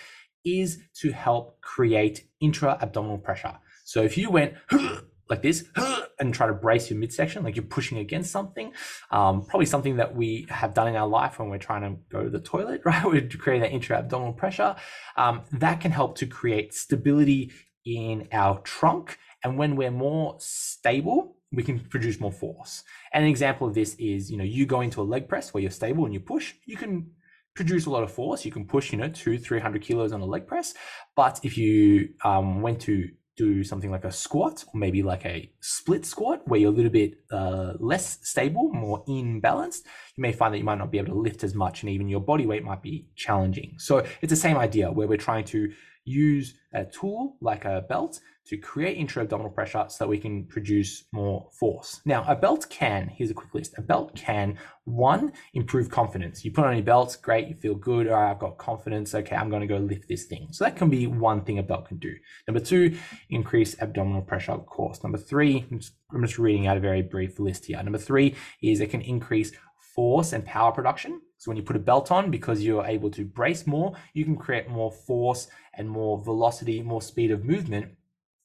is 0.44 0.80
to 1.00 1.12
help 1.12 1.60
create 1.60 2.26
intra 2.40 2.76
abdominal 2.80 3.18
pressure. 3.18 3.54
So 3.84 4.02
if 4.02 4.18
you 4.18 4.30
went 4.30 4.54
like 5.30 5.40
this 5.40 5.64
and 6.20 6.34
try 6.34 6.46
to 6.46 6.52
brace 6.52 6.90
your 6.90 6.98
midsection, 6.98 7.42
like 7.42 7.56
you're 7.56 7.64
pushing 7.64 7.98
against 7.98 8.30
something, 8.30 8.72
um, 9.10 9.44
probably 9.46 9.66
something 9.66 9.96
that 9.96 10.14
we 10.14 10.46
have 10.50 10.74
done 10.74 10.88
in 10.88 10.96
our 10.96 11.08
life 11.08 11.38
when 11.38 11.48
we're 11.48 11.58
trying 11.58 11.82
to 11.82 12.00
go 12.10 12.24
to 12.24 12.30
the 12.30 12.40
toilet, 12.40 12.82
right? 12.84 13.04
We're 13.04 13.28
creating 13.28 13.62
that 13.62 13.72
intra 13.72 13.98
abdominal 13.98 14.34
pressure. 14.34 14.76
Um, 15.16 15.42
that 15.52 15.80
can 15.80 15.90
help 15.90 16.16
to 16.18 16.26
create 16.26 16.74
stability 16.74 17.52
in 17.84 18.28
our 18.32 18.60
trunk 18.60 19.18
and 19.44 19.58
when 19.58 19.76
we're 19.76 19.90
more 19.90 20.36
stable, 20.38 21.36
we 21.52 21.62
can 21.62 21.80
produce 21.80 22.20
more 22.20 22.32
force. 22.32 22.82
And 23.12 23.24
an 23.24 23.30
example 23.30 23.66
of 23.68 23.74
this 23.74 23.94
is, 23.98 24.30
you 24.30 24.38
know, 24.38 24.44
you 24.44 24.66
go 24.66 24.80
into 24.80 25.00
a 25.00 25.04
leg 25.04 25.28
press 25.28 25.52
where 25.52 25.60
you're 25.60 25.70
stable 25.70 26.04
and 26.04 26.14
you 26.14 26.20
push, 26.20 26.54
you 26.64 26.76
can 26.76 27.10
produce 27.54 27.86
a 27.86 27.90
lot 27.90 28.02
of 28.02 28.10
force. 28.10 28.44
You 28.44 28.52
can 28.52 28.66
push, 28.66 28.92
you 28.92 28.98
know, 28.98 29.08
two, 29.08 29.38
300 29.38 29.82
kilos 29.82 30.12
on 30.12 30.20
a 30.20 30.26
leg 30.26 30.46
press. 30.46 30.74
But 31.14 31.40
if 31.42 31.58
you 31.58 32.10
um, 32.24 32.62
went 32.62 32.80
to 32.82 33.08
do 33.36 33.64
something 33.64 33.90
like 33.90 34.04
a 34.04 34.12
squat 34.12 34.64
or 34.72 34.78
maybe 34.78 35.02
like 35.02 35.24
a 35.24 35.50
split 35.60 36.04
squat 36.04 36.42
where 36.46 36.60
you're 36.60 36.72
a 36.72 36.74
little 36.74 36.90
bit 36.90 37.14
uh, 37.30 37.72
less 37.78 38.18
stable, 38.22 38.70
more 38.72 39.04
imbalanced, 39.06 39.82
you 40.16 40.22
may 40.22 40.32
find 40.32 40.52
that 40.52 40.58
you 40.58 40.64
might 40.64 40.78
not 40.78 40.90
be 40.90 40.98
able 40.98 41.14
to 41.14 41.18
lift 41.18 41.42
as 41.42 41.54
much 41.54 41.82
and 41.82 41.90
even 41.90 42.08
your 42.08 42.20
body 42.20 42.46
weight 42.46 42.64
might 42.64 42.82
be 42.82 43.06
challenging. 43.16 43.74
So 43.78 44.04
it's 44.20 44.30
the 44.30 44.36
same 44.36 44.56
idea 44.56 44.90
where 44.90 45.08
we're 45.08 45.16
trying 45.16 45.44
to 45.46 45.72
use 46.04 46.54
a 46.74 46.84
tool 46.84 47.36
like 47.40 47.64
a 47.64 47.84
belt 47.88 48.20
to 48.44 48.56
create 48.56 48.96
intra-abdominal 48.96 49.52
pressure 49.52 49.84
so 49.88 50.04
that 50.04 50.08
we 50.08 50.18
can 50.18 50.44
produce 50.44 51.04
more 51.12 51.48
force. 51.52 52.00
Now, 52.04 52.24
a 52.26 52.34
belt 52.34 52.66
can, 52.70 53.08
here's 53.08 53.30
a 53.30 53.34
quick 53.34 53.54
list, 53.54 53.74
a 53.78 53.82
belt 53.82 54.16
can, 54.16 54.58
one, 54.84 55.32
improve 55.54 55.90
confidence. 55.90 56.44
You 56.44 56.50
put 56.50 56.64
on 56.64 56.74
your 56.74 56.84
belt, 56.84 57.16
great, 57.22 57.46
you 57.46 57.54
feel 57.54 57.76
good, 57.76 58.08
all 58.08 58.14
right, 58.14 58.32
I've 58.32 58.40
got 58.40 58.58
confidence, 58.58 59.14
okay, 59.14 59.36
I'm 59.36 59.48
gonna 59.48 59.68
go 59.68 59.76
lift 59.76 60.08
this 60.08 60.24
thing. 60.24 60.48
So 60.50 60.64
that 60.64 60.76
can 60.76 60.90
be 60.90 61.06
one 61.06 61.44
thing 61.44 61.60
a 61.60 61.62
belt 61.62 61.86
can 61.86 61.98
do. 61.98 62.14
Number 62.48 62.60
two, 62.60 62.98
increase 63.30 63.80
abdominal 63.80 64.22
pressure, 64.22 64.52
of 64.52 64.66
course. 64.66 65.04
Number 65.04 65.18
three, 65.18 65.64
I'm 65.70 65.78
just, 65.78 65.92
I'm 66.12 66.22
just 66.22 66.38
reading 66.38 66.66
out 66.66 66.76
a 66.76 66.80
very 66.80 67.02
brief 67.02 67.38
list 67.38 67.66
here. 67.66 67.80
Number 67.80 67.98
three 67.98 68.34
is 68.60 68.80
it 68.80 68.90
can 68.90 69.02
increase 69.02 69.52
force 69.94 70.32
and 70.32 70.44
power 70.44 70.72
production. 70.72 71.20
So 71.38 71.50
when 71.50 71.56
you 71.56 71.62
put 71.62 71.76
a 71.76 71.80
belt 71.80 72.10
on, 72.10 72.30
because 72.30 72.62
you're 72.62 72.84
able 72.84 73.10
to 73.10 73.24
brace 73.24 73.66
more, 73.66 73.94
you 74.14 74.24
can 74.24 74.36
create 74.36 74.68
more 74.68 74.92
force 74.92 75.48
and 75.74 75.88
more 75.88 76.22
velocity, 76.22 76.82
more 76.82 77.02
speed 77.02 77.30
of 77.30 77.44
movement 77.44 77.92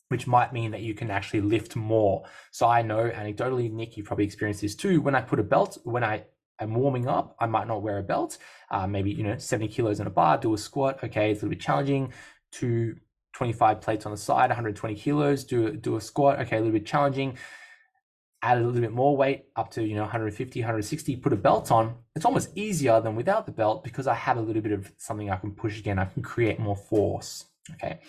which 0.10 0.28
might 0.28 0.54
mean 0.54 0.72
that 0.72 0.82
you 0.82 0.93
can 0.93 1.12
actually 1.12 1.41
lift 1.41 1.76
more. 1.76 2.24
So 2.52 2.68
I 2.68 2.82
know 2.82 3.10
anecdotally, 3.10 3.72
Nick, 3.72 3.98
you 3.98 4.04
probably 4.04 4.26
experienced 4.26 4.62
this 4.62 4.76
too. 4.76 5.02
When 5.02 5.16
I 5.16 5.22
put 5.22 5.39
a 5.39 5.43
belt, 5.43 5.78
when 5.84 6.04
I 6.04 6.24
am 6.60 6.76
warming 6.76 7.08
up, 7.08 7.36
I 7.39 7.45
might 7.45 7.68
not 7.68 7.82
wear 7.82 7.98
a 7.98 8.04
belt. 8.04 8.38
Uh, 8.72 8.88
maybe 8.88 9.12
you 9.12 9.24
know, 9.24 9.38
70 9.38 9.68
kilos 9.74 10.00
on 10.00 10.08
a 10.08 10.12
bar, 10.12 10.38
do 10.38 10.54
a 10.54 10.58
squat. 10.58 11.04
Okay, 11.04 11.32
it's 11.32 11.41
a 11.41 11.45
little 11.45 11.56
bit 11.56 11.62
challenging 11.62 12.14
to 12.54 12.95
25 13.34 13.82
plates 13.82 14.06
on 14.06 14.12
the 14.12 14.18
side, 14.18 14.50
120 14.50 14.95
kilos, 14.95 15.43
do 15.43 15.76
do 15.76 15.95
a 15.98 16.02
squat. 16.02 16.39
Okay, 16.39 16.58
a 16.58 16.60
little 16.60 16.74
bit 16.74 16.86
challenging. 16.86 17.38
Add 18.42 18.60
a 18.60 18.62
little 18.62 18.82
bit 18.82 18.94
more 18.94 19.18
weight 19.18 19.46
up 19.56 19.72
to 19.72 19.84
you 19.84 19.96
know 19.96 20.02
150, 20.02 20.60
160. 20.60 21.16
Put 21.18 21.34
a 21.34 21.36
belt 21.36 21.72
on. 21.72 21.96
It's 22.16 22.26
almost 22.26 22.50
easier 22.56 23.02
than 23.02 23.16
without 23.16 23.46
the 23.46 23.52
belt 23.52 23.84
because 23.84 24.08
I 24.08 24.14
have 24.14 24.38
a 24.38 24.42
little 24.42 24.62
bit 24.62 24.72
of 24.72 24.92
something 24.98 25.30
I 25.30 25.38
can 25.38 25.52
push 25.52 25.80
again. 25.80 26.00
I 26.00 26.06
can 26.06 26.22
create 26.22 26.60
more 26.60 26.76
force. 26.76 27.46
Okay. 27.74 28.00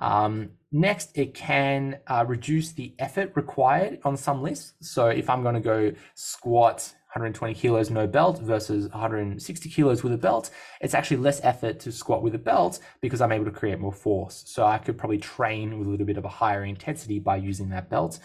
Um, 0.00 0.52
next, 0.72 1.16
it 1.16 1.34
can 1.34 1.98
uh, 2.06 2.24
reduce 2.26 2.72
the 2.72 2.94
effort 2.98 3.32
required 3.34 4.00
on 4.04 4.16
some 4.16 4.42
lists. 4.42 4.72
So 4.80 5.08
if 5.08 5.28
I'm 5.28 5.42
going 5.42 5.54
to 5.54 5.60
go 5.60 5.92
squat 6.14 6.94
120 7.12 7.54
kilos 7.54 7.90
no 7.90 8.06
belt 8.06 8.38
versus 8.38 8.88
160 8.88 9.68
kilos 9.68 10.02
with 10.02 10.12
a 10.12 10.18
belt, 10.18 10.50
it's 10.80 10.94
actually 10.94 11.18
less 11.18 11.40
effort 11.42 11.80
to 11.80 11.92
squat 11.92 12.22
with 12.22 12.34
a 12.34 12.38
belt 12.38 12.78
because 13.00 13.20
I'm 13.20 13.32
able 13.32 13.46
to 13.46 13.50
create 13.50 13.78
more 13.78 13.92
force. 13.92 14.44
So 14.46 14.64
I 14.64 14.78
could 14.78 14.96
probably 14.96 15.18
train 15.18 15.78
with 15.78 15.88
a 15.88 15.90
little 15.90 16.06
bit 16.06 16.16
of 16.16 16.24
a 16.24 16.28
higher 16.28 16.64
intensity 16.64 17.18
by 17.18 17.36
using 17.36 17.68
that 17.70 17.90
belt. 17.90 18.20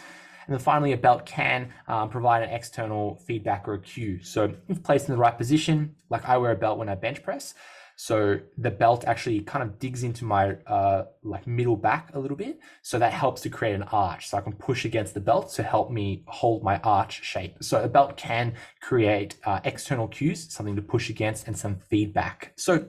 And 0.45 0.53
then 0.53 0.59
finally, 0.59 0.93
a 0.93 0.97
belt 0.97 1.25
can 1.25 1.73
um, 1.87 2.09
provide 2.09 2.43
an 2.43 2.49
external 2.49 3.15
feedback 3.25 3.67
or 3.67 3.75
a 3.75 3.81
cue. 3.81 4.23
So 4.23 4.53
if 4.67 4.83
placed 4.83 5.07
in 5.09 5.15
the 5.15 5.19
right 5.19 5.37
position, 5.37 5.95
like 6.09 6.25
I 6.25 6.37
wear 6.37 6.51
a 6.51 6.55
belt 6.55 6.77
when 6.77 6.89
I 6.89 6.95
bench 6.95 7.23
press, 7.23 7.53
so 7.95 8.39
the 8.57 8.71
belt 8.71 9.05
actually 9.07 9.39
kind 9.41 9.63
of 9.63 9.79
digs 9.79 10.03
into 10.03 10.25
my 10.25 10.55
uh, 10.67 11.05
like 11.23 11.47
middle 11.47 11.77
back 11.77 12.13
a 12.13 12.19
little 12.19 12.35
bit. 12.35 12.59
So 12.81 12.99
that 12.99 13.13
helps 13.13 13.41
to 13.43 13.49
create 13.49 13.73
an 13.73 13.83
arch. 13.83 14.27
So 14.29 14.37
I 14.37 14.41
can 14.41 14.53
push 14.53 14.85
against 14.85 15.13
the 15.13 15.21
belt 15.21 15.53
to 15.53 15.63
help 15.63 15.91
me 15.91 16.23
hold 16.27 16.63
my 16.63 16.77
arch 16.79 17.23
shape. 17.23 17.63
So 17.63 17.81
a 17.81 17.87
belt 17.87 18.17
can 18.17 18.55
create 18.81 19.37
uh, 19.45 19.61
external 19.63 20.07
cues, 20.07 20.51
something 20.53 20.75
to 20.75 20.81
push 20.81 21.09
against 21.09 21.47
and 21.47 21.57
some 21.57 21.77
feedback. 21.89 22.51
So 22.57 22.87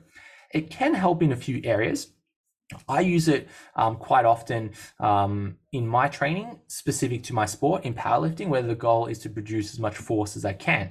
it 0.53 0.71
can 0.71 0.95
help 0.95 1.23
in 1.23 1.33
a 1.33 1.37
few 1.37 1.61
areas. 1.63 2.09
I 2.89 3.01
use 3.01 3.29
it 3.29 3.49
um, 3.77 3.97
quite 3.97 4.25
often 4.25 4.73
um, 4.99 5.57
in 5.73 5.87
my 5.87 6.09
training 6.09 6.61
specific 6.67 7.23
to 7.25 7.35
my 7.35 7.47
sport 7.47 7.85
in 7.85 7.95
powerlifting, 7.95 8.49
where 8.49 8.63
the 8.63 8.75
goal 8.75 9.07
is 9.07 9.21
to 9.21 9.31
produce 9.31 9.73
as 9.73 9.79
much 9.79 9.97
force 9.97 10.37
as 10.37 10.45
I 10.45 10.53
can. 10.53 10.91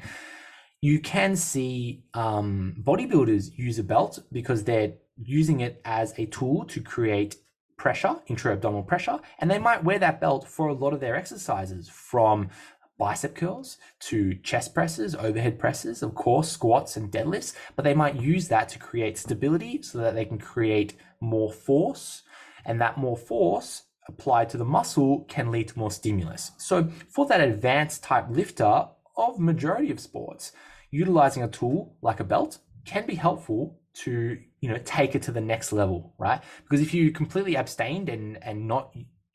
You 0.81 0.99
can 0.99 1.35
see 1.35 2.03
um, 2.13 2.75
bodybuilders 2.81 3.57
use 3.57 3.79
a 3.79 3.83
belt 3.83 4.19
because 4.31 4.63
they're 4.63 4.93
using 5.17 5.59
it 5.61 5.81
as 5.83 6.13
a 6.17 6.25
tool 6.27 6.65
to 6.65 6.81
create 6.81 7.37
pressure, 7.77 8.15
intra-abdominal 8.27 8.83
pressure, 8.83 9.19
and 9.39 9.51
they 9.51 9.59
might 9.59 9.83
wear 9.83 9.99
that 9.99 10.21
belt 10.21 10.47
for 10.47 10.67
a 10.67 10.73
lot 10.73 10.93
of 10.93 11.01
their 11.01 11.15
exercises 11.15 11.89
from 11.89 12.49
bicep 12.97 13.35
curls 13.35 13.77
to 13.99 14.35
chest 14.35 14.73
presses, 14.73 15.15
overhead 15.15 15.59
presses, 15.59 16.01
of 16.01 16.15
course, 16.15 16.49
squats 16.49 16.95
and 16.95 17.11
deadlifts, 17.11 17.53
but 17.75 17.83
they 17.83 17.93
might 17.93 18.21
use 18.21 18.47
that 18.47 18.69
to 18.69 18.79
create 18.79 19.17
stability 19.17 19.81
so 19.81 19.97
that 19.97 20.15
they 20.15 20.25
can 20.25 20.37
create 20.37 20.95
more 21.19 21.51
force, 21.51 22.23
and 22.65 22.79
that 22.79 22.97
more 22.97 23.17
force 23.17 23.83
applied 24.07 24.49
to 24.49 24.57
the 24.57 24.65
muscle 24.65 25.25
can 25.27 25.51
lead 25.51 25.67
to 25.67 25.79
more 25.79 25.91
stimulus. 25.91 26.51
So 26.57 26.89
for 27.09 27.25
that 27.27 27.41
advanced 27.41 28.03
type 28.03 28.27
lifter 28.29 28.87
of 29.17 29.39
majority 29.39 29.91
of 29.91 29.99
sports, 29.99 30.51
utilizing 30.91 31.43
a 31.43 31.47
tool 31.47 31.95
like 32.01 32.19
a 32.19 32.23
belt 32.23 32.59
can 32.85 33.05
be 33.05 33.15
helpful 33.15 33.79
to 33.93 34.37
you 34.59 34.69
know 34.69 34.79
take 34.83 35.15
it 35.15 35.21
to 35.23 35.31
the 35.31 35.41
next 35.41 35.71
level 35.71 36.13
right 36.17 36.41
because 36.63 36.81
if 36.81 36.93
you 36.93 37.11
completely 37.11 37.55
abstained 37.55 38.09
and 38.09 38.37
and 38.43 38.67
not 38.67 38.93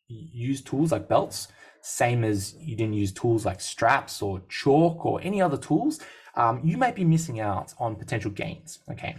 use 0.08 0.60
tools 0.60 0.92
like 0.92 1.08
belts 1.08 1.48
same 1.82 2.24
as 2.24 2.54
you 2.54 2.76
didn't 2.76 2.94
use 2.94 3.12
tools 3.12 3.44
like 3.44 3.60
straps 3.60 4.22
or 4.22 4.42
chalk 4.48 5.04
or 5.04 5.20
any 5.22 5.40
other 5.40 5.56
tools 5.56 6.00
um, 6.36 6.60
you 6.62 6.76
might 6.76 6.94
be 6.94 7.04
missing 7.04 7.40
out 7.40 7.74
on 7.78 7.96
potential 7.96 8.30
gains 8.30 8.80
okay 8.90 9.16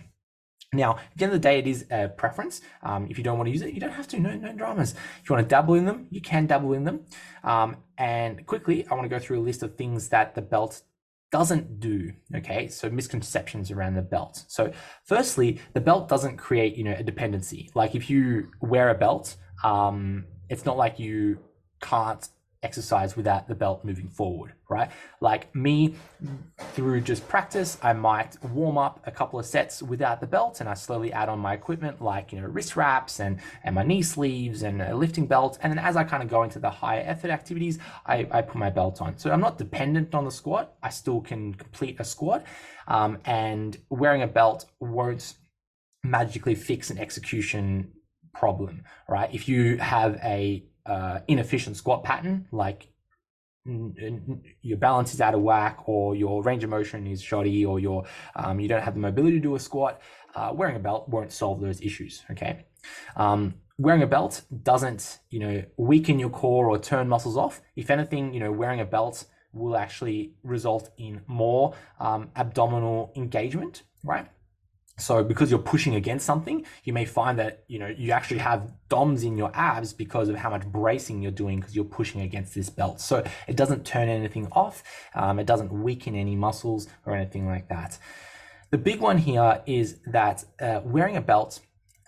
now, 0.74 0.91
at 0.93 1.18
the 1.18 1.26
end 1.26 1.34
of 1.34 1.41
the 1.41 1.49
day, 1.49 1.59
it 1.59 1.68
is 1.68 1.86
a 1.91 2.07
preference. 2.07 2.62
Um, 2.82 3.05
if 3.09 3.18
you 3.18 3.26
don't 3.26 3.38
want 3.38 3.47
to 3.47 3.51
use 3.51 3.62
it, 3.62 3.74
you 3.74 3.82
don't 3.82 3.91
have 3.91 4.07
to. 4.07 4.20
No, 4.20 4.34
no 4.34 4.53
dramas. 4.53 4.93
If 5.22 5.30
you 5.30 5.36
want 5.36 5.47
to 5.47 5.49
dabble 5.53 5.74
in 5.74 5.84
them, 5.84 6.07
you 6.09 6.22
can 6.22 6.45
dabble 6.45 6.72
in 6.74 6.86
them. 6.86 7.01
Um, 7.43 7.78
and 7.97 8.45
quickly, 8.45 8.88
I 8.88 8.93
want 8.93 9.03
to 9.03 9.09
go 9.09 9.20
through 9.20 9.41
a 9.41 9.43
list 9.43 9.64
of 9.64 9.76
things 9.76 10.07
that 10.09 10.34
the 10.34 10.41
belt 10.41 10.82
doesn't 11.32 11.80
do 11.80 12.12
okay 12.36 12.68
so 12.68 12.89
misconceptions 12.89 13.72
around 13.72 13.93
the 13.93 14.01
belt 14.01 14.43
so 14.49 14.70
firstly 15.05 15.62
the 15.72 15.80
belt 15.80 16.09
doesn't 16.09 16.36
create 16.36 16.76
you 16.76 16.84
know 16.84 16.93
a 16.97 17.03
dependency 17.03 17.72
like 17.74 17.95
if 17.95 18.09
you 18.09 18.49
wear 18.59 18.89
a 18.89 18.93
belt 18.93 19.38
um 19.64 20.26
it's 20.49 20.66
not 20.66 20.76
like 20.76 20.99
you 20.99 21.39
can't 21.80 22.28
exercise 22.64 23.16
without 23.16 23.47
the 23.47 23.55
belt 23.55 23.84
moving 23.84 24.07
forward, 24.07 24.53
right? 24.70 24.91
Like 25.20 25.53
me, 25.55 25.95
through 26.74 27.01
just 27.01 27.28
practice, 27.28 27.78
I 27.82 27.93
might 27.93 28.41
warm 28.43 28.78
up 28.78 29.01
a 29.05 29.12
couple 29.12 29.39
of 29.39 29.45
sets 29.47 29.82
without 29.82 30.22
the 30.22 30.28
belt 30.28 30.59
and 30.59 30.70
I 30.70 30.76
slowly 30.76 31.12
add 31.12 31.28
on 31.28 31.39
my 31.39 31.53
equipment 31.53 32.01
like, 32.01 32.32
you 32.32 32.39
know, 32.39 32.47
wrist 32.47 32.76
wraps 32.76 33.20
and, 33.20 33.39
and 33.64 33.74
my 33.74 33.84
knee 33.84 34.03
sleeves 34.03 34.62
and 34.62 34.82
a 34.82 34.95
lifting 34.95 35.26
belt. 35.26 35.57
And 35.62 35.72
then 35.72 35.80
as 35.80 35.95
I 35.95 36.03
kind 36.03 36.22
of 36.22 36.30
go 36.30 36.43
into 36.43 36.59
the 36.59 36.70
higher 36.70 37.03
effort 37.05 37.32
activities, 37.32 37.80
I, 38.05 38.28
I 38.30 38.41
put 38.43 38.55
my 38.55 38.70
belt 38.70 39.01
on. 39.01 39.18
So 39.18 39.32
I'm 39.32 39.41
not 39.41 39.57
dependent 39.57 40.14
on 40.14 40.26
the 40.26 40.32
squat. 40.32 40.74
I 40.84 40.89
still 40.89 41.22
can 41.22 41.55
complete 41.55 41.99
a 41.99 42.03
squat. 42.03 42.45
Um, 42.88 43.18
and 43.26 43.78
wearing 43.89 44.22
a 44.22 44.28
belt 44.28 44.66
won't 44.80 45.34
magically 46.03 46.55
fix 46.55 46.91
an 46.91 46.99
execution 46.99 47.91
problem, 48.34 48.84
right? 49.09 49.34
If 49.34 49.49
you 49.49 49.78
have 49.78 50.20
a 50.24 50.64
uh, 50.86 51.20
inefficient 51.28 51.78
squat 51.78 52.04
pattern, 52.04 52.48
like 52.52 52.88
your 53.66 54.78
balance 54.78 55.14
is 55.14 55.22
out 55.22 55.36
of 55.36 55.42
whack, 55.42 55.88
or 55.88 56.16
your 56.16 56.42
range 56.42 56.64
of 56.64 56.70
motion 56.70 57.06
is 57.06 57.22
shoddy, 57.22 57.64
or 57.66 57.80
your 57.80 58.06
um, 58.36 58.60
you 58.60 58.68
don't 58.68 58.82
have 58.82 58.96
the 58.96 59.00
mobility 59.00 59.38
to 59.38 59.42
do 59.42 59.56
a 59.56 59.60
squat, 59.60 60.02
uh, 60.36 60.52
wearing 60.54 60.76
a 60.76 60.80
belt 60.80 61.08
won't 61.10 61.32
solve 61.32 61.62
those 61.62 61.82
issues. 61.82 62.24
Okay, 62.32 62.66
um, 63.16 63.54
wearing 63.78 64.02
a 64.02 64.08
belt 64.08 64.42
doesn't 64.64 65.20
you 65.30 65.40
know 65.40 65.64
weaken 65.78 66.18
your 66.18 66.30
core 66.30 66.70
or 66.70 66.80
turn 66.80 67.08
muscles 67.08 67.38
off. 67.38 67.62
If 67.76 67.90
anything, 67.92 68.34
you 68.34 68.40
know 68.40 68.52
wearing 68.52 68.80
a 68.80 68.86
belt 68.86 69.26
will 69.54 69.78
actually 69.78 70.34
result 70.44 70.90
in 70.98 71.22
more 71.28 71.74
um, 72.00 72.30
abdominal 72.36 73.12
engagement, 73.16 73.84
right? 74.04 74.28
So 75.02 75.24
because 75.24 75.49
you're 75.49 75.60
pushing 75.60 75.95
against 75.95 76.26
something, 76.26 76.66
you 76.84 76.93
may 76.93 77.06
find 77.06 77.38
that 77.39 77.64
you 77.68 77.80
know 77.80 77.88
you 77.88 78.12
actually 78.12 78.39
have 78.39 78.72
DOMs 78.89 79.24
in 79.24 79.38
your 79.38 79.52
abs 79.54 79.93
because 79.93 80.30
of 80.30 80.36
how 80.36 80.49
much 80.49 80.66
bracing 80.66 81.22
you're 81.22 81.32
doing 81.32 81.60
because 81.60 81.76
you're 81.76 81.86
pushing 81.86 82.22
against 82.22 82.54
this 82.54 82.70
belt. 82.70 83.02
So 83.02 83.24
it 83.47 83.56
doesn't 83.56 83.86
turn 83.86 84.10
anything 84.10 84.47
off. 84.52 84.84
Um, 85.16 85.39
it 85.39 85.47
doesn't 85.47 85.72
weaken 85.72 86.16
any 86.16 86.36
muscles 86.36 86.88
or 87.06 87.16
anything 87.16 87.47
like 87.47 87.68
that. 87.70 87.97
The 88.70 88.78
big 88.78 89.02
one 89.02 89.18
here 89.18 89.62
is 89.66 89.99
that 90.08 90.45
uh, 90.62 90.80
wearing 90.86 91.18
a 91.18 91.22
belt 91.22 91.60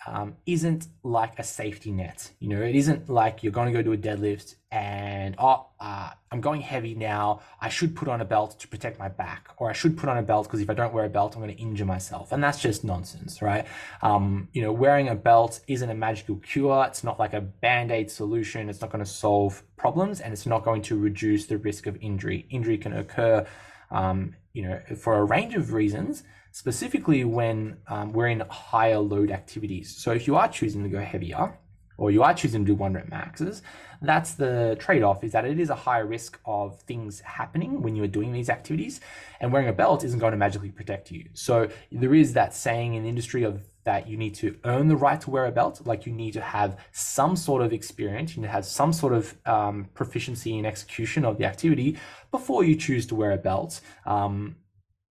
um, 0.05 0.35
isn't 0.45 0.87
like 1.03 1.39
a 1.39 1.43
safety 1.43 1.91
net. 1.91 2.31
You 2.39 2.49
know, 2.49 2.61
it 2.61 2.75
isn't 2.75 3.09
like 3.09 3.43
you're 3.43 3.53
going 3.53 3.67
to 3.67 3.73
go 3.73 3.81
do 3.81 3.93
a 3.93 3.97
deadlift 3.97 4.55
and 4.73 5.35
oh, 5.37 5.67
uh, 5.79 6.09
I'm 6.31 6.41
going 6.41 6.61
heavy 6.61 6.95
now. 6.95 7.41
I 7.61 7.69
should 7.69 7.95
put 7.95 8.07
on 8.07 8.21
a 8.21 8.25
belt 8.25 8.59
to 8.59 8.67
protect 8.67 8.97
my 8.97 9.07
back, 9.07 9.49
or 9.57 9.69
I 9.69 9.73
should 9.73 9.95
put 9.95 10.09
on 10.09 10.17
a 10.17 10.23
belt 10.23 10.47
because 10.47 10.61
if 10.61 10.69
I 10.69 10.73
don't 10.73 10.91
wear 10.91 11.05
a 11.05 11.09
belt, 11.09 11.35
I'm 11.35 11.43
going 11.43 11.55
to 11.55 11.61
injure 11.61 11.85
myself. 11.85 12.31
And 12.31 12.43
that's 12.43 12.59
just 12.59 12.83
nonsense, 12.83 13.39
right? 13.43 13.67
Um, 14.01 14.49
you 14.51 14.63
know, 14.63 14.71
wearing 14.71 15.09
a 15.09 15.15
belt 15.15 15.59
isn't 15.67 15.87
a 15.87 15.93
magical 15.93 16.37
cure. 16.37 16.85
It's 16.87 17.03
not 17.03 17.19
like 17.19 17.33
a 17.33 17.41
band 17.41 17.91
aid 17.91 18.09
solution. 18.09 18.67
It's 18.67 18.81
not 18.81 18.89
going 18.89 19.03
to 19.03 19.09
solve 19.09 19.61
problems, 19.77 20.21
and 20.21 20.33
it's 20.33 20.47
not 20.47 20.63
going 20.63 20.81
to 20.83 20.97
reduce 20.97 21.45
the 21.45 21.59
risk 21.59 21.85
of 21.85 21.95
injury. 22.01 22.47
Injury 22.49 22.79
can 22.79 22.93
occur, 22.93 23.45
um, 23.91 24.35
you 24.53 24.67
know, 24.67 24.81
for 24.97 25.17
a 25.17 25.23
range 25.23 25.53
of 25.53 25.71
reasons 25.71 26.23
specifically 26.53 27.25
when 27.25 27.77
um, 27.87 28.13
we're 28.13 28.27
in 28.27 28.39
higher 28.49 28.99
load 28.99 29.31
activities. 29.31 29.93
So 29.97 30.11
if 30.11 30.27
you 30.27 30.35
are 30.35 30.47
choosing 30.47 30.83
to 30.83 30.89
go 30.89 31.01
heavier, 31.01 31.57
or 31.97 32.11
you 32.11 32.23
are 32.23 32.33
choosing 32.33 32.63
to 32.63 32.71
do 32.71 32.75
one 32.75 32.93
rep 32.93 33.09
maxes, 33.09 33.63
that's 34.01 34.35
the 34.35 34.75
trade-off 34.79 35.23
is 35.23 35.31
that 35.31 35.45
it 35.45 35.59
is 35.59 35.69
a 35.69 35.75
higher 35.75 36.05
risk 36.05 36.39
of 36.45 36.79
things 36.81 37.21
happening 37.21 37.81
when 37.81 37.95
you 37.95 38.03
are 38.03 38.07
doing 38.07 38.31
these 38.33 38.49
activities 38.49 38.99
and 39.39 39.51
wearing 39.51 39.67
a 39.67 39.73
belt 39.73 40.03
isn't 40.03 40.19
going 40.19 40.31
to 40.31 40.37
magically 40.37 40.69
protect 40.69 41.11
you. 41.11 41.25
So 41.33 41.69
there 41.91 42.13
is 42.13 42.33
that 42.33 42.53
saying 42.53 42.93
in 42.93 43.03
the 43.03 43.09
industry 43.09 43.43
of 43.43 43.61
that 43.85 44.07
you 44.07 44.17
need 44.17 44.35
to 44.35 44.57
earn 44.63 44.87
the 44.87 44.95
right 44.95 45.19
to 45.21 45.29
wear 45.29 45.45
a 45.45 45.51
belt, 45.51 45.81
like 45.85 46.05
you 46.05 46.13
need 46.13 46.33
to 46.33 46.41
have 46.41 46.77
some 46.91 47.35
sort 47.35 47.61
of 47.61 47.73
experience, 47.73 48.35
you 48.35 48.41
need 48.41 48.47
to 48.47 48.53
have 48.53 48.65
some 48.65 48.93
sort 48.93 49.13
of 49.13 49.35
um, 49.45 49.87
proficiency 49.93 50.57
in 50.57 50.65
execution 50.65 51.25
of 51.25 51.37
the 51.37 51.45
activity 51.45 51.97
before 52.31 52.63
you 52.63 52.75
choose 52.75 53.05
to 53.07 53.15
wear 53.15 53.31
a 53.31 53.37
belt. 53.37 53.81
Um, 54.05 54.55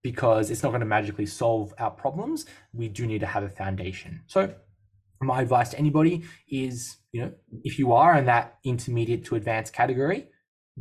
because 0.03 0.51
it's 0.51 0.61
not 0.61 0.69
going 0.69 0.81
to 0.81 0.85
magically 0.85 1.25
solve 1.25 1.73
our 1.79 1.91
problems. 1.91 2.45
We 2.73 2.89
do 2.89 3.07
need 3.07 3.21
to 3.21 3.25
have 3.25 3.43
a 3.43 3.49
foundation. 3.49 4.21
So 4.27 4.53
my 5.21 5.41
advice 5.41 5.69
to 5.69 5.79
anybody 5.79 6.23
is, 6.49 6.97
you 7.11 7.21
know, 7.21 7.31
if 7.63 7.79
you 7.79 7.93
are 7.93 8.17
in 8.17 8.25
that 8.25 8.59
intermediate 8.63 9.25
to 9.25 9.35
advanced 9.35 9.73
category, 9.73 10.27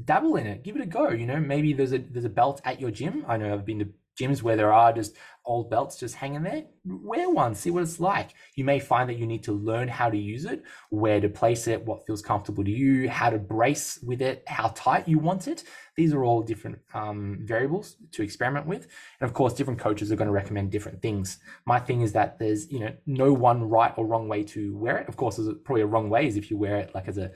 dabble 0.04 0.36
in 0.36 0.46
it, 0.46 0.64
give 0.64 0.76
it 0.76 0.82
a 0.82 0.86
go. 0.86 1.10
You 1.10 1.26
know, 1.26 1.38
maybe 1.38 1.72
there's 1.72 1.92
a 1.92 1.98
there's 1.98 2.24
a 2.24 2.30
belt 2.30 2.60
at 2.64 2.80
your 2.80 2.90
gym. 2.90 3.24
I 3.28 3.36
know 3.36 3.52
I've 3.52 3.64
been 3.64 3.78
to 3.78 3.88
gyms 4.20 4.42
where 4.42 4.56
there 4.56 4.72
are 4.72 4.92
just 4.92 5.14
old 5.44 5.70
belts 5.70 5.96
just 5.96 6.14
hanging 6.14 6.42
there, 6.42 6.64
wear 6.84 7.28
one, 7.30 7.54
see 7.54 7.70
what 7.70 7.82
it's 7.82 7.98
like. 7.98 8.30
You 8.54 8.64
may 8.64 8.78
find 8.78 9.08
that 9.08 9.18
you 9.18 9.26
need 9.26 9.42
to 9.44 9.52
learn 9.52 9.88
how 9.88 10.10
to 10.10 10.16
use 10.16 10.44
it, 10.44 10.62
where 10.90 11.20
to 11.20 11.28
place 11.28 11.66
it, 11.66 11.84
what 11.84 12.06
feels 12.06 12.22
comfortable 12.22 12.64
to 12.64 12.70
you, 12.70 13.08
how 13.08 13.30
to 13.30 13.38
brace 13.38 13.98
with 14.02 14.22
it, 14.22 14.44
how 14.46 14.68
tight 14.74 15.08
you 15.08 15.18
want 15.18 15.48
it. 15.48 15.64
These 15.96 16.14
are 16.14 16.24
all 16.24 16.42
different 16.42 16.78
um, 16.94 17.38
variables 17.42 17.96
to 18.12 18.22
experiment 18.22 18.66
with. 18.66 18.86
And 19.20 19.28
of 19.28 19.34
course, 19.34 19.52
different 19.52 19.78
coaches 19.78 20.10
are 20.10 20.16
going 20.16 20.26
to 20.26 20.32
recommend 20.32 20.70
different 20.70 21.02
things. 21.02 21.38
My 21.66 21.78
thing 21.78 22.00
is 22.00 22.12
that 22.12 22.38
there's, 22.38 22.70
you 22.70 22.80
know, 22.80 22.94
no 23.06 23.32
one 23.32 23.68
right 23.68 23.92
or 23.96 24.06
wrong 24.06 24.28
way 24.28 24.42
to 24.44 24.76
wear 24.76 24.98
it. 24.98 25.08
Of 25.08 25.16
course, 25.16 25.36
there's 25.36 25.54
probably 25.64 25.82
a 25.82 25.86
wrong 25.86 26.08
way 26.08 26.26
is 26.26 26.36
if 26.36 26.50
you 26.50 26.56
wear 26.56 26.78
it 26.78 26.94
like 26.94 27.08
as 27.08 27.18
a 27.18 27.30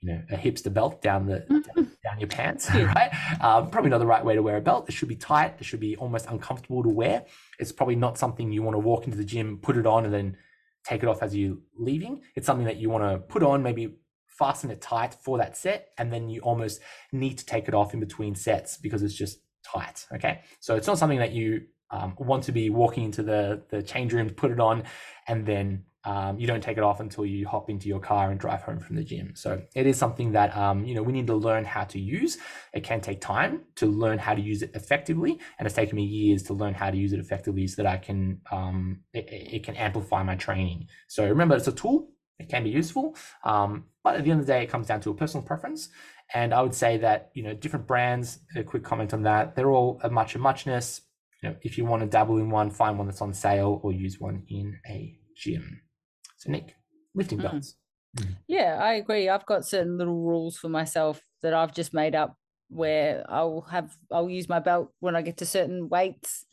you 0.00 0.12
know 0.12 0.22
a 0.30 0.36
hipster 0.36 0.72
belt 0.72 1.00
down 1.00 1.26
the 1.26 1.38
down, 1.74 1.90
down 2.04 2.18
your 2.18 2.28
pants 2.28 2.70
right 2.74 3.10
um, 3.40 3.70
probably 3.70 3.90
not 3.90 3.98
the 3.98 4.06
right 4.06 4.24
way 4.24 4.34
to 4.34 4.42
wear 4.42 4.56
a 4.56 4.60
belt 4.60 4.88
it 4.88 4.92
should 4.92 5.08
be 5.08 5.16
tight 5.16 5.54
it 5.58 5.64
should 5.64 5.80
be 5.80 5.96
almost 5.96 6.26
uncomfortable 6.26 6.82
to 6.82 6.88
wear 6.88 7.24
it's 7.58 7.72
probably 7.72 7.96
not 7.96 8.18
something 8.18 8.52
you 8.52 8.62
want 8.62 8.74
to 8.74 8.78
walk 8.78 9.06
into 9.06 9.16
the 9.16 9.24
gym 9.24 9.58
put 9.58 9.76
it 9.76 9.86
on 9.86 10.04
and 10.04 10.12
then 10.12 10.36
take 10.84 11.02
it 11.02 11.08
off 11.08 11.22
as 11.22 11.34
you're 11.34 11.56
leaving 11.78 12.22
it's 12.34 12.46
something 12.46 12.66
that 12.66 12.76
you 12.76 12.90
want 12.90 13.02
to 13.02 13.18
put 13.18 13.42
on 13.42 13.62
maybe 13.62 13.96
fasten 14.38 14.70
it 14.70 14.80
tight 14.80 15.14
for 15.14 15.38
that 15.38 15.56
set 15.56 15.88
and 15.98 16.12
then 16.12 16.28
you 16.28 16.40
almost 16.40 16.80
need 17.12 17.38
to 17.38 17.46
take 17.46 17.68
it 17.68 17.74
off 17.74 17.94
in 17.94 18.00
between 18.00 18.34
sets 18.34 18.76
because 18.76 19.02
it's 19.02 19.14
just 19.14 19.38
tight 19.64 20.06
okay 20.12 20.40
so 20.60 20.76
it's 20.76 20.86
not 20.86 20.98
something 20.98 21.18
that 21.18 21.32
you 21.32 21.62
um, 21.90 22.14
want 22.18 22.42
to 22.44 22.52
be 22.52 22.68
walking 22.70 23.04
into 23.04 23.22
the 23.22 23.62
the 23.70 23.82
change 23.82 24.12
room 24.12 24.28
put 24.30 24.50
it 24.50 24.60
on 24.60 24.82
and 25.28 25.46
then 25.46 25.84
um, 26.06 26.38
you 26.38 26.46
don't 26.46 26.62
take 26.62 26.78
it 26.78 26.84
off 26.84 27.00
until 27.00 27.26
you 27.26 27.48
hop 27.48 27.68
into 27.68 27.88
your 27.88 27.98
car 27.98 28.30
and 28.30 28.38
drive 28.38 28.62
home 28.62 28.78
from 28.78 28.94
the 28.94 29.02
gym. 29.02 29.32
So 29.34 29.60
it 29.74 29.88
is 29.88 29.98
something 29.98 30.32
that 30.32 30.56
um, 30.56 30.84
you 30.84 30.94
know 30.94 31.02
we 31.02 31.12
need 31.12 31.26
to 31.26 31.34
learn 31.34 31.64
how 31.64 31.82
to 31.84 31.98
use. 31.98 32.38
It 32.72 32.84
can 32.84 33.00
take 33.00 33.20
time 33.20 33.62
to 33.74 33.86
learn 33.86 34.18
how 34.18 34.34
to 34.34 34.40
use 34.40 34.62
it 34.62 34.70
effectively, 34.74 35.40
and 35.58 35.66
it's 35.66 35.74
taken 35.74 35.96
me 35.96 36.04
years 36.04 36.44
to 36.44 36.54
learn 36.54 36.74
how 36.74 36.92
to 36.92 36.96
use 36.96 37.12
it 37.12 37.18
effectively 37.18 37.66
so 37.66 37.82
that 37.82 37.90
I 37.92 37.96
can 37.96 38.40
um, 38.52 39.00
it, 39.12 39.26
it, 39.28 39.64
can 39.64 39.74
amplify 39.74 40.22
my 40.22 40.36
training. 40.36 40.86
So 41.08 41.26
remember, 41.28 41.56
it's 41.56 41.66
a 41.66 41.72
tool. 41.72 42.08
It 42.38 42.48
can 42.48 42.64
be 42.64 42.70
useful, 42.70 43.16
um, 43.44 43.84
but 44.04 44.16
at 44.16 44.24
the 44.24 44.30
end 44.30 44.40
of 44.40 44.46
the 44.46 44.52
day, 44.52 44.62
it 44.62 44.68
comes 44.68 44.86
down 44.86 45.00
to 45.00 45.10
a 45.10 45.14
personal 45.14 45.44
preference. 45.44 45.88
And 46.34 46.52
I 46.52 46.60
would 46.60 46.74
say 46.74 46.98
that 46.98 47.30
you 47.34 47.42
know 47.42 47.54
different 47.54 47.86
brands. 47.86 48.40
A 48.56 48.62
quick 48.62 48.84
comment 48.84 49.14
on 49.14 49.22
that. 49.22 49.56
They're 49.56 49.70
all 49.70 50.00
a 50.02 50.10
much 50.10 50.34
a 50.34 50.38
muchness. 50.38 51.02
You 51.42 51.50
know, 51.50 51.56
if 51.62 51.78
you 51.78 51.84
want 51.84 52.02
to 52.02 52.08
dabble 52.08 52.38
in 52.38 52.50
one, 52.50 52.70
find 52.70 52.98
one 52.98 53.06
that's 53.06 53.22
on 53.22 53.32
sale 53.32 53.80
or 53.82 53.92
use 53.92 54.20
one 54.20 54.44
in 54.48 54.78
a 54.88 55.16
gym. 55.36 55.82
So 56.36 56.50
Nick, 56.50 56.74
lifting 57.14 57.38
mm-hmm. 57.38 57.48
belts. 57.48 57.76
Mm. 58.16 58.36
Yeah, 58.48 58.78
I 58.80 58.94
agree. 58.94 59.28
I've 59.28 59.46
got 59.46 59.66
certain 59.66 59.98
little 59.98 60.20
rules 60.20 60.56
for 60.56 60.68
myself 60.68 61.22
that 61.42 61.54
I've 61.54 61.74
just 61.74 61.94
made 61.94 62.14
up 62.14 62.36
where 62.68 63.24
I'll 63.28 63.62
have 63.70 63.96
I'll 64.10 64.30
use 64.30 64.48
my 64.48 64.58
belt 64.58 64.92
when 65.00 65.14
I 65.14 65.22
get 65.22 65.36
to 65.38 65.46
certain 65.46 65.88
weights 65.88 66.45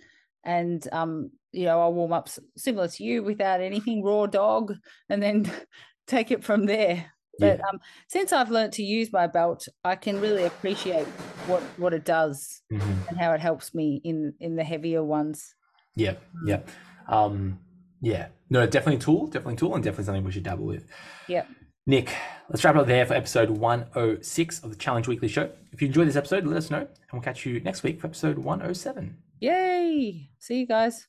and 0.44 0.88
um 0.92 1.32
you 1.52 1.66
know 1.66 1.80
I'll 1.80 1.94
warm 1.94 2.14
up 2.14 2.30
similar 2.58 2.88
to 2.88 3.04
you 3.04 3.24
without 3.24 3.62
anything 3.62 4.04
raw 4.04 4.26
dog 4.26 4.74
and 5.10 5.22
then 5.22 5.52
take 6.08 6.32
it 6.32 6.44
from 6.44 6.66
there. 6.66 7.06
But 7.40 7.60
yeah. 7.60 7.66
um 7.72 7.80
since 8.08 8.32
I've 8.32 8.52
learned 8.52 8.74
to 8.74 8.84
use 8.84 9.12
my 9.12 9.28
belt, 9.28 9.68
I 9.84 9.96
can 9.96 10.20
really 10.22 10.44
appreciate 10.44 11.08
what 11.48 11.62
what 11.78 11.94
it 11.94 12.06
does 12.06 12.62
mm-hmm. 12.72 13.10
and 13.10 13.18
how 13.18 13.34
it 13.34 13.40
helps 13.40 13.74
me 13.74 14.02
in 14.04 14.34
in 14.40 14.56
the 14.56 14.64
heavier 14.64 15.04
ones. 15.04 15.56
Yeah, 15.96 16.16
yeah. 16.46 16.62
Um 17.08 17.60
yeah, 18.04 18.28
no, 18.50 18.68
definitely 18.68 18.98
a 18.98 19.00
tool, 19.00 19.28
definitely 19.28 19.54
a 19.54 19.58
tool, 19.58 19.76
and 19.76 19.84
definitely 19.84 20.04
something 20.04 20.26
we 20.26 20.32
should 20.32 20.44
dabble 20.44 20.66
with. 20.66 20.86
Yeah. 21.30 21.46
Nick, 21.88 22.14
let's 22.50 22.64
wrap 22.64 22.76
it 22.76 22.82
up 22.82 22.88
there 22.88 23.06
for 23.06 23.14
episode 23.14 23.50
106 23.50 24.60
of 24.60 24.70
the 24.70 24.76
Challenge 24.76 25.08
Weekly 25.08 25.30
Show. 25.30 25.50
If 25.72 25.82
you 25.82 25.88
enjoyed 25.88 26.08
this 26.08 26.18
episode, 26.18 26.46
let 26.46 26.58
us 26.58 26.70
know, 26.70 26.80
and 26.80 26.90
we'll 27.14 27.22
catch 27.22 27.46
you 27.46 27.62
next 27.62 27.82
week 27.84 28.02
for 28.02 28.08
episode 28.08 28.38
107. 28.38 29.18
Yay! 29.40 30.30
See 30.40 30.60
you 30.60 30.68
guys. 30.68 31.08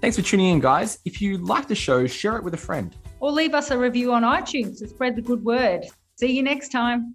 Thanks 0.00 0.16
for 0.16 0.22
tuning 0.22 0.46
in, 0.46 0.60
guys. 0.60 0.98
If 1.04 1.20
you 1.20 1.38
like 1.38 1.68
the 1.68 1.74
show, 1.74 2.06
share 2.06 2.36
it 2.36 2.44
with 2.44 2.54
a 2.54 2.58
friend. 2.58 2.94
Or 3.20 3.32
leave 3.32 3.54
us 3.54 3.70
a 3.70 3.78
review 3.78 4.12
on 4.12 4.22
iTunes 4.22 4.78
to 4.78 4.88
spread 4.88 5.16
the 5.16 5.22
good 5.22 5.44
word. 5.44 5.86
See 6.16 6.32
you 6.32 6.42
next 6.42 6.68
time. 6.68 7.14